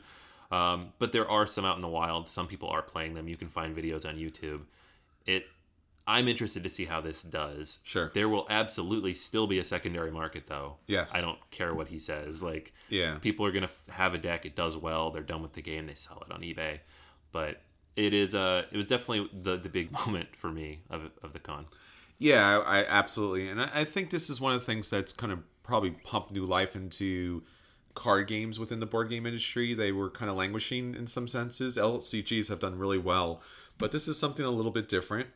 Um, 0.50 0.92
but 0.98 1.12
there 1.12 1.28
are 1.28 1.46
some 1.46 1.64
out 1.64 1.76
in 1.76 1.82
the 1.82 1.88
wild. 1.88 2.28
Some 2.28 2.46
people 2.46 2.68
are 2.68 2.82
playing 2.82 3.14
them. 3.14 3.28
You 3.28 3.36
can 3.36 3.48
find 3.48 3.76
videos 3.76 4.06
on 4.08 4.16
YouTube. 4.16 4.62
It. 5.26 5.46
I'm 6.06 6.28
interested 6.28 6.62
to 6.64 6.68
see 6.70 6.84
how 6.84 7.00
this 7.00 7.22
does. 7.22 7.78
Sure. 7.82 8.10
There 8.12 8.28
will 8.28 8.46
absolutely 8.50 9.14
still 9.14 9.46
be 9.46 9.58
a 9.58 9.64
secondary 9.64 10.10
market, 10.10 10.46
though. 10.46 10.76
Yes. 10.86 11.14
I 11.14 11.22
don't 11.22 11.38
care 11.50 11.72
what 11.74 11.88
he 11.88 11.98
says. 11.98 12.42
Like, 12.42 12.74
Yeah. 12.90 13.16
people 13.22 13.46
are 13.46 13.52
gonna 13.52 13.66
f- 13.88 13.94
have 13.94 14.12
a 14.12 14.18
deck. 14.18 14.44
It 14.44 14.54
does 14.54 14.76
well. 14.76 15.10
They're 15.10 15.22
done 15.22 15.40
with 15.40 15.54
the 15.54 15.62
game. 15.62 15.86
They 15.86 15.94
sell 15.94 16.22
it 16.26 16.30
on 16.30 16.42
eBay. 16.42 16.80
But 17.32 17.62
it 17.96 18.12
is. 18.12 18.34
Uh, 18.34 18.64
it 18.70 18.76
was 18.76 18.86
definitely 18.88 19.30
the 19.32 19.56
the 19.56 19.70
big 19.70 19.92
moment 20.06 20.36
for 20.36 20.50
me 20.50 20.80
of 20.90 21.10
of 21.22 21.32
the 21.32 21.38
con. 21.38 21.64
Yeah, 22.24 22.60
I, 22.60 22.80
I 22.80 22.86
absolutely, 22.86 23.50
and 23.50 23.60
I, 23.60 23.68
I 23.74 23.84
think 23.84 24.08
this 24.08 24.30
is 24.30 24.40
one 24.40 24.54
of 24.54 24.60
the 24.60 24.64
things 24.64 24.88
that's 24.88 25.12
kind 25.12 25.30
of 25.30 25.40
probably 25.62 25.90
pumped 25.90 26.32
new 26.32 26.46
life 26.46 26.74
into 26.74 27.42
card 27.92 28.28
games 28.28 28.58
within 28.58 28.80
the 28.80 28.86
board 28.86 29.10
game 29.10 29.26
industry. 29.26 29.74
They 29.74 29.92
were 29.92 30.08
kind 30.08 30.30
of 30.30 30.36
languishing 30.38 30.94
in 30.94 31.06
some 31.06 31.28
senses. 31.28 31.76
LCGs 31.76 32.48
have 32.48 32.60
done 32.60 32.78
really 32.78 32.96
well, 32.96 33.42
but 33.76 33.92
this 33.92 34.08
is 34.08 34.18
something 34.18 34.42
a 34.42 34.50
little 34.50 34.70
bit 34.70 34.88
different. 34.88 35.28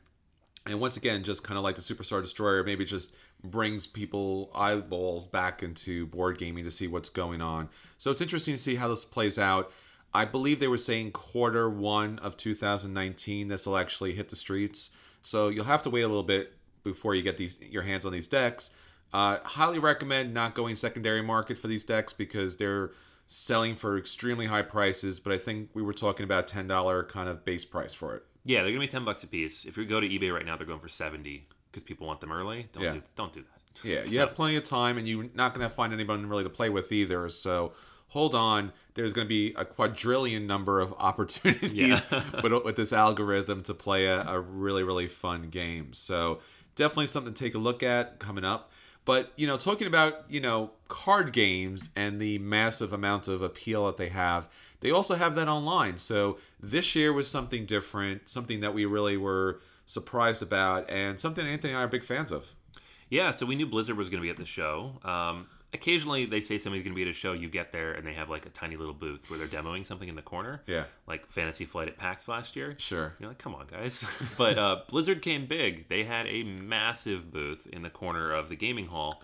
And 0.65 0.81
once 0.81 0.97
again, 0.97 1.25
just 1.25 1.45
kind 1.45 1.59
of 1.59 1.63
like 1.63 1.75
the 1.75 1.83
Superstar 1.83 2.23
Destroyer, 2.23 2.65
maybe 2.65 2.87
just 2.87 3.15
brings 3.45 3.87
people 3.87 4.51
eyeballs 4.55 5.27
back 5.27 5.63
into 5.63 6.07
board 6.07 6.39
gaming 6.39 6.65
to 6.65 6.71
see 6.71 6.87
what's 6.87 7.11
going 7.11 7.43
on. 7.43 7.69
So 7.99 8.11
it's 8.11 8.23
interesting 8.23 8.55
to 8.55 8.59
see 8.59 8.77
how 8.77 8.89
this 8.89 9.05
plays 9.05 9.39
out. 9.39 9.71
I 10.15 10.25
believe 10.25 10.59
they 10.59 10.69
were 10.69 10.79
saying 10.79 11.13
quarter 11.13 11.69
one 11.69 12.19
of 12.21 12.39
2019 12.39 13.49
this 13.49 13.67
will 13.67 13.77
actually 13.77 14.15
hit 14.15 14.31
the 14.31 14.37
streets. 14.37 14.89
So 15.21 15.49
you'll 15.49 15.67
have 15.67 15.83
to 15.83 15.91
wait 15.91 16.01
a 16.01 16.09
little 16.09 16.23
bit 16.23 16.55
before 16.85 17.15
you 17.15 17.23
get 17.23 17.37
these 17.37 17.61
your 17.61 17.83
hands 17.83 18.05
on 18.07 18.13
these 18.13 18.29
decks. 18.29 18.71
Uh, 19.13 19.39
highly 19.43 19.79
recommend 19.79 20.35
not 20.35 20.55
going 20.55 20.77
secondary 20.77 21.23
market 21.23 21.57
for 21.59 21.67
these 21.69 21.83
decks 21.85 22.13
because 22.13 22.57
they're 22.57 22.91
selling 23.27 23.75
for 23.75 23.97
extremely 23.99 24.47
high 24.47 24.63
prices. 24.63 25.19
But 25.21 25.33
I 25.33 25.39
think 25.39 25.71
we 25.75 25.83
were 25.83 25.95
talking 25.95 26.25
about 26.25 26.47
ten 26.49 26.67
dollar 26.67 27.05
kind 27.05 27.29
of 27.29 27.45
base 27.45 27.65
price 27.65 27.95
for 27.95 28.15
it. 28.17 28.25
Yeah, 28.45 28.63
they're 28.63 28.71
gonna 28.71 28.81
be 28.81 28.89
ten 28.89 29.05
bucks 29.05 29.23
a 29.25 29.27
piece. 29.27 29.65
If 29.65 29.77
you 29.77 29.85
go 29.87 30.01
to 30.01 30.09
eBay 30.09 30.33
right 30.33 30.45
now, 30.45 30.57
they're 30.57 30.67
going 30.67 30.81
for 30.81 30.89
seventy 30.89 31.47
because 31.71 31.85
people 31.85 32.07
want 32.07 32.21
them 32.21 32.33
early. 32.33 32.69
Don't 32.73 32.83
Yeah. 32.85 32.93
do 32.95 33.03
don't 33.17 33.33
do 33.33 33.43
that. 33.43 33.85
Yeah, 33.85 34.03
you 34.05 34.19
have 34.21 34.35
plenty 34.35 34.57
of 34.57 34.65
time, 34.65 34.99
and 34.99 35.07
you're 35.07 35.29
not 35.35 35.55
going 35.55 35.69
to 35.69 35.73
find 35.73 35.93
anyone 35.93 36.27
really 36.27 36.43
to 36.43 36.51
play 36.51 36.69
with 36.69 36.91
either. 36.91 37.29
So 37.29 37.73
hold 38.09 38.35
on. 38.35 38.73
There's 38.95 39.13
going 39.13 39.27
to 39.27 39.29
be 39.29 39.55
a 39.55 39.65
quadrillion 39.65 40.49
number 40.49 40.81
of 40.81 40.93
opportunities 40.99 42.07
but 42.07 42.65
with 42.65 42.75
this 42.75 42.93
algorithm 42.93 43.63
to 43.65 43.75
play 43.75 44.07
a, 44.07 44.23
a 44.23 44.41
really, 44.41 44.83
really 44.83 45.07
fun 45.07 45.51
game. 45.51 45.93
So 45.93 46.41
definitely 46.79 47.09
something 47.09 47.35
to 47.35 47.45
take 47.45 47.55
a 47.55 47.59
look 47.59 47.83
at 47.83 48.19
coming 48.19 48.45
up. 48.45 48.71
But, 49.05 49.33
you 49.37 49.47
know, 49.47 49.57
talking 49.57 49.87
about, 49.87 50.31
you 50.31 50.41
know, 50.41 50.71
card 50.87 51.33
games 51.33 51.91
and 51.97 52.21
the 52.21 52.39
massive 52.39 52.93
amount 52.93 53.27
of 53.27 53.43
appeal 53.43 53.87
that 53.87 53.97
they 53.97 54.09
have, 54.11 54.49
they 54.81 54.91
also 54.91 55.17
have 55.17 55.35
that 55.35 55.49
online. 55.49 55.99
So 55.99 56.39
this 56.61 56.95
year 56.95 57.13
was 57.13 57.29
something 57.29 57.67
different, 57.67 58.29
something 58.29 58.61
that 58.61 58.75
we 58.75 58.85
really 58.85 59.17
were 59.17 59.61
surprised 59.87 60.43
about, 60.43 60.89
and 60.91 61.19
something 61.19 61.47
Anthony 61.47 61.73
and 61.73 61.81
I 61.81 61.85
are 61.85 61.89
big 61.89 62.05
fans 62.05 62.31
of. 62.31 62.55
Yeah, 63.11 63.33
so 63.33 63.47
we 63.47 63.57
knew 63.57 63.67
Blizzard 63.67 63.97
was 63.97 64.11
going 64.11 64.23
to 64.23 64.27
be 64.27 64.31
at 64.31 64.37
the 64.37 64.47
show. 64.47 65.01
Um, 65.03 65.47
occasionally, 65.73 66.27
they 66.27 66.41
say 66.41 66.59
somebody's 66.59 66.85
going 66.85 66.95
to 66.95 66.97
be 66.97 67.03
at 67.03 67.09
a 67.09 67.13
show. 67.13 67.33
You 67.33 67.49
get 67.49 67.73
there, 67.73 67.93
and 67.93 68.07
they 68.07 68.15
have 68.15 68.31
like 68.31 68.47
a 68.47 68.51
tiny 68.51 68.77
little 68.77 68.95
booth 68.95 69.29
where 69.29 69.39
they're 69.39 69.49
demoing 69.49 69.85
something 69.85 70.09
in 70.09 70.15
the 70.15 70.23
corner. 70.23 70.63
Yeah. 70.67 70.85
like 71.07 71.27
Fantasy 71.31 71.65
Flight 71.65 71.89
at 71.89 71.97
PAX 71.97 72.29
last 72.29 72.57
year. 72.57 72.75
Sure. 72.79 73.15
You're 73.19 73.29
like, 73.29 73.39
come 73.39 73.55
on, 73.55 73.67
guys. 73.67 74.05
but 74.39 74.59
uh, 74.59 74.83
Blizzard 74.89 75.23
came 75.23 75.47
big. 75.47 75.89
They 75.89 76.05
had 76.05 76.27
a 76.27 76.43
massive 76.45 77.31
booth 77.31 77.67
in 77.73 77.83
the 77.83 77.91
corner 77.91 78.33
of 78.33 78.49
the 78.49 78.57
gaming 78.57 78.87
hall, 78.87 79.23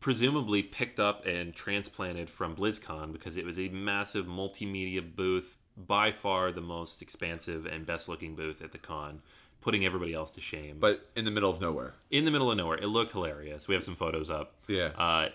presumably 0.00 0.62
picked 0.62 1.00
up 1.00 1.26
and 1.26 1.54
transplanted 1.54 2.28
from 2.30 2.54
BlizzCon 2.56 3.12
because 3.12 3.36
it 3.36 3.44
was 3.44 3.58
a 3.58 3.68
massive 3.68 4.26
multimedia 4.26 5.02
booth, 5.14 5.56
by 5.76 6.10
far 6.10 6.52
the 6.52 6.60
most 6.60 7.02
expansive 7.02 7.66
and 7.66 7.86
best 7.86 8.08
looking 8.08 8.34
booth 8.34 8.62
at 8.62 8.72
the 8.72 8.78
con, 8.78 9.20
putting 9.60 9.84
everybody 9.84 10.14
else 10.14 10.30
to 10.32 10.40
shame. 10.40 10.76
But 10.80 11.06
in 11.16 11.24
the 11.24 11.30
middle 11.30 11.50
of 11.50 11.60
nowhere. 11.60 11.94
in 12.10 12.24
the 12.24 12.30
middle 12.30 12.50
of 12.50 12.56
nowhere, 12.56 12.78
it 12.78 12.86
looked 12.86 13.12
hilarious. 13.12 13.68
We 13.68 13.74
have 13.74 13.84
some 13.84 13.96
photos 13.96 14.30
up. 14.30 14.54
Yeah. 14.68 14.90
Uh, 14.96 15.28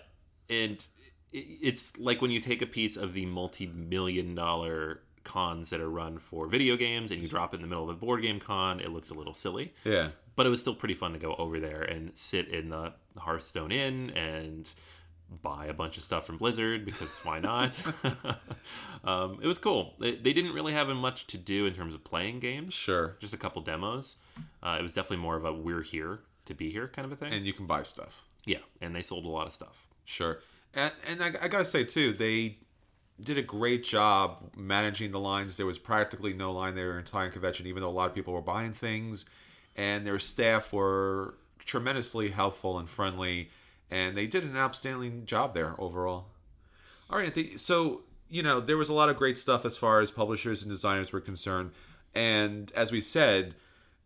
and 0.51 0.85
it's 1.31 1.97
like 1.97 2.21
when 2.21 2.29
you 2.29 2.39
take 2.39 2.61
a 2.61 2.65
piece 2.65 2.97
of 2.97 3.13
the 3.13 3.25
multi-million 3.25 4.35
dollar 4.35 5.01
cons 5.23 5.69
that 5.69 5.79
are 5.79 5.89
run 5.89 6.17
for 6.17 6.47
video 6.47 6.75
games 6.75 7.11
and 7.11 7.21
you 7.21 7.27
drop 7.27 7.53
it 7.53 7.57
in 7.57 7.61
the 7.61 7.67
middle 7.67 7.89
of 7.89 7.89
a 7.89 7.99
board 7.99 8.21
game 8.21 8.39
con, 8.39 8.79
it 8.79 8.89
looks 8.89 9.09
a 9.09 9.13
little 9.13 9.33
silly. 9.33 9.73
Yeah. 9.83 10.09
But 10.35 10.45
it 10.45 10.49
was 10.49 10.59
still 10.59 10.75
pretty 10.75 10.95
fun 10.95 11.13
to 11.13 11.19
go 11.19 11.35
over 11.35 11.59
there 11.59 11.81
and 11.81 12.11
sit 12.17 12.47
in 12.49 12.69
the 12.69 12.93
Hearthstone 13.17 13.71
Inn 13.71 14.09
and 14.11 14.69
buy 15.41 15.67
a 15.67 15.73
bunch 15.73 15.95
of 15.97 16.03
stuff 16.03 16.25
from 16.25 16.37
Blizzard 16.37 16.85
because 16.85 17.19
why 17.19 17.39
not? 17.39 17.81
um, 19.03 19.39
it 19.41 19.47
was 19.47 19.57
cool. 19.57 19.95
They, 19.99 20.15
they 20.15 20.33
didn't 20.33 20.53
really 20.53 20.73
have 20.73 20.89
much 20.89 21.27
to 21.27 21.37
do 21.37 21.65
in 21.65 21.73
terms 21.73 21.93
of 21.93 22.03
playing 22.03 22.39
games. 22.39 22.73
Sure. 22.73 23.15
Just 23.19 23.33
a 23.33 23.37
couple 23.37 23.61
demos. 23.61 24.17
Uh, 24.61 24.77
it 24.79 24.83
was 24.83 24.93
definitely 24.93 25.17
more 25.17 25.37
of 25.37 25.45
a 25.45 25.53
we're 25.53 25.83
here 25.83 26.19
to 26.45 26.53
be 26.53 26.71
here 26.71 26.87
kind 26.87 27.05
of 27.05 27.11
a 27.11 27.15
thing. 27.15 27.31
And 27.31 27.45
you 27.45 27.53
can 27.53 27.67
buy 27.67 27.83
stuff. 27.83 28.25
yeah, 28.45 28.59
and 28.81 28.95
they 28.95 29.01
sold 29.01 29.25
a 29.25 29.29
lot 29.29 29.47
of 29.47 29.53
stuff. 29.53 29.87
Sure. 30.11 30.39
And, 30.73 30.91
and 31.07 31.23
I, 31.23 31.27
I 31.41 31.47
got 31.47 31.59
to 31.59 31.65
say, 31.65 31.85
too, 31.85 32.11
they 32.11 32.57
did 33.21 33.37
a 33.37 33.41
great 33.41 33.83
job 33.83 34.51
managing 34.57 35.11
the 35.11 35.19
lines. 35.19 35.55
There 35.55 35.65
was 35.65 35.77
practically 35.77 36.33
no 36.33 36.51
line 36.51 36.75
there 36.75 36.91
in 36.91 36.97
entire 36.97 37.29
convention, 37.29 37.65
even 37.67 37.81
though 37.81 37.89
a 37.89 37.91
lot 37.91 38.09
of 38.09 38.15
people 38.15 38.33
were 38.33 38.41
buying 38.41 38.73
things. 38.73 39.25
And 39.77 40.05
their 40.05 40.19
staff 40.19 40.73
were 40.73 41.35
tremendously 41.59 42.29
helpful 42.29 42.77
and 42.77 42.89
friendly. 42.89 43.51
And 43.89 44.17
they 44.17 44.27
did 44.27 44.43
an 44.43 44.57
outstanding 44.57 45.25
job 45.25 45.53
there 45.53 45.75
overall. 45.77 46.25
All 47.09 47.17
right, 47.17 47.27
Anthony. 47.27 47.55
So, 47.55 48.03
you 48.29 48.43
know, 48.43 48.59
there 48.59 48.77
was 48.77 48.89
a 48.89 48.93
lot 48.93 49.07
of 49.07 49.15
great 49.15 49.37
stuff 49.37 49.65
as 49.65 49.77
far 49.77 50.01
as 50.01 50.11
publishers 50.11 50.61
and 50.61 50.69
designers 50.69 51.13
were 51.13 51.21
concerned. 51.21 51.71
And 52.13 52.69
as 52.75 52.91
we 52.91 52.99
said, 52.99 53.55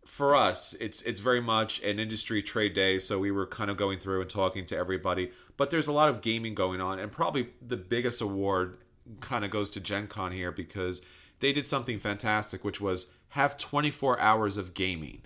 for 0.06 0.34
us, 0.36 0.74
it's 0.80 1.02
it's 1.02 1.20
very 1.20 1.40
much 1.40 1.82
an 1.82 1.98
industry 1.98 2.42
trade 2.42 2.72
day, 2.72 2.98
so 2.98 3.18
we 3.18 3.30
were 3.30 3.46
kind 3.46 3.70
of 3.70 3.76
going 3.76 3.98
through 3.98 4.20
and 4.22 4.30
talking 4.30 4.64
to 4.66 4.76
everybody. 4.76 5.30
But 5.56 5.70
there's 5.70 5.86
a 5.88 5.92
lot 5.92 6.08
of 6.08 6.20
gaming 6.22 6.54
going 6.54 6.80
on, 6.80 6.98
and 6.98 7.10
probably 7.12 7.48
the 7.66 7.76
biggest 7.76 8.20
award 8.20 8.78
kind 9.20 9.44
of 9.44 9.50
goes 9.50 9.70
to 9.70 9.80
Gen 9.80 10.06
Con 10.06 10.32
here 10.32 10.50
because 10.52 11.02
they 11.40 11.52
did 11.52 11.66
something 11.66 11.98
fantastic, 11.98 12.64
which 12.64 12.80
was 12.80 13.06
have 13.30 13.58
24 13.58 14.18
hours 14.20 14.56
of 14.56 14.72
gaming, 14.74 15.22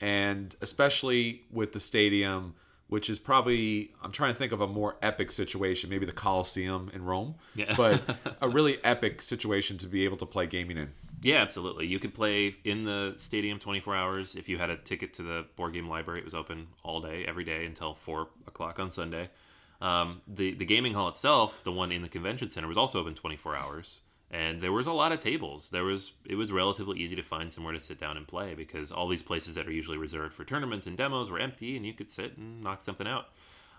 and 0.00 0.54
especially 0.60 1.42
with 1.50 1.72
the 1.72 1.80
stadium, 1.80 2.54
which 2.88 3.10
is 3.10 3.18
probably 3.18 3.92
I'm 4.02 4.12
trying 4.12 4.32
to 4.32 4.38
think 4.38 4.52
of 4.52 4.60
a 4.60 4.66
more 4.66 4.96
epic 5.02 5.30
situation, 5.32 5.90
maybe 5.90 6.06
the 6.06 6.12
Coliseum 6.12 6.90
in 6.94 7.04
Rome, 7.04 7.34
Yeah. 7.54 7.74
but 7.76 8.00
a 8.40 8.48
really 8.48 8.82
epic 8.84 9.20
situation 9.22 9.78
to 9.78 9.86
be 9.86 10.04
able 10.04 10.16
to 10.18 10.26
play 10.26 10.46
gaming 10.46 10.78
in. 10.78 10.92
Yeah, 11.22 11.36
absolutely. 11.36 11.86
You 11.86 12.00
could 12.00 12.14
play 12.14 12.56
in 12.64 12.84
the 12.84 13.14
stadium 13.16 13.60
24 13.60 13.94
hours. 13.94 14.34
If 14.34 14.48
you 14.48 14.58
had 14.58 14.70
a 14.70 14.76
ticket 14.76 15.14
to 15.14 15.22
the 15.22 15.46
board 15.56 15.72
game 15.72 15.88
library, 15.88 16.18
it 16.18 16.24
was 16.24 16.34
open 16.34 16.66
all 16.82 17.00
day, 17.00 17.24
every 17.24 17.44
day 17.44 17.64
until 17.64 17.94
4 17.94 18.28
o'clock 18.48 18.80
on 18.80 18.90
Sunday. 18.90 19.30
Um, 19.80 20.20
the, 20.26 20.54
the 20.54 20.64
gaming 20.64 20.94
hall 20.94 21.08
itself, 21.08 21.62
the 21.62 21.72
one 21.72 21.92
in 21.92 22.02
the 22.02 22.08
convention 22.08 22.50
center, 22.50 22.66
was 22.66 22.76
also 22.76 23.00
open 23.00 23.14
24 23.14 23.54
hours. 23.54 24.00
And 24.32 24.60
there 24.60 24.72
was 24.72 24.86
a 24.86 24.92
lot 24.92 25.12
of 25.12 25.20
tables. 25.20 25.70
There 25.70 25.84
was 25.84 26.12
it 26.24 26.36
was 26.36 26.50
relatively 26.50 26.98
easy 26.98 27.14
to 27.16 27.22
find 27.22 27.52
somewhere 27.52 27.74
to 27.74 27.80
sit 27.80 28.00
down 28.00 28.16
and 28.16 28.26
play 28.26 28.54
because 28.54 28.90
all 28.90 29.06
these 29.06 29.22
places 29.22 29.54
that 29.56 29.66
are 29.68 29.72
usually 29.72 29.98
reserved 29.98 30.34
for 30.34 30.44
tournaments 30.44 30.86
and 30.86 30.96
demos 30.96 31.30
were 31.30 31.38
empty, 31.38 31.76
and 31.76 31.84
you 31.84 31.92
could 31.92 32.10
sit 32.10 32.38
and 32.38 32.62
knock 32.62 32.80
something 32.80 33.06
out. 33.06 33.26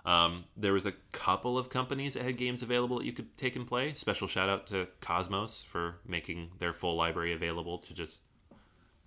Um, 0.06 0.46
there 0.58 0.74
was 0.74 0.86
a 0.86 0.92
couple 1.12 1.58
of 1.58 1.70
companies 1.70 2.16
that 2.16 2.24
had 2.24 2.38
games 2.38 2.62
available 2.62 3.00
that 3.00 3.06
you 3.06 3.14
could 3.14 3.38
take 3.38 3.56
and 3.56 3.66
play. 3.66 3.94
Special 3.94 4.28
shout 4.28 4.50
out 4.50 4.68
to 4.68 4.88
Kosmos 5.02 5.66
for 5.66 5.96
making 6.06 6.52
their 6.60 6.74
full 6.74 6.96
library 6.96 7.32
available 7.32 7.78
to 7.80 7.94
just 7.94 8.22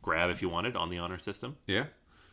grab 0.01 0.31
if 0.31 0.41
you 0.41 0.49
wanted 0.49 0.75
on 0.75 0.89
the 0.89 0.99
honor 0.99 1.19
system. 1.19 1.57
Yeah. 1.67 1.87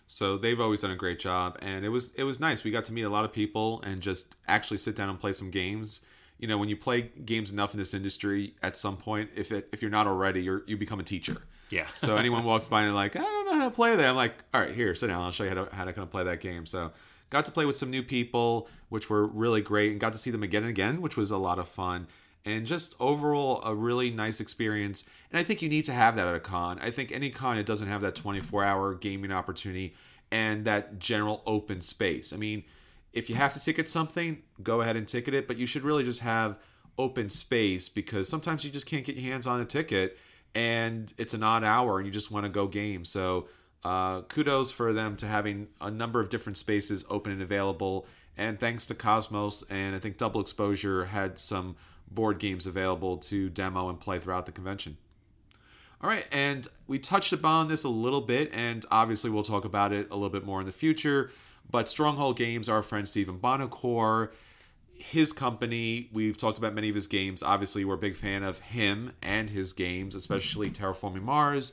So 0.07 0.38
they've 0.38 0.59
always 0.59 0.82
done 0.82 0.91
a 0.91 0.95
great 0.95 1.20
job, 1.20 1.57
and 1.61 1.84
it 1.86 1.89
was 1.89 2.14
it 2.16 2.24
was 2.24 2.39
nice. 2.39 2.64
We 2.64 2.72
got 2.72 2.86
to 2.86 2.93
meet 2.93 3.03
a 3.03 3.09
lot 3.09 3.26
of 3.26 3.34
people 3.34 3.82
and 3.82 4.01
just 4.01 4.36
actually 4.47 4.78
sit 4.78 4.95
down 4.95 5.09
and 5.09 5.20
play 5.20 5.32
some 5.32 5.49
games. 5.49 6.01
You 6.38 6.47
know, 6.47 6.57
when 6.57 6.70
you 6.70 6.76
play 6.76 7.11
games 7.26 7.51
enough 7.51 7.74
in 7.74 7.80
this 7.80 7.93
industry, 7.93 8.53
at 8.61 8.76
some 8.76 8.97
point, 8.97 9.30
if 9.36 9.51
it, 9.51 9.70
if 9.72 9.82
you're 9.82 9.91
not 9.91 10.07
already, 10.07 10.41
you're, 10.43 10.64
you 10.68 10.76
become 10.76 10.99
a 10.99 11.03
teacher. 11.03 11.43
Yeah. 11.70 11.88
So 11.95 12.18
anyone 12.18 12.43
walks 12.43 12.68
by 12.68 12.84
and 12.84 12.93
like, 12.93 13.16
I 13.16 13.22
don't 13.22 13.45
know 13.45 13.53
how 13.53 13.64
to 13.66 13.72
play 13.72 13.95
that. 13.95 14.05
I'm 14.05 14.16
like, 14.16 14.34
all 14.53 14.61
right, 14.61 14.72
here, 14.72 14.93
sit 14.93 15.07
down. 15.07 15.22
I'll 15.22 15.32
show 15.32 15.43
you 15.45 15.49
how 15.49 15.64
to 15.64 15.76
how 15.76 15.86
to 15.86 15.93
kind 15.93 16.03
of 16.03 16.11
play 16.11 16.24
that 16.26 16.41
game. 16.41 16.66
So 16.66 16.91
got 17.34 17.46
to 17.46 17.52
play 17.52 17.66
with 17.66 17.76
some 17.76 17.90
new 17.90 18.04
people, 18.04 18.70
which 18.90 19.10
were 19.10 19.26
really 19.26 19.60
great, 19.60 19.92
and 19.92 20.00
got 20.00 20.14
to 20.14 20.20
see 20.20 20.30
them 20.30 20.44
again 20.44 20.62
and 20.62 20.70
again, 20.70 21.02
which 21.02 21.18
was 21.18 21.32
a 21.32 21.38
lot 21.38 21.58
of 21.58 21.68
fun. 21.68 22.08
And 22.46 22.66
just 22.66 22.96
overall, 23.00 23.62
a 23.64 23.74
really 23.74 24.12
nice 24.12 24.40
experience. 24.40 25.04
And 25.32 25.40
I 25.40 25.44
think 25.44 25.62
you 25.62 25.68
need 25.68 25.86
to 25.86 25.94
have 25.94 26.16
that 26.16 26.28
at 26.28 26.36
a 26.36 26.40
con. 26.40 26.78
I 26.80 26.92
think 26.92 27.12
any 27.12 27.32
con 27.32 27.58
it 27.58 27.66
doesn't 27.66 27.88
have 27.88 28.02
that 28.02 28.14
24 28.14 28.64
hour 28.64 28.94
gaming 28.94 29.32
opportunity 29.32 29.96
and 30.32 30.66
that 30.66 31.00
general 31.00 31.42
open 31.48 31.82
space. 31.82 32.34
I 32.34 32.38
mean, 32.38 32.64
if 33.14 33.30
you 33.30 33.36
have 33.36 33.54
to 33.54 33.60
ticket 33.60 33.90
something, 33.90 34.44
go 34.62 34.82
ahead 34.82 34.96
and 34.96 35.08
ticket 35.08 35.34
it, 35.34 35.48
but 35.48 35.58
you 35.58 35.66
should 35.66 35.84
really 35.84 36.04
just 36.04 36.20
have 36.20 36.60
open 37.00 37.30
space 37.30 37.90
because 37.90 38.30
sometimes 38.30 38.64
you 38.64 38.70
just 38.70 38.86
can't 38.86 39.06
get 39.06 39.16
your 39.16 39.32
hands 39.32 39.48
on 39.48 39.60
a 39.60 39.66
ticket 39.66 40.20
and 40.54 41.14
it's 41.18 41.34
an 41.34 41.42
odd 41.42 41.64
hour 41.64 41.98
and 41.98 42.06
you 42.06 42.12
just 42.12 42.30
want 42.30 42.46
to 42.46 42.50
go 42.50 42.68
game. 42.68 43.04
So 43.06 43.48
uh, 43.84 44.22
kudos 44.24 44.72
for 44.72 44.94
them 44.94 45.16
to 45.18 45.28
having 45.28 45.68
a 45.82 45.92
number 45.92 46.20
of 46.20 46.30
different 46.30 46.58
spaces 46.58 47.06
open 47.10 47.32
and 47.32 47.42
available. 47.42 48.08
And 48.38 48.60
thanks 48.60 48.86
to 48.88 48.96
Kosmos 48.96 49.64
and 49.70 49.96
I 49.96 50.00
think 50.00 50.18
Double 50.18 50.42
Exposure 50.42 51.06
had 51.06 51.38
some 51.38 51.76
board 52.10 52.40
games 52.40 52.66
available 52.66 53.18
to 53.18 53.50
demo 53.50 53.90
and 53.90 54.00
play 54.00 54.20
throughout 54.20 54.46
the 54.46 54.52
convention. 54.52 54.98
All 56.02 56.10
right, 56.10 56.26
and 56.34 56.68
we 56.86 57.00
touched 57.00 57.32
upon 57.32 57.70
this 57.70 57.86
a 57.86 57.90
little 57.90 58.20
bit, 58.20 58.52
and 58.54 58.86
obviously 58.92 59.30
we'll 59.30 59.44
talk 59.44 59.64
about 59.64 59.94
it 59.94 60.08
a 60.12 60.16
little 60.16 60.30
bit 60.30 60.44
more 60.44 60.60
in 60.60 60.66
the 60.66 60.74
future. 60.74 61.32
But 61.70 61.88
Stronghold 61.88 62.38
Games, 62.38 62.68
our 62.68 62.84
friend 62.84 63.08
Stephen 63.08 63.40
Buonocore, 63.40 64.32
his 64.96 65.32
company, 65.32 66.10
we've 66.12 66.36
talked 66.36 66.58
about 66.58 66.74
many 66.74 66.90
of 66.90 66.96
his 66.96 67.08
games. 67.08 67.42
Obviously, 67.42 67.86
we're 67.86 67.96
a 67.96 67.98
big 67.98 68.18
fan 68.18 68.44
of 68.44 68.60
him 68.60 69.14
and 69.22 69.50
his 69.50 69.72
games, 69.72 70.14
especially 70.14 70.70
Terraforming 70.70 71.24
Mars. 71.24 71.72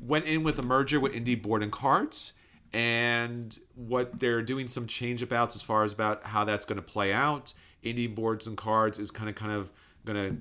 Went 0.00 0.26
in 0.26 0.42
with 0.42 0.58
a 0.58 0.62
merger 0.62 1.00
with 1.00 1.12
Indie 1.12 1.40
Board 1.40 1.62
and 1.62 1.72
Cards, 1.72 2.34
and 2.72 3.58
what 3.74 4.18
they're 4.18 4.42
doing 4.42 4.68
some 4.68 4.86
change 4.86 5.22
abouts 5.22 5.54
as 5.54 5.62
far 5.62 5.84
as 5.84 5.92
about 5.92 6.24
how 6.24 6.44
that's 6.44 6.64
going 6.64 6.76
to 6.76 6.82
play 6.82 7.12
out. 7.12 7.52
Indie 7.84 8.12
Boards 8.12 8.46
and 8.46 8.56
Cards 8.56 8.98
is 8.98 9.10
kind 9.10 9.28
of 9.28 9.34
kind 9.34 9.52
of 9.52 9.70
going 10.04 10.30
to 10.30 10.36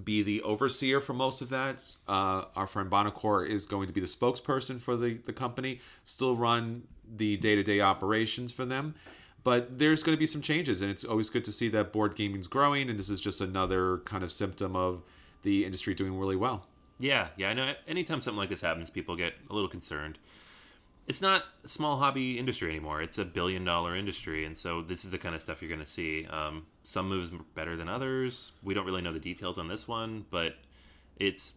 be 0.00 0.22
the 0.22 0.42
overseer 0.42 1.00
for 1.00 1.12
most 1.12 1.40
of 1.40 1.48
that. 1.50 1.96
Uh, 2.08 2.44
our 2.56 2.66
friend 2.66 2.90
Buonocore 2.90 3.48
is 3.48 3.66
going 3.66 3.86
to 3.86 3.92
be 3.92 4.00
the 4.00 4.06
spokesperson 4.06 4.80
for 4.80 4.96
the, 4.96 5.14
the 5.24 5.32
company, 5.32 5.80
still 6.04 6.36
run 6.36 6.82
the 7.16 7.36
day 7.36 7.54
to 7.54 7.62
day 7.62 7.80
operations 7.80 8.50
for 8.52 8.64
them. 8.64 8.94
But 9.44 9.78
there's 9.78 10.02
going 10.02 10.16
to 10.16 10.20
be 10.20 10.26
some 10.26 10.40
changes, 10.40 10.80
and 10.80 10.90
it's 10.90 11.04
always 11.04 11.28
good 11.28 11.44
to 11.44 11.52
see 11.52 11.68
that 11.68 11.92
board 11.92 12.16
gaming's 12.16 12.46
growing, 12.46 12.88
and 12.88 12.98
this 12.98 13.10
is 13.10 13.20
just 13.20 13.40
another 13.40 13.98
kind 13.98 14.24
of 14.24 14.32
symptom 14.32 14.74
of 14.74 15.02
the 15.42 15.66
industry 15.66 15.94
doing 15.94 16.18
really 16.18 16.36
well. 16.36 16.66
Yeah, 16.98 17.28
yeah, 17.36 17.50
I 17.50 17.54
know. 17.54 17.74
Anytime 17.88 18.20
something 18.20 18.38
like 18.38 18.48
this 18.48 18.60
happens, 18.60 18.90
people 18.90 19.16
get 19.16 19.34
a 19.50 19.54
little 19.54 19.68
concerned. 19.68 20.18
It's 21.06 21.20
not 21.20 21.44
a 21.64 21.68
small 21.68 21.98
hobby 21.98 22.38
industry 22.38 22.70
anymore. 22.70 23.02
It's 23.02 23.18
a 23.18 23.24
billion 23.24 23.64
dollar 23.64 23.94
industry, 23.94 24.44
and 24.44 24.56
so 24.56 24.80
this 24.80 25.04
is 25.04 25.10
the 25.10 25.18
kind 25.18 25.34
of 25.34 25.40
stuff 25.40 25.60
you're 25.60 25.68
going 25.68 25.80
to 25.80 25.86
see. 25.86 26.26
Um, 26.26 26.66
some 26.84 27.08
moves 27.08 27.30
better 27.54 27.76
than 27.76 27.88
others. 27.88 28.52
We 28.62 28.72
don't 28.72 28.86
really 28.86 29.02
know 29.02 29.12
the 29.12 29.18
details 29.20 29.58
on 29.58 29.68
this 29.68 29.86
one, 29.86 30.24
but 30.30 30.54
it's 31.16 31.54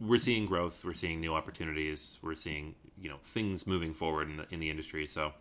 we're 0.00 0.18
seeing 0.18 0.46
growth. 0.46 0.84
We're 0.84 0.94
seeing 0.94 1.20
new 1.20 1.32
opportunities. 1.34 2.18
We're 2.22 2.34
seeing 2.34 2.74
you 3.00 3.08
know 3.08 3.18
things 3.24 3.66
moving 3.66 3.94
forward 3.94 4.28
in 4.28 4.36
the, 4.38 4.46
in 4.50 4.60
the 4.60 4.68
industry. 4.68 5.06
So, 5.06 5.32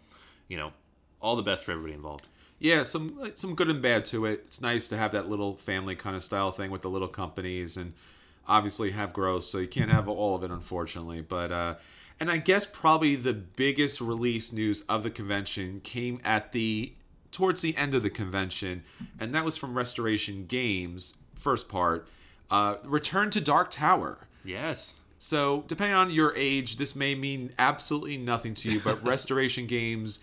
you 0.47 0.57
know, 0.57 0.71
all 1.19 1.35
the 1.35 1.43
best 1.43 1.65
for 1.65 1.71
everybody 1.71 1.93
involved. 1.93 2.27
Yeah, 2.59 2.83
some 2.83 3.31
some 3.35 3.55
good 3.55 3.69
and 3.69 3.81
bad 3.81 4.05
to 4.05 4.25
it. 4.25 4.43
It's 4.45 4.61
nice 4.61 4.87
to 4.89 4.97
have 4.97 5.11
that 5.13 5.29
little 5.29 5.57
family 5.57 5.95
kind 5.95 6.15
of 6.15 6.23
style 6.23 6.51
thing 6.51 6.71
with 6.71 6.83
the 6.83 6.89
little 6.89 7.07
companies, 7.07 7.75
and 7.75 7.93
obviously 8.51 8.91
have 8.91 9.13
growth. 9.13 9.45
So 9.45 9.59
you 9.59 9.67
can't 9.67 9.89
have 9.89 10.07
all 10.07 10.35
of 10.35 10.43
it, 10.43 10.51
unfortunately. 10.51 11.21
But 11.21 11.51
uh, 11.51 11.75
and 12.19 12.29
I 12.29 12.37
guess 12.37 12.65
probably 12.65 13.15
the 13.15 13.33
biggest 13.33 14.01
release 14.01 14.51
news 14.51 14.81
of 14.81 15.03
the 15.03 15.09
convention 15.09 15.79
came 15.83 16.19
at 16.23 16.51
the 16.51 16.93
towards 17.31 17.61
the 17.61 17.75
end 17.77 17.95
of 17.95 18.03
the 18.03 18.09
convention, 18.09 18.83
and 19.19 19.33
that 19.33 19.45
was 19.45 19.55
from 19.55 19.77
Restoration 19.77 20.45
Games, 20.45 21.15
first 21.33 21.69
part. 21.69 22.07
Uh, 22.49 22.75
Return 22.83 23.29
to 23.31 23.39
Dark 23.39 23.71
Tower. 23.71 24.27
Yes. 24.43 24.95
So, 25.17 25.63
depending 25.67 25.95
on 25.95 26.11
your 26.11 26.33
age, 26.35 26.75
this 26.75 26.95
may 26.95 27.15
mean 27.15 27.51
absolutely 27.57 28.17
nothing 28.17 28.53
to 28.55 28.71
you, 28.71 28.79
but 28.81 29.01
Restoration 29.07 29.67
Games 29.67 30.19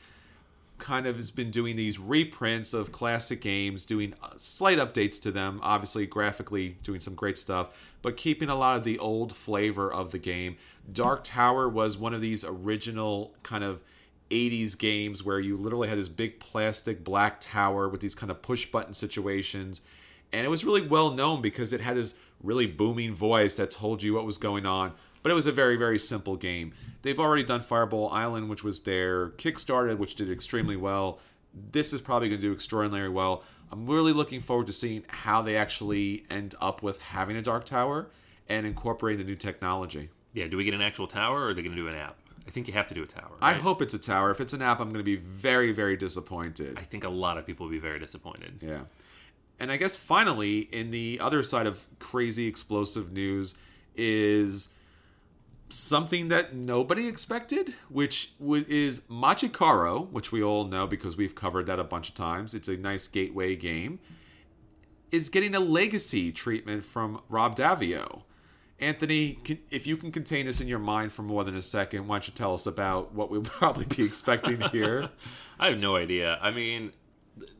kind 0.79 1.07
of 1.07 1.17
has 1.17 1.31
been 1.31 1.51
doing 1.51 1.77
these 1.77 1.99
reprints 1.99 2.73
of 2.73 2.93
classic 2.93 3.41
games, 3.41 3.85
doing 3.85 4.15
uh, 4.23 4.31
slight 4.37 4.79
updates 4.79 5.21
to 5.23 5.31
them, 5.31 5.61
obviously 5.63 6.07
graphically 6.07 6.77
doing 6.83 7.01
some 7.01 7.15
great 7.15 7.37
stuff, 7.37 7.77
but 8.03 8.17
keeping 8.17 8.49
a 8.49 8.55
lot 8.55 8.77
of 8.77 8.85
the 8.85 8.99
old 8.99 9.35
flavor 9.35 9.93
of 9.93 10.13
the 10.13 10.19
game. 10.19 10.57
Dark 10.91 11.25
Tower 11.25 11.69
was 11.69 11.99
one 11.99 12.15
of 12.15 12.21
these 12.21 12.45
original 12.45 13.35
kind 13.43 13.65
of 13.65 13.83
80s 14.31 14.79
games 14.79 15.25
where 15.25 15.41
you 15.41 15.57
literally 15.57 15.89
had 15.89 15.99
this 15.99 16.09
big 16.09 16.39
plastic 16.39 17.03
black 17.03 17.41
tower 17.41 17.89
with 17.89 18.01
these 18.01 18.15
kind 18.15 18.31
of 18.31 18.43
push 18.43 18.67
button 18.67 18.95
situations. 18.95 19.83
And 20.33 20.45
it 20.45 20.49
was 20.49 20.65
really 20.65 20.87
well 20.87 21.11
known 21.11 21.41
because 21.41 21.73
it 21.73 21.81
had 21.81 21.97
this 21.97 22.15
really 22.43 22.67
booming 22.67 23.15
voice 23.15 23.57
that 23.57 23.71
told 23.71 24.03
you 24.03 24.15
what 24.15 24.27
was 24.27 24.39
going 24.39 24.67
on. 24.67 24.93
But 25.23 25.33
it 25.33 25.35
was 25.35 25.47
a 25.47 25.53
very, 25.53 25.77
very 25.77 25.99
simple 25.99 26.37
game. 26.37 26.73
They've 27.03 27.19
already 27.19 27.45
done 27.45 27.61
Fireball 27.61 28.11
Island, 28.11 28.49
which 28.49 28.65
was 28.65 28.81
their 28.81 29.31
Kickstarter, 29.31 29.97
which 29.97 30.15
did 30.15 30.31
extremely 30.31 30.77
well. 30.77 31.19
This 31.73 31.93
is 31.93 32.01
probably 32.01 32.29
going 32.29 32.41
to 32.41 32.47
do 32.47 32.53
extraordinarily 32.53 33.13
well. 33.13 33.43
I'm 33.71 33.87
really 33.87 34.13
looking 34.13 34.41
forward 34.41 34.67
to 34.69 34.73
seeing 34.73 35.05
how 35.09 35.43
they 35.43 35.57
actually 35.57 36.25
end 36.31 36.55
up 36.61 36.83
with 36.83 37.01
having 37.03 37.37
a 37.37 37.43
Dark 37.43 37.65
Tower 37.65 38.09
and 38.49 38.67
incorporating 38.67 39.25
the 39.25 39.31
new 39.31 39.37
technology. 39.37 40.09
Yeah, 40.33 40.47
do 40.47 40.57
we 40.57 40.65
get 40.65 40.75
an 40.75 40.81
actual 40.81 41.07
tower 41.07 41.43
or 41.43 41.49
are 41.49 41.55
they 41.55 41.63
going 41.63 41.75
to 41.75 41.83
do 41.83 41.89
an 41.89 41.95
app? 41.95 42.17
I 42.47 42.51
think 42.51 42.67
you 42.67 42.73
have 42.75 42.89
to 42.89 42.95
do 42.95 43.03
a 43.03 43.07
tower. 43.07 43.33
I 43.43 43.53
hope 43.53 43.83
it's 43.83 43.93
a 43.93 43.99
tower. 43.99 44.31
If 44.31 44.41
it's 44.41 44.55
an 44.55 44.63
app, 44.63 44.81
I'm 44.81 44.89
going 44.89 45.01
to 45.01 45.05
be 45.05 45.17
very, 45.17 45.71
very 45.73 45.99
disappointed. 45.99 46.79
I 46.79 46.83
think 46.83 47.05
a 47.05 47.09
lot 47.11 47.37
of 47.37 47.45
people 47.45 47.67
will 47.67 47.71
be 47.71 47.79
very 47.79 47.99
disappointed. 47.99 48.61
Yeah. 48.63 48.81
And 49.61 49.71
I 49.71 49.77
guess 49.77 49.97
finally, 49.97 50.61
in 50.61 50.91
the 50.91 51.21
other 51.21 51.43
side 51.43 51.67
of 51.67 51.87
crazy 51.99 52.47
explosive 52.47 53.13
news, 53.13 53.55
is 53.97 54.69
something 55.69 56.29
that 56.29 56.55
nobody 56.55 57.07
expected, 57.07 57.75
which 57.89 58.33
is 58.41 59.03
Machi 59.09 59.49
Koro, 59.49 60.03
which 60.11 60.33
we 60.33 60.43
all 60.43 60.65
know 60.65 60.87
because 60.87 61.17
we've 61.17 61.35
covered 61.35 61.67
that 61.67 61.79
a 61.79 61.85
bunch 61.85 62.09
of 62.09 62.15
times. 62.15 62.55
It's 62.55 62.69
a 62.69 62.77
nice 62.77 63.07
gateway 63.07 63.57
game. 63.57 64.01
Is 65.11 65.29
getting 65.29 65.55
a 65.55 65.61
legacy 65.61 66.33
treatment 66.33 66.85
from 66.85 67.23
Rob 67.29 67.57
Daviau. 67.57 68.23
Anthony, 68.81 69.39
if 69.71 69.87
you 69.87 69.97
can 69.97 70.13
contain 70.13 70.47
this 70.47 70.61
in 70.61 70.69
your 70.69 70.79
mind 70.79 71.13
for 71.13 71.23
more 71.23 71.43
than 71.43 71.57
a 71.57 71.63
second, 71.63 72.07
why 72.07 72.17
don't 72.17 72.29
you 72.29 72.35
tell 72.35 72.55
us 72.55 72.67
about 72.67 73.13
what 73.13 73.31
we'll 73.31 73.43
probably 73.43 73.87
be 73.87 74.05
expecting 74.05 74.61
here? 74.61 75.09
I 75.59 75.71
have 75.71 75.79
no 75.79 75.97
idea. 75.97 76.39
I 76.41 76.51
mean, 76.51 76.93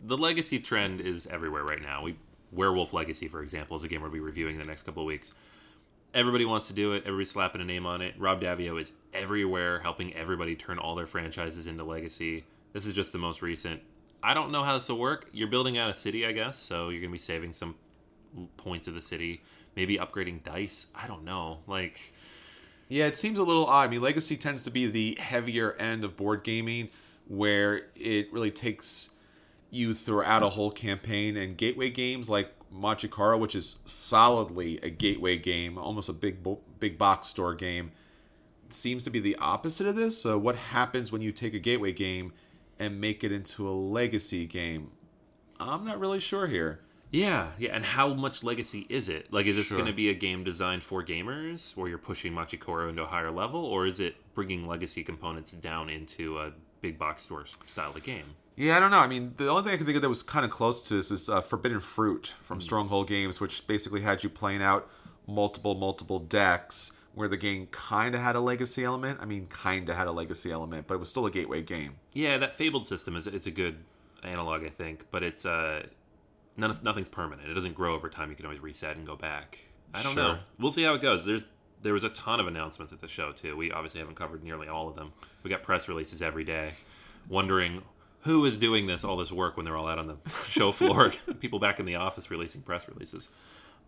the 0.05 0.17
legacy 0.17 0.61
trend 0.61 1.01
is 1.01 1.27
everywhere 1.27 1.65
right 1.65 1.83
now. 1.83 2.03
We 2.03 2.17
Werewolf 2.53 2.93
Legacy, 2.93 3.29
for 3.29 3.43
example, 3.43 3.77
is 3.77 3.85
a 3.85 3.89
game 3.89 4.01
we'll 4.01 4.11
be 4.11 4.21
reviewing 4.21 4.55
in 4.55 4.61
the 4.61 4.67
next 4.67 4.83
couple 4.83 5.03
of 5.03 5.07
weeks. 5.07 5.35
Everybody 6.15 6.45
wants 6.45 6.69
to 6.69 6.73
do 6.73 6.93
it. 6.93 7.03
Everybody's 7.05 7.31
slapping 7.31 7.61
a 7.61 7.65
name 7.65 7.87
on 7.87 8.01
it. 8.01 8.15
Rob 8.19 8.41
Daviau 8.41 8.81
is 8.81 8.93
everywhere, 9.13 9.81
helping 9.81 10.15
everybody 10.15 10.57
turn 10.57 10.79
all 10.79 10.95
their 10.95 11.07
franchises 11.07 11.67
into 11.67 11.85
legacy. 11.85 12.45
This 12.73 12.87
is 12.87 12.95
just 12.95 13.13
the 13.13 13.19
most 13.19 13.43
recent. 13.43 13.83
I 14.23 14.35
don't 14.35 14.51
know 14.51 14.63
how 14.63 14.75
this 14.75 14.89
will 14.89 14.99
work. 14.99 15.29
You're 15.33 15.49
building 15.49 15.79
out 15.79 15.91
a 15.91 15.95
city, 15.95 16.27
I 16.27 16.33
guess, 16.33 16.59
so 16.59 16.89
you're 16.89 17.01
gonna 17.01 17.13
be 17.13 17.19
saving 17.19 17.53
some 17.53 17.77
points 18.57 18.89
of 18.89 18.95
the 18.95 19.01
city. 19.01 19.43
Maybe 19.77 19.99
upgrading 19.99 20.43
dice. 20.43 20.87
I 20.95 21.07
don't 21.07 21.25
know. 21.25 21.59
Like, 21.67 22.15
yeah, 22.89 23.07
it 23.07 23.17
seems 23.17 23.39
a 23.39 23.45
little 23.45 23.67
odd. 23.67 23.89
I 23.89 23.91
mean, 23.91 24.01
Legacy 24.01 24.37
tends 24.37 24.63
to 24.65 24.71
be 24.71 24.87
the 24.87 25.17
heavier 25.21 25.75
end 25.75 26.05
of 26.05 26.17
board 26.17 26.43
gaming, 26.43 26.89
where 27.29 27.83
it 27.95 28.33
really 28.33 28.51
takes 28.51 29.11
you 29.71 29.95
throughout 29.95 30.43
a 30.43 30.49
whole 30.49 30.71
campaign. 30.71 31.37
And 31.37 31.57
gateway 31.57 31.91
games 31.91 32.29
like 32.29 32.53
Machi 32.71 33.09
Koro, 33.09 33.39
which 33.39 33.55
is 33.55 33.77
solidly 33.85 34.79
a 34.83 34.91
gateway 34.91 35.37
game, 35.37 35.79
almost 35.79 36.09
a 36.09 36.13
big 36.13 36.39
big 36.79 36.99
box 36.99 37.29
store 37.29 37.55
game, 37.55 37.93
seems 38.69 39.05
to 39.05 39.11
be 39.11 39.21
the 39.21 39.37
opposite 39.37 39.87
of 39.87 39.97
this. 39.97 40.21
So, 40.21 40.39
what 40.39 40.57
happens 40.57 41.11
when 41.11 41.23
you 41.23 41.33
take 41.33 41.55
a 41.55 41.59
gateway 41.59 41.93
game 41.93 42.33
and 42.79 43.01
make 43.01 43.25
it 43.25 43.33
into 43.33 43.69
a 43.69 43.73
legacy 43.73 44.47
game? 44.47 44.91
I'm 45.61 45.85
not 45.85 45.99
really 45.99 46.21
sure 46.21 46.47
here. 46.47 46.81
Yeah, 47.11 47.53
yeah, 47.59 47.75
and 47.75 47.85
how 47.85 48.13
much 48.13 48.45
legacy 48.45 48.87
is 48.91 49.09
it? 49.09 49.33
Like, 49.33 49.47
is 49.47 49.57
this 49.57 49.69
sure. 49.69 49.79
going 49.79 49.91
to 49.91 49.97
be 49.97 50.11
a 50.11 50.15
game 50.15 50.45
designed 50.45 50.83
for 50.83 51.03
gamers, 51.03 51.75
where 51.75 51.89
you're 51.89 51.97
pushing 51.97 52.35
Machi 52.35 52.59
Koro 52.59 52.91
into 52.91 53.03
a 53.03 53.07
higher 53.07 53.31
level, 53.31 53.65
or 53.65 53.87
is 53.87 53.99
it 53.99 54.17
bringing 54.35 54.67
legacy 54.69 55.03
components 55.03 55.53
down 55.53 55.89
into 55.89 56.39
a 56.39 56.53
big 56.81 56.99
box 56.99 57.25
store 57.25 57.47
style 57.67 57.95
of 57.95 58.03
game? 58.03 58.25
Yeah, 58.57 58.77
I 58.77 58.81
don't 58.81 58.91
know. 58.91 58.99
I 58.99 59.07
mean, 59.07 59.35
the 59.37 59.49
only 59.49 59.63
thing 59.63 59.73
I 59.73 59.77
can 59.77 59.87
think 59.87 59.97
of 59.97 60.03
that 60.03 60.09
was 60.09 60.23
kind 60.23 60.45
of 60.45 60.51
close 60.51 60.89
to 60.89 60.95
this 60.95 61.11
is 61.11 61.29
uh, 61.29 61.41
Forbidden 61.41 61.81
Fruit 61.81 62.35
from 62.43 62.59
mm. 62.59 62.63
Stronghold 62.63 63.07
Games, 63.07 63.41
which 63.41 63.67
basically 63.67 64.01
had 64.01 64.25
you 64.25 64.31
playing 64.31 64.63
out 64.63 64.91
multiple, 65.29 65.75
multiple 65.75 66.19
decks 66.19 66.93
where 67.15 67.29
the 67.29 67.37
game 67.37 67.67
kind 67.71 68.15
of 68.15 68.21
had 68.21 68.37
a 68.37 68.41
legacy 68.41 68.85
element. 68.85 69.19
I 69.21 69.27
mean, 69.27 69.47
kind 69.47 69.89
of 69.89 69.97
had 69.97 70.07
a 70.07 70.13
legacy 70.13 70.51
element, 70.51 70.87
but 70.87 70.95
it 70.95 70.99
was 70.99 71.09
still 71.09 71.27
a 71.27 71.31
gateway 71.31 71.63
game. 71.63 71.97
Yeah, 72.13 72.39
that 72.39 72.55
Fabled 72.55 72.87
system 72.87 73.17
is 73.17 73.27
it's 73.27 73.47
a 73.47 73.51
good 73.51 73.77
analog, 74.25 74.65
I 74.65 74.71
think, 74.71 75.07
but 75.11 75.23
it's 75.23 75.45
uh, 75.47 75.85
none, 76.57 76.79
nothing's 76.83 77.09
permanent. 77.09 77.49
It 77.49 77.55
doesn't 77.55 77.75
grow 77.75 77.95
over 77.95 78.09
time. 78.09 78.31
You 78.31 78.37
can 78.37 78.47
always 78.47 78.61
reset 78.61 78.97
and 78.97 79.07
go 79.07 79.17
back. 79.17 79.59
I 79.95 80.03
don't 80.03 80.15
sure. 80.15 80.23
know. 80.23 80.39
We'll 80.59 80.73
see 80.73 80.83
how 80.83 80.95
it 80.95 81.03
goes. 81.03 81.25
There's 81.25 81.47
there 81.83 81.93
was 81.93 82.05
a 82.05 82.11
ton 82.11 82.41
of 82.41 82.47
announcements 82.47 82.93
at 82.93 83.01
the 83.01 83.09
show 83.09 83.33
too. 83.33 83.57
We 83.57 83.73
obviously 83.73 84.01
haven't 84.01 84.17
covered 84.17 84.43
nearly 84.43 84.69
all 84.69 84.89
of 84.89 84.97
them. 84.97 85.13
We 85.43 85.51
got 85.51 85.63
press 85.63 85.89
releases 85.89 86.23
every 86.23 86.45
day, 86.45 86.73
wondering 87.29 87.83
who 88.23 88.45
is 88.45 88.59
doing 88.59 88.87
this 88.87 89.05
all 89.05 89.17
this 89.17 89.31
work 89.31 89.57
when 89.57 89.65
they're 89.65 89.77
all 89.77 89.89
out 89.89 89.99
on 89.99 90.07
the 90.09 90.17
show 90.49 90.73
floor. 90.73 91.13
People 91.41 91.59
back 91.59 91.79
in 91.81 91.87
the 91.87 91.97
office 91.97 92.31
releasing 92.31 92.63
press 92.63 92.89
releases, 92.89 93.29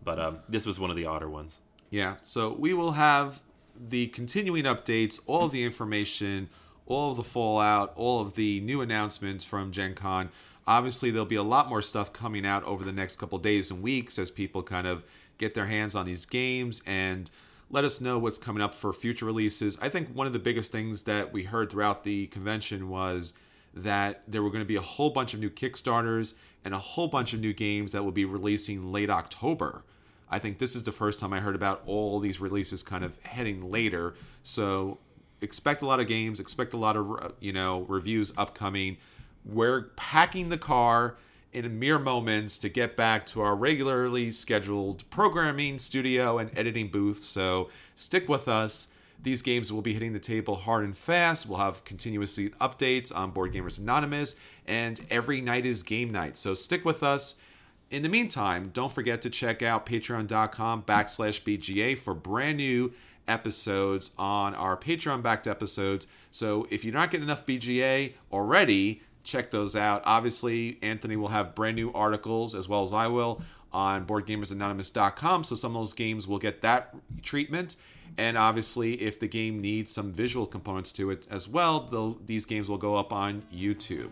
but 0.03 0.19
um, 0.19 0.39
this 0.47 0.65
was 0.65 0.79
one 0.79 0.89
of 0.89 0.95
the 0.95 1.05
odder 1.05 1.29
ones. 1.29 1.59
Yeah, 1.89 2.15
so 2.21 2.53
we 2.53 2.73
will 2.73 2.93
have 2.93 3.41
the 3.77 4.07
continuing 4.07 4.63
updates, 4.63 5.19
all 5.27 5.45
of 5.45 5.51
the 5.51 5.63
information, 5.63 6.49
all 6.85 7.11
of 7.11 7.17
the 7.17 7.23
fallout, 7.23 7.91
all 7.95 8.21
of 8.21 8.35
the 8.35 8.61
new 8.61 8.81
announcements 8.81 9.43
from 9.43 9.71
Gen 9.71 9.93
Con. 9.93 10.29
Obviously, 10.67 11.11
there'll 11.11 11.25
be 11.25 11.35
a 11.35 11.43
lot 11.43 11.67
more 11.67 11.81
stuff 11.81 12.13
coming 12.13 12.45
out 12.45 12.63
over 12.63 12.83
the 12.85 12.91
next 12.91 13.17
couple 13.17 13.37
days 13.39 13.71
and 13.71 13.81
weeks 13.81 14.17
as 14.17 14.31
people 14.31 14.63
kind 14.63 14.87
of 14.87 15.03
get 15.37 15.53
their 15.53 15.65
hands 15.65 15.95
on 15.95 16.05
these 16.05 16.25
games 16.25 16.81
and 16.85 17.29
let 17.71 17.85
us 17.85 18.01
know 18.01 18.19
what's 18.19 18.37
coming 18.37 18.61
up 18.61 18.75
for 18.75 18.91
future 18.91 19.25
releases. 19.25 19.77
I 19.81 19.89
think 19.89 20.09
one 20.09 20.27
of 20.27 20.33
the 20.33 20.39
biggest 20.39 20.71
things 20.71 21.03
that 21.03 21.31
we 21.31 21.43
heard 21.43 21.71
throughout 21.71 22.03
the 22.03 22.27
convention 22.27 22.89
was 22.89 23.33
that 23.73 24.23
there 24.27 24.43
were 24.43 24.49
going 24.49 24.61
to 24.61 24.67
be 24.67 24.75
a 24.75 24.81
whole 24.81 25.09
bunch 25.09 25.33
of 25.33 25.39
new 25.39 25.49
Kickstarters 25.49 26.35
and 26.65 26.73
a 26.73 26.79
whole 26.79 27.07
bunch 27.07 27.33
of 27.33 27.39
new 27.39 27.53
games 27.53 27.93
that 27.93 28.03
will 28.03 28.11
be 28.11 28.25
releasing 28.25 28.91
late 28.91 29.09
October. 29.09 29.83
I 30.29 30.39
think 30.39 30.57
this 30.57 30.75
is 30.75 30.83
the 30.83 30.91
first 30.91 31.19
time 31.19 31.33
I 31.33 31.39
heard 31.39 31.55
about 31.55 31.81
all 31.85 32.19
these 32.19 32.39
releases 32.39 32.83
kind 32.83 33.03
of 33.03 33.21
heading 33.23 33.71
later. 33.71 34.15
So 34.43 34.99
expect 35.41 35.81
a 35.81 35.85
lot 35.85 35.99
of 35.99 36.07
games, 36.07 36.39
expect 36.39 36.73
a 36.73 36.77
lot 36.77 36.97
of 36.97 37.11
uh, 37.11 37.29
you 37.39 37.53
know 37.53 37.81
reviews 37.81 38.33
upcoming. 38.37 38.97
We're 39.45 39.83
packing 39.95 40.49
the 40.49 40.57
car 40.57 41.15
in 41.53 41.79
mere 41.79 41.99
moments 41.99 42.57
to 42.59 42.69
get 42.69 42.95
back 42.95 43.25
to 43.27 43.41
our 43.41 43.55
regularly 43.55 44.31
scheduled 44.31 45.09
programming 45.09 45.79
studio 45.79 46.37
and 46.37 46.49
editing 46.57 46.87
booth. 46.87 47.19
So 47.19 47.69
stick 47.95 48.29
with 48.29 48.47
us. 48.47 48.93
These 49.21 49.41
games 49.41 49.71
will 49.71 49.81
be 49.81 49.93
hitting 49.93 50.13
the 50.13 50.19
table 50.19 50.55
hard 50.55 50.83
and 50.83 50.97
fast. 50.97 51.47
We'll 51.47 51.59
have 51.59 51.83
continuously 51.83 52.49
updates 52.61 53.15
on 53.15 53.31
Board 53.31 53.53
Gamers 53.53 53.77
Anonymous, 53.77 54.35
and 54.65 54.99
every 55.11 55.41
night 55.41 55.65
is 55.65 55.83
game 55.83 56.09
night. 56.11 56.37
So 56.37 56.53
stick 56.53 56.83
with 56.83 57.03
us. 57.03 57.35
In 57.91 58.01
the 58.01 58.09
meantime, 58.09 58.71
don't 58.73 58.91
forget 58.91 59.21
to 59.21 59.29
check 59.29 59.61
out 59.61 59.85
patreon.com 59.85 60.83
backslash 60.83 61.43
BGA 61.43 61.97
for 61.97 62.13
brand 62.13 62.57
new 62.57 62.93
episodes 63.27 64.11
on 64.17 64.55
our 64.55 64.75
Patreon 64.77 65.21
backed 65.21 65.45
episodes. 65.45 66.07
So 66.31 66.67
if 66.71 66.83
you're 66.83 66.93
not 66.93 67.11
getting 67.11 67.25
enough 67.25 67.45
BGA 67.45 68.13
already, 68.31 69.01
check 69.23 69.51
those 69.51 69.75
out. 69.75 70.01
Obviously, 70.05 70.77
Anthony 70.81 71.15
will 71.15 71.29
have 71.29 71.55
brand 71.55 71.75
new 71.75 71.91
articles 71.93 72.55
as 72.55 72.67
well 72.67 72.81
as 72.81 72.93
I 72.93 73.07
will 73.07 73.41
on 73.73 74.05
boardgamersanonymous.com. 74.05 75.43
So 75.43 75.55
some 75.55 75.75
of 75.75 75.81
those 75.81 75.93
games 75.93 76.27
will 76.27 76.39
get 76.39 76.61
that 76.61 76.95
treatment. 77.21 77.75
And 78.17 78.37
obviously, 78.37 79.01
if 79.01 79.19
the 79.19 79.27
game 79.27 79.61
needs 79.61 79.91
some 79.91 80.11
visual 80.11 80.45
components 80.45 80.91
to 80.93 81.11
it 81.11 81.27
as 81.31 81.47
well, 81.47 82.17
these 82.25 82.45
games 82.45 82.69
will 82.69 82.77
go 82.77 82.95
up 82.95 83.13
on 83.13 83.43
YouTube. 83.53 84.09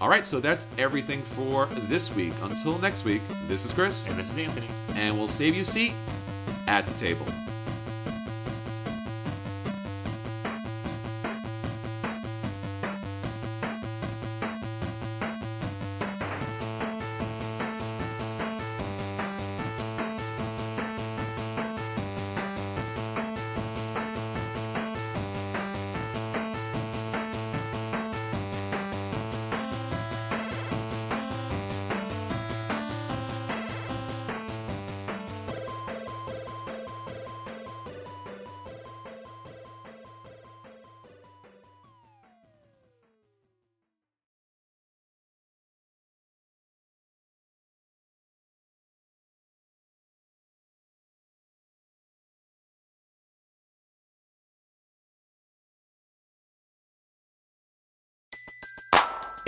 All 0.00 0.08
right, 0.08 0.26
so 0.26 0.40
that's 0.40 0.66
everything 0.78 1.22
for 1.22 1.66
this 1.88 2.14
week. 2.14 2.34
Until 2.42 2.78
next 2.78 3.04
week, 3.04 3.22
this 3.48 3.64
is 3.64 3.72
Chris. 3.72 4.06
And 4.06 4.16
this 4.16 4.30
is 4.30 4.38
Anthony. 4.38 4.68
And 4.94 5.18
we'll 5.18 5.28
save 5.28 5.54
you 5.54 5.62
a 5.62 5.64
seat 5.64 5.94
at 6.66 6.86
the 6.86 6.94
table. 6.94 7.26